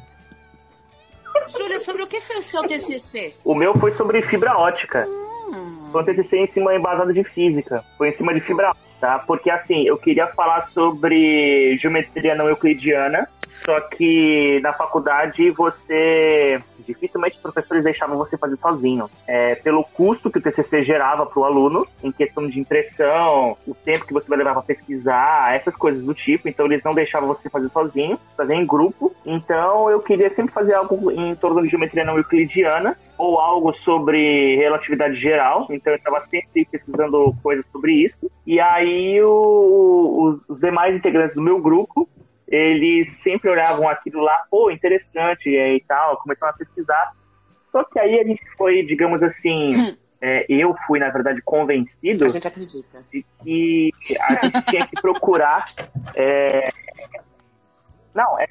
Júlia, 1.47 1.79
sobre 1.79 2.03
o 2.03 2.07
que 2.07 2.19
foi 2.19 2.37
o 2.37 2.43
seu 2.43 2.67
TCC? 2.67 3.35
O 3.45 3.55
meu 3.55 3.73
foi 3.77 3.91
sobre 3.91 4.21
fibra 4.21 4.57
ótica. 4.57 5.05
Hum. 5.07 5.89
Foi 5.91 6.01
um 6.01 6.05
TCC 6.05 6.37
em 6.37 6.47
cima 6.47 6.75
embasado 6.75 7.13
de 7.13 7.23
física. 7.23 7.83
Foi 7.97 8.09
em 8.09 8.11
cima 8.11 8.33
de 8.33 8.41
fibra 8.41 8.71
ótica, 8.71 8.85
tá? 8.99 9.19
Porque, 9.19 9.49
assim, 9.49 9.83
eu 9.83 9.97
queria 9.97 10.27
falar 10.27 10.61
sobre 10.61 11.77
geometria 11.77 12.35
não 12.35 12.49
euclidiana, 12.49 13.29
só 13.65 13.81
que 13.81 14.59
na 14.61 14.73
faculdade 14.73 15.49
você 15.51 16.61
dificilmente 16.85 17.35
os 17.35 17.41
professores 17.41 17.83
deixavam 17.83 18.17
você 18.17 18.37
fazer 18.37 18.55
sozinho. 18.55 19.09
É, 19.27 19.55
pelo 19.55 19.83
custo 19.83 20.31
que 20.31 20.37
o 20.37 20.41
TCC 20.41 20.81
gerava 20.81 21.25
para 21.25 21.39
o 21.39 21.43
aluno, 21.43 21.87
em 22.03 22.11
questão 22.11 22.47
de 22.47 22.59
impressão, 22.59 23.57
o 23.67 23.75
tempo 23.75 24.05
que 24.05 24.13
você 24.13 24.27
vai 24.27 24.37
levar 24.37 24.53
para 24.53 24.61
pesquisar, 24.61 25.53
essas 25.53 25.75
coisas 25.75 26.01
do 26.01 26.13
tipo. 26.13 26.47
Então, 26.47 26.65
eles 26.65 26.83
não 26.83 26.93
deixavam 26.93 27.27
você 27.27 27.49
fazer 27.49 27.69
sozinho, 27.69 28.19
fazer 28.35 28.55
em 28.55 28.65
grupo. 28.65 29.13
Então, 29.25 29.89
eu 29.89 29.99
queria 29.99 30.29
sempre 30.29 30.53
fazer 30.53 30.73
algo 30.73 31.11
em 31.11 31.35
torno 31.35 31.61
de 31.61 31.69
geometria 31.69 32.05
não 32.05 32.17
euclidiana 32.17 32.97
ou 33.17 33.39
algo 33.39 33.73
sobre 33.73 34.55
relatividade 34.55 35.15
geral. 35.15 35.67
Então, 35.69 35.91
eu 35.91 35.97
estava 35.97 36.19
sempre 36.21 36.65
pesquisando 36.71 37.35
coisas 37.43 37.65
sobre 37.71 37.93
isso. 37.93 38.31
E 38.45 38.59
aí, 38.59 39.21
o, 39.21 40.39
os 40.47 40.59
demais 40.59 40.95
integrantes 40.95 41.35
do 41.35 41.41
meu 41.41 41.59
grupo 41.59 42.07
eles 42.47 43.17
sempre 43.17 43.49
olhavam 43.49 43.89
aquilo 43.89 44.21
lá, 44.21 44.45
pô, 44.49 44.71
interessante 44.71 45.49
e 45.49 45.83
tal, 45.87 46.17
começaram 46.17 46.53
a 46.53 46.57
pesquisar. 46.57 47.13
Só 47.71 47.83
que 47.83 47.99
aí 47.99 48.19
a 48.19 48.23
gente 48.23 48.41
foi, 48.57 48.83
digamos 48.83 49.21
assim, 49.21 49.75
hum. 49.75 49.97
é, 50.21 50.45
eu 50.47 50.73
fui, 50.85 50.99
na 50.99 51.09
verdade, 51.09 51.41
convencido 51.43 52.25
a 52.25 52.29
gente 52.29 52.47
acredita. 52.47 53.03
de 53.11 53.25
que 53.43 53.91
a 54.19 54.45
gente 54.45 54.61
tinha 54.63 54.87
que 54.87 55.01
procurar. 55.01 55.65
É... 56.15 56.71
Não, 58.15 58.39
é, 58.39 58.47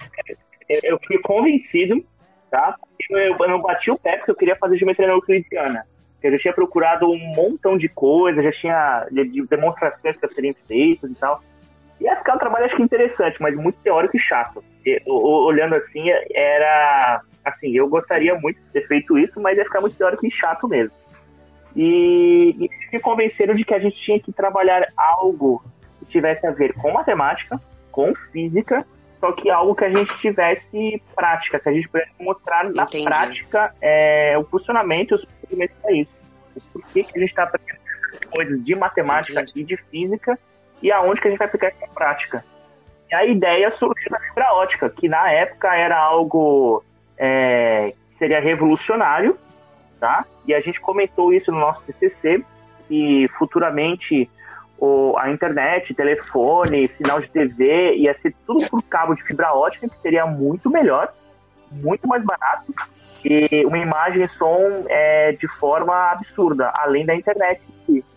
é, 0.68 0.92
eu 0.92 0.98
fui 1.04 1.18
convencido, 1.22 2.04
tá? 2.50 2.76
Eu, 3.08 3.18
eu 3.18 3.48
não 3.48 3.62
bati 3.62 3.90
o 3.90 3.98
pé 3.98 4.18
porque 4.18 4.30
eu 4.30 4.36
queria 4.36 4.56
fazer 4.56 4.76
geometria 4.76 5.08
euclidiana. 5.08 5.86
Eu 6.22 6.32
já 6.32 6.38
tinha 6.38 6.54
procurado 6.54 7.10
um 7.10 7.18
montão 7.34 7.76
de 7.76 7.88
coisas, 7.88 8.42
já 8.42 8.50
tinha 8.52 9.06
demonstrações 9.48 10.16
para 10.16 10.28
serem 10.28 10.54
feitas 10.66 11.10
e 11.10 11.14
tal. 11.14 11.42
Ia 12.00 12.16
ficar 12.16 12.34
um 12.34 12.38
trabalho, 12.38 12.66
acho 12.66 12.76
que 12.76 12.82
interessante, 12.82 13.40
mas 13.40 13.56
muito 13.56 13.78
teórico 13.80 14.16
e 14.16 14.20
chato. 14.20 14.62
E, 14.84 15.00
olhando 15.06 15.74
assim, 15.74 16.04
era. 16.32 17.22
Assim, 17.44 17.76
eu 17.76 17.88
gostaria 17.88 18.34
muito 18.34 18.60
de 18.60 18.72
ter 18.72 18.86
feito 18.86 19.16
isso, 19.16 19.40
mas 19.40 19.56
ia 19.56 19.64
ficar 19.64 19.80
muito 19.80 19.96
teórico 19.96 20.26
e 20.26 20.30
chato 20.30 20.68
mesmo. 20.68 20.92
E, 21.74 22.68
e 22.92 23.00
convenceram 23.00 23.54
de 23.54 23.64
que 23.64 23.74
a 23.74 23.78
gente 23.78 23.98
tinha 23.98 24.18
que 24.18 24.32
trabalhar 24.32 24.86
algo 24.96 25.62
que 25.98 26.06
tivesse 26.06 26.46
a 26.46 26.50
ver 26.50 26.72
com 26.74 26.92
matemática, 26.92 27.60
com 27.92 28.14
física, 28.32 28.84
só 29.20 29.32
que 29.32 29.50
algo 29.50 29.74
que 29.74 29.84
a 29.84 29.90
gente 29.90 30.16
tivesse 30.18 31.02
prática, 31.14 31.58
que 31.58 31.68
a 31.68 31.72
gente 31.72 31.88
pudesse 31.88 32.12
mostrar 32.20 32.64
na 32.70 32.84
Entendi. 32.84 33.04
prática 33.04 33.74
é, 33.80 34.36
o 34.38 34.44
funcionamento 34.44 35.14
e 35.14 35.16
os 35.16 35.24
procedimentos 35.24 35.76
para 35.80 35.92
isso. 35.92 36.14
Por 36.72 36.82
que, 36.88 37.04
que 37.04 37.16
a 37.16 37.20
gente 37.20 37.30
está 37.30 37.44
aprendendo 37.44 37.80
coisas 38.30 38.62
de 38.62 38.74
matemática 38.74 39.40
Entendi. 39.40 39.60
e 39.60 39.64
de 39.64 39.76
física 39.76 40.38
e 40.82 40.92
aonde 40.92 41.20
que 41.20 41.28
a 41.28 41.30
gente 41.30 41.38
vai 41.38 41.48
aplicar 41.48 41.68
essa 41.68 41.86
prática. 41.94 42.44
E 43.10 43.14
a 43.14 43.24
ideia 43.24 43.70
surgiu 43.70 44.10
da 44.10 44.18
fibra 44.18 44.52
ótica, 44.54 44.90
que 44.90 45.08
na 45.08 45.30
época 45.30 45.74
era 45.74 45.96
algo 45.98 46.82
é, 47.16 47.94
seria 48.18 48.40
revolucionário, 48.40 49.38
tá? 50.00 50.24
E 50.46 50.54
a 50.54 50.60
gente 50.60 50.80
comentou 50.80 51.32
isso 51.32 51.52
no 51.52 51.58
nosso 51.58 51.82
TCC, 51.82 52.44
que 52.88 53.26
futuramente 53.38 54.30
o, 54.78 55.16
a 55.18 55.30
internet, 55.30 55.94
telefone, 55.94 56.88
sinal 56.88 57.20
de 57.20 57.28
TV 57.28 57.94
ia 57.96 58.12
ser 58.12 58.34
tudo 58.46 58.68
por 58.68 58.82
cabo 58.82 59.14
de 59.14 59.22
fibra 59.22 59.52
ótica, 59.54 59.88
que 59.88 59.96
seria 59.96 60.26
muito 60.26 60.68
melhor, 60.68 61.12
muito 61.70 62.06
mais 62.06 62.22
barato 62.24 62.72
e 63.28 63.66
uma 63.66 63.78
imagem 63.78 64.22
e 64.22 64.28
som 64.28 64.84
é, 64.88 65.32
de 65.32 65.48
forma 65.48 66.12
absurda, 66.12 66.72
além 66.76 67.04
da 67.04 67.14
internet. 67.14 67.60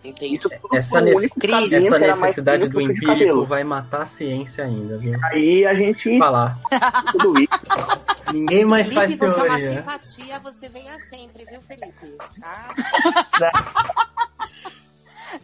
Entendi. 0.03 0.38
Isso 0.38 0.49
essa, 0.72 1.01
ne 1.01 1.30
Cris, 1.30 1.72
essa 1.72 1.99
necessidade 1.99 2.70
do 2.70 2.80
empírico 2.80 3.45
vai 3.45 3.64
matar 3.64 4.03
a 4.03 4.05
ciência 4.05 4.66
ainda, 4.66 4.97
viu? 4.97 5.20
Aí 5.26 5.66
a 5.66 5.74
gente 5.74 6.18
falar 6.18 6.57
tudo 7.12 7.41
isso. 7.41 7.49
Ninguém 8.34 8.66
mais 8.66 8.88
Felipe, 8.88 9.18
faz 9.18 9.36
teoria. 9.36 9.51
você 9.51 9.66
é 9.66 9.72
uma 9.72 9.82
simpatia, 9.82 10.39
você 10.39 10.70
venha 10.70 10.99
sempre, 10.99 11.45
viu, 11.45 11.62
Felipe? 11.62 12.18
Tá? 12.39 13.49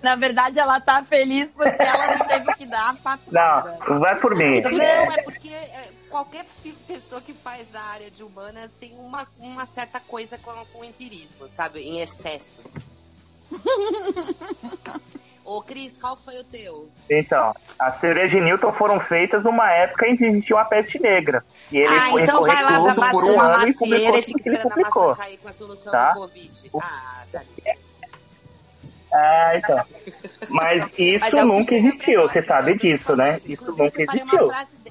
Na 0.01 0.15
verdade, 0.15 0.59
ela 0.59 0.79
tá 0.79 1.03
feliz 1.03 1.51
porque 1.51 1.81
ela 1.81 2.17
não 2.17 2.27
teve 2.27 2.53
que 2.55 2.65
dar 2.65 2.89
a 2.89 2.93
patada. 2.93 3.77
Não, 3.87 3.99
vai 3.99 4.19
por 4.19 4.35
mim. 4.35 4.61
Não, 4.61 4.79
é 4.79 5.21
porque 5.23 5.34
é, 5.34 5.34
qualquer 6.15 6.45
pessoa 6.87 7.19
que 7.19 7.33
faz 7.33 7.75
a 7.75 7.81
área 7.81 8.09
de 8.09 8.23
humanas 8.23 8.71
tem 8.73 8.93
uma, 8.97 9.27
uma 9.37 9.65
certa 9.65 9.99
coisa 9.99 10.37
com, 10.37 10.51
com 10.71 10.79
o 10.79 10.85
empirismo, 10.85 11.49
sabe? 11.49 11.81
Em 11.81 11.99
excesso. 11.99 12.61
Ô, 15.43 15.61
Cris, 15.61 15.97
qual 15.97 16.15
foi 16.15 16.39
o 16.39 16.43
teu? 16.45 16.89
Então, 17.09 17.53
as 17.77 17.99
teorias 17.99 18.31
de 18.31 18.39
Newton 18.39 18.71
foram 18.71 18.97
feitas 19.01 19.43
numa 19.43 19.69
época 19.73 20.07
em 20.07 20.15
que 20.15 20.23
existia 20.25 20.55
uma 20.55 20.63
peste 20.63 20.97
negra. 20.99 21.45
E 21.69 21.79
ele 21.79 21.93
ah, 21.93 22.11
foi 22.11 22.21
então 22.23 22.41
vai 22.41 22.63
lá 22.63 22.81
pra 22.81 22.93
baixo 22.93 23.19
por 23.19 23.25
de 23.25 23.31
um 23.31 23.33
uma 23.35 23.45
e 23.45 23.49
macieira 23.57 24.17
e 24.17 24.21
fica 24.23 24.39
esperando 24.39 24.71
a 24.71 24.75
maçã 24.77 25.15
cair 25.15 25.37
com 25.37 25.49
a 25.49 25.53
solução 25.53 25.91
Tá? 25.91 26.11
do 26.13 26.19
Covid. 26.21 26.71
Ah, 26.81 27.23
Dani. 27.31 27.47
Ah, 29.13 29.51
então. 29.57 29.85
Mas 30.49 30.85
isso 30.97 31.23
Mas 31.25 31.33
é 31.33 31.43
nunca 31.43 31.75
existiu, 31.75 32.21
você 32.23 32.39
então, 32.39 32.47
sabe 32.55 32.77
te 32.77 32.89
disso, 32.89 33.15
né? 33.15 33.39
Isso 33.45 33.63
Inclusive, 33.63 33.83
nunca 33.83 34.01
existiu, 34.01 34.43
Uma 34.45 34.53
frase, 34.53 34.77
de- 34.77 34.84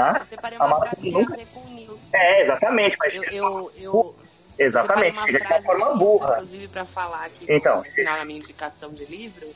tá? 0.00 0.16
eu 0.20 0.24
separei 0.26 0.58
A 0.58 0.62
uma 0.64 0.68
Marta 0.70 0.86
frase 0.88 0.96
que 1.02 1.10
tem 1.10 1.14
a 1.16 1.18
nunca- 1.20 1.36
ver 1.36 1.46
com 1.52 1.60
o 1.60 1.70
Newton. 1.74 1.98
É, 2.12 2.42
exatamente, 2.42 2.96
mas 2.98 3.14
Eu, 3.14 3.22
eu, 3.24 3.72
eu 3.76 4.16
exatamente, 4.58 5.14
chega 5.20 5.20
uma 5.20 5.26
de 5.26 5.36
uma 5.36 5.46
frase 5.46 5.66
forma 5.66 5.94
burra. 5.96 6.32
Inclusive, 6.34 6.68
pra 6.68 6.84
falar 6.84 7.24
aqui 7.26 7.46
Então, 7.48 7.78
no 7.78 7.84
final 7.84 8.16
na 8.18 8.24
minha 8.24 8.38
indicação 8.38 8.92
de 8.92 9.04
livro. 9.04 9.46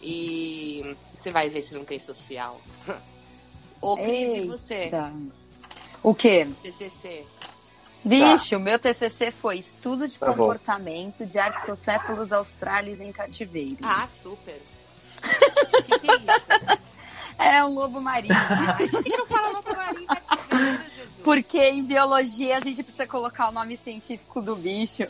E 0.00 0.96
você 1.16 1.30
vai 1.32 1.48
ver 1.48 1.62
se 1.62 1.74
não 1.74 1.84
tem 1.84 1.98
social. 1.98 2.60
Ô, 3.80 3.96
Cris, 3.96 4.34
e 4.36 4.40
você? 4.46 4.90
O 6.02 6.14
quê? 6.14 6.46
TCC. 6.62 7.24
Vixe, 8.04 8.54
o 8.54 8.60
meu 8.60 8.78
TCC 8.78 9.30
foi 9.32 9.58
Estudo 9.58 10.06
de 10.06 10.16
Tá 10.18 10.26
bom. 10.26 10.34
Comportamento 10.34 11.26
de 11.26 11.38
Arctocéfalos 11.38 12.32
Australis 12.32 13.00
em 13.00 13.10
Cativeiro. 13.12 13.78
Ah, 13.82 14.06
super. 14.06 14.60
O 15.78 15.82
que, 15.82 15.98
que 15.98 16.10
é 16.10 16.14
isso? 16.16 16.78
É 17.38 17.64
um 17.64 17.72
lobo 17.74 18.00
marinho. 18.00 18.34
Ai, 18.76 18.88
por 18.88 19.04
que 19.04 19.16
não 19.16 19.26
fala 19.26 19.48
lobo 19.52 19.76
marinho 19.76 20.06
cativeiro, 20.06 20.82
Jesus? 20.94 21.20
Porque 21.22 21.58
em 21.58 21.84
biologia 21.84 22.56
a 22.56 22.60
gente 22.60 22.82
precisa 22.82 23.06
colocar 23.06 23.48
o 23.48 23.52
nome 23.52 23.76
científico 23.76 24.42
do 24.42 24.56
bicho. 24.56 25.04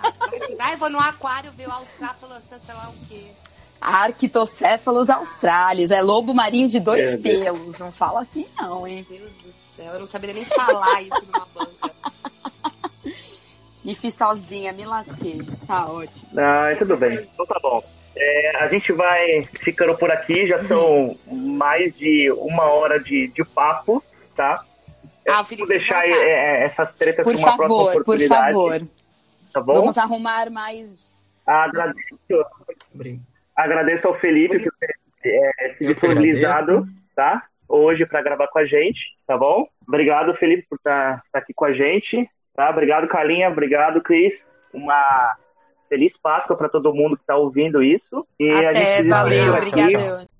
Vai, 0.58 0.76
vou 0.76 0.90
no 0.90 1.00
aquário 1.00 1.50
ver 1.52 1.68
o 1.68 1.72
austrápalo, 1.72 2.34
sei 2.40 2.74
lá 2.74 2.90
o 2.90 3.06
quê. 3.06 3.30
Arctocéfalos 3.80 5.08
australis. 5.08 5.90
É 5.90 6.02
lobo 6.02 6.34
marinho 6.34 6.68
de 6.68 6.78
dois 6.78 7.14
Meu 7.14 7.18
Deus. 7.18 7.44
pelos. 7.44 7.78
Não 7.78 7.90
fala 7.90 8.20
assim, 8.20 8.46
não, 8.60 8.86
hein? 8.86 9.06
Deus 9.08 9.36
do 9.36 9.50
céu, 9.50 9.94
eu 9.94 10.00
não 10.00 10.06
saberia 10.06 10.34
nem 10.34 10.44
falar 10.44 11.02
isso 11.02 11.24
numa 11.32 11.46
banca. 11.54 11.90
E 13.82 13.94
fiz 13.94 14.14
sozinha, 14.14 14.74
me 14.74 14.84
lasquei. 14.84 15.40
Tá 15.66 15.86
ótimo. 15.86 16.28
Ah, 16.36 16.76
tudo 16.78 16.98
bem. 16.98 17.14
Então 17.14 17.46
tá 17.46 17.58
bom. 17.62 17.82
É, 18.22 18.56
a 18.58 18.68
gente 18.68 18.92
vai 18.92 19.48
ficando 19.60 19.96
por 19.96 20.10
aqui, 20.10 20.44
já 20.44 20.58
são 20.58 21.16
mais 21.26 21.96
de 21.96 22.30
uma 22.32 22.64
hora 22.64 23.00
de, 23.00 23.28
de 23.28 23.42
papo, 23.44 24.02
tá? 24.36 24.62
Ah, 25.26 25.42
Felipe 25.42 25.66
Vou 25.66 25.68
deixar 25.68 26.02
voltar. 26.02 26.16
é, 26.22 26.64
essas 26.64 26.92
tretas 26.96 27.24
Por 27.24 27.34
uma 27.34 27.56
próxima 27.56 27.68
favor, 27.68 27.92
por 27.92 28.00
oportunidade, 28.02 28.52
favor. 28.52 28.80
tá 29.54 29.60
bom? 29.62 29.72
Vamos 29.74 29.96
arrumar 29.98 30.50
mais. 30.50 31.24
Agradeço, 31.46 32.18
Obrigado. 32.94 33.22
agradeço 33.56 34.06
ao 34.06 34.18
Felipe 34.20 34.62
por 34.62 34.72
ter 35.22 35.52
é, 35.58 35.68
se 35.70 35.86
disponibilizado, 35.86 36.86
tá? 37.16 37.44
Hoje 37.68 38.04
para 38.04 38.20
gravar 38.22 38.48
com 38.48 38.58
a 38.58 38.64
gente, 38.64 39.16
tá 39.26 39.36
bom? 39.38 39.66
Obrigado, 39.88 40.34
Felipe, 40.34 40.66
por 40.68 40.76
estar 40.76 41.22
aqui 41.32 41.54
com 41.54 41.64
a 41.64 41.72
gente, 41.72 42.28
tá? 42.54 42.68
Obrigado, 42.68 43.08
Carlinha. 43.08 43.48
Obrigado, 43.48 44.02
Cris. 44.02 44.46
Uma 44.74 45.36
feliz 45.90 46.16
Páscoa 46.16 46.56
para 46.56 46.68
todo 46.68 46.94
mundo 46.94 47.16
que 47.16 47.26
tá 47.26 47.36
ouvindo 47.36 47.82
isso. 47.82 48.24
E 48.38 48.48
a 48.48 48.72
gente 48.72 48.76
Até, 48.76 49.02
valeu, 49.02 49.54
obrigado. 49.54 50.30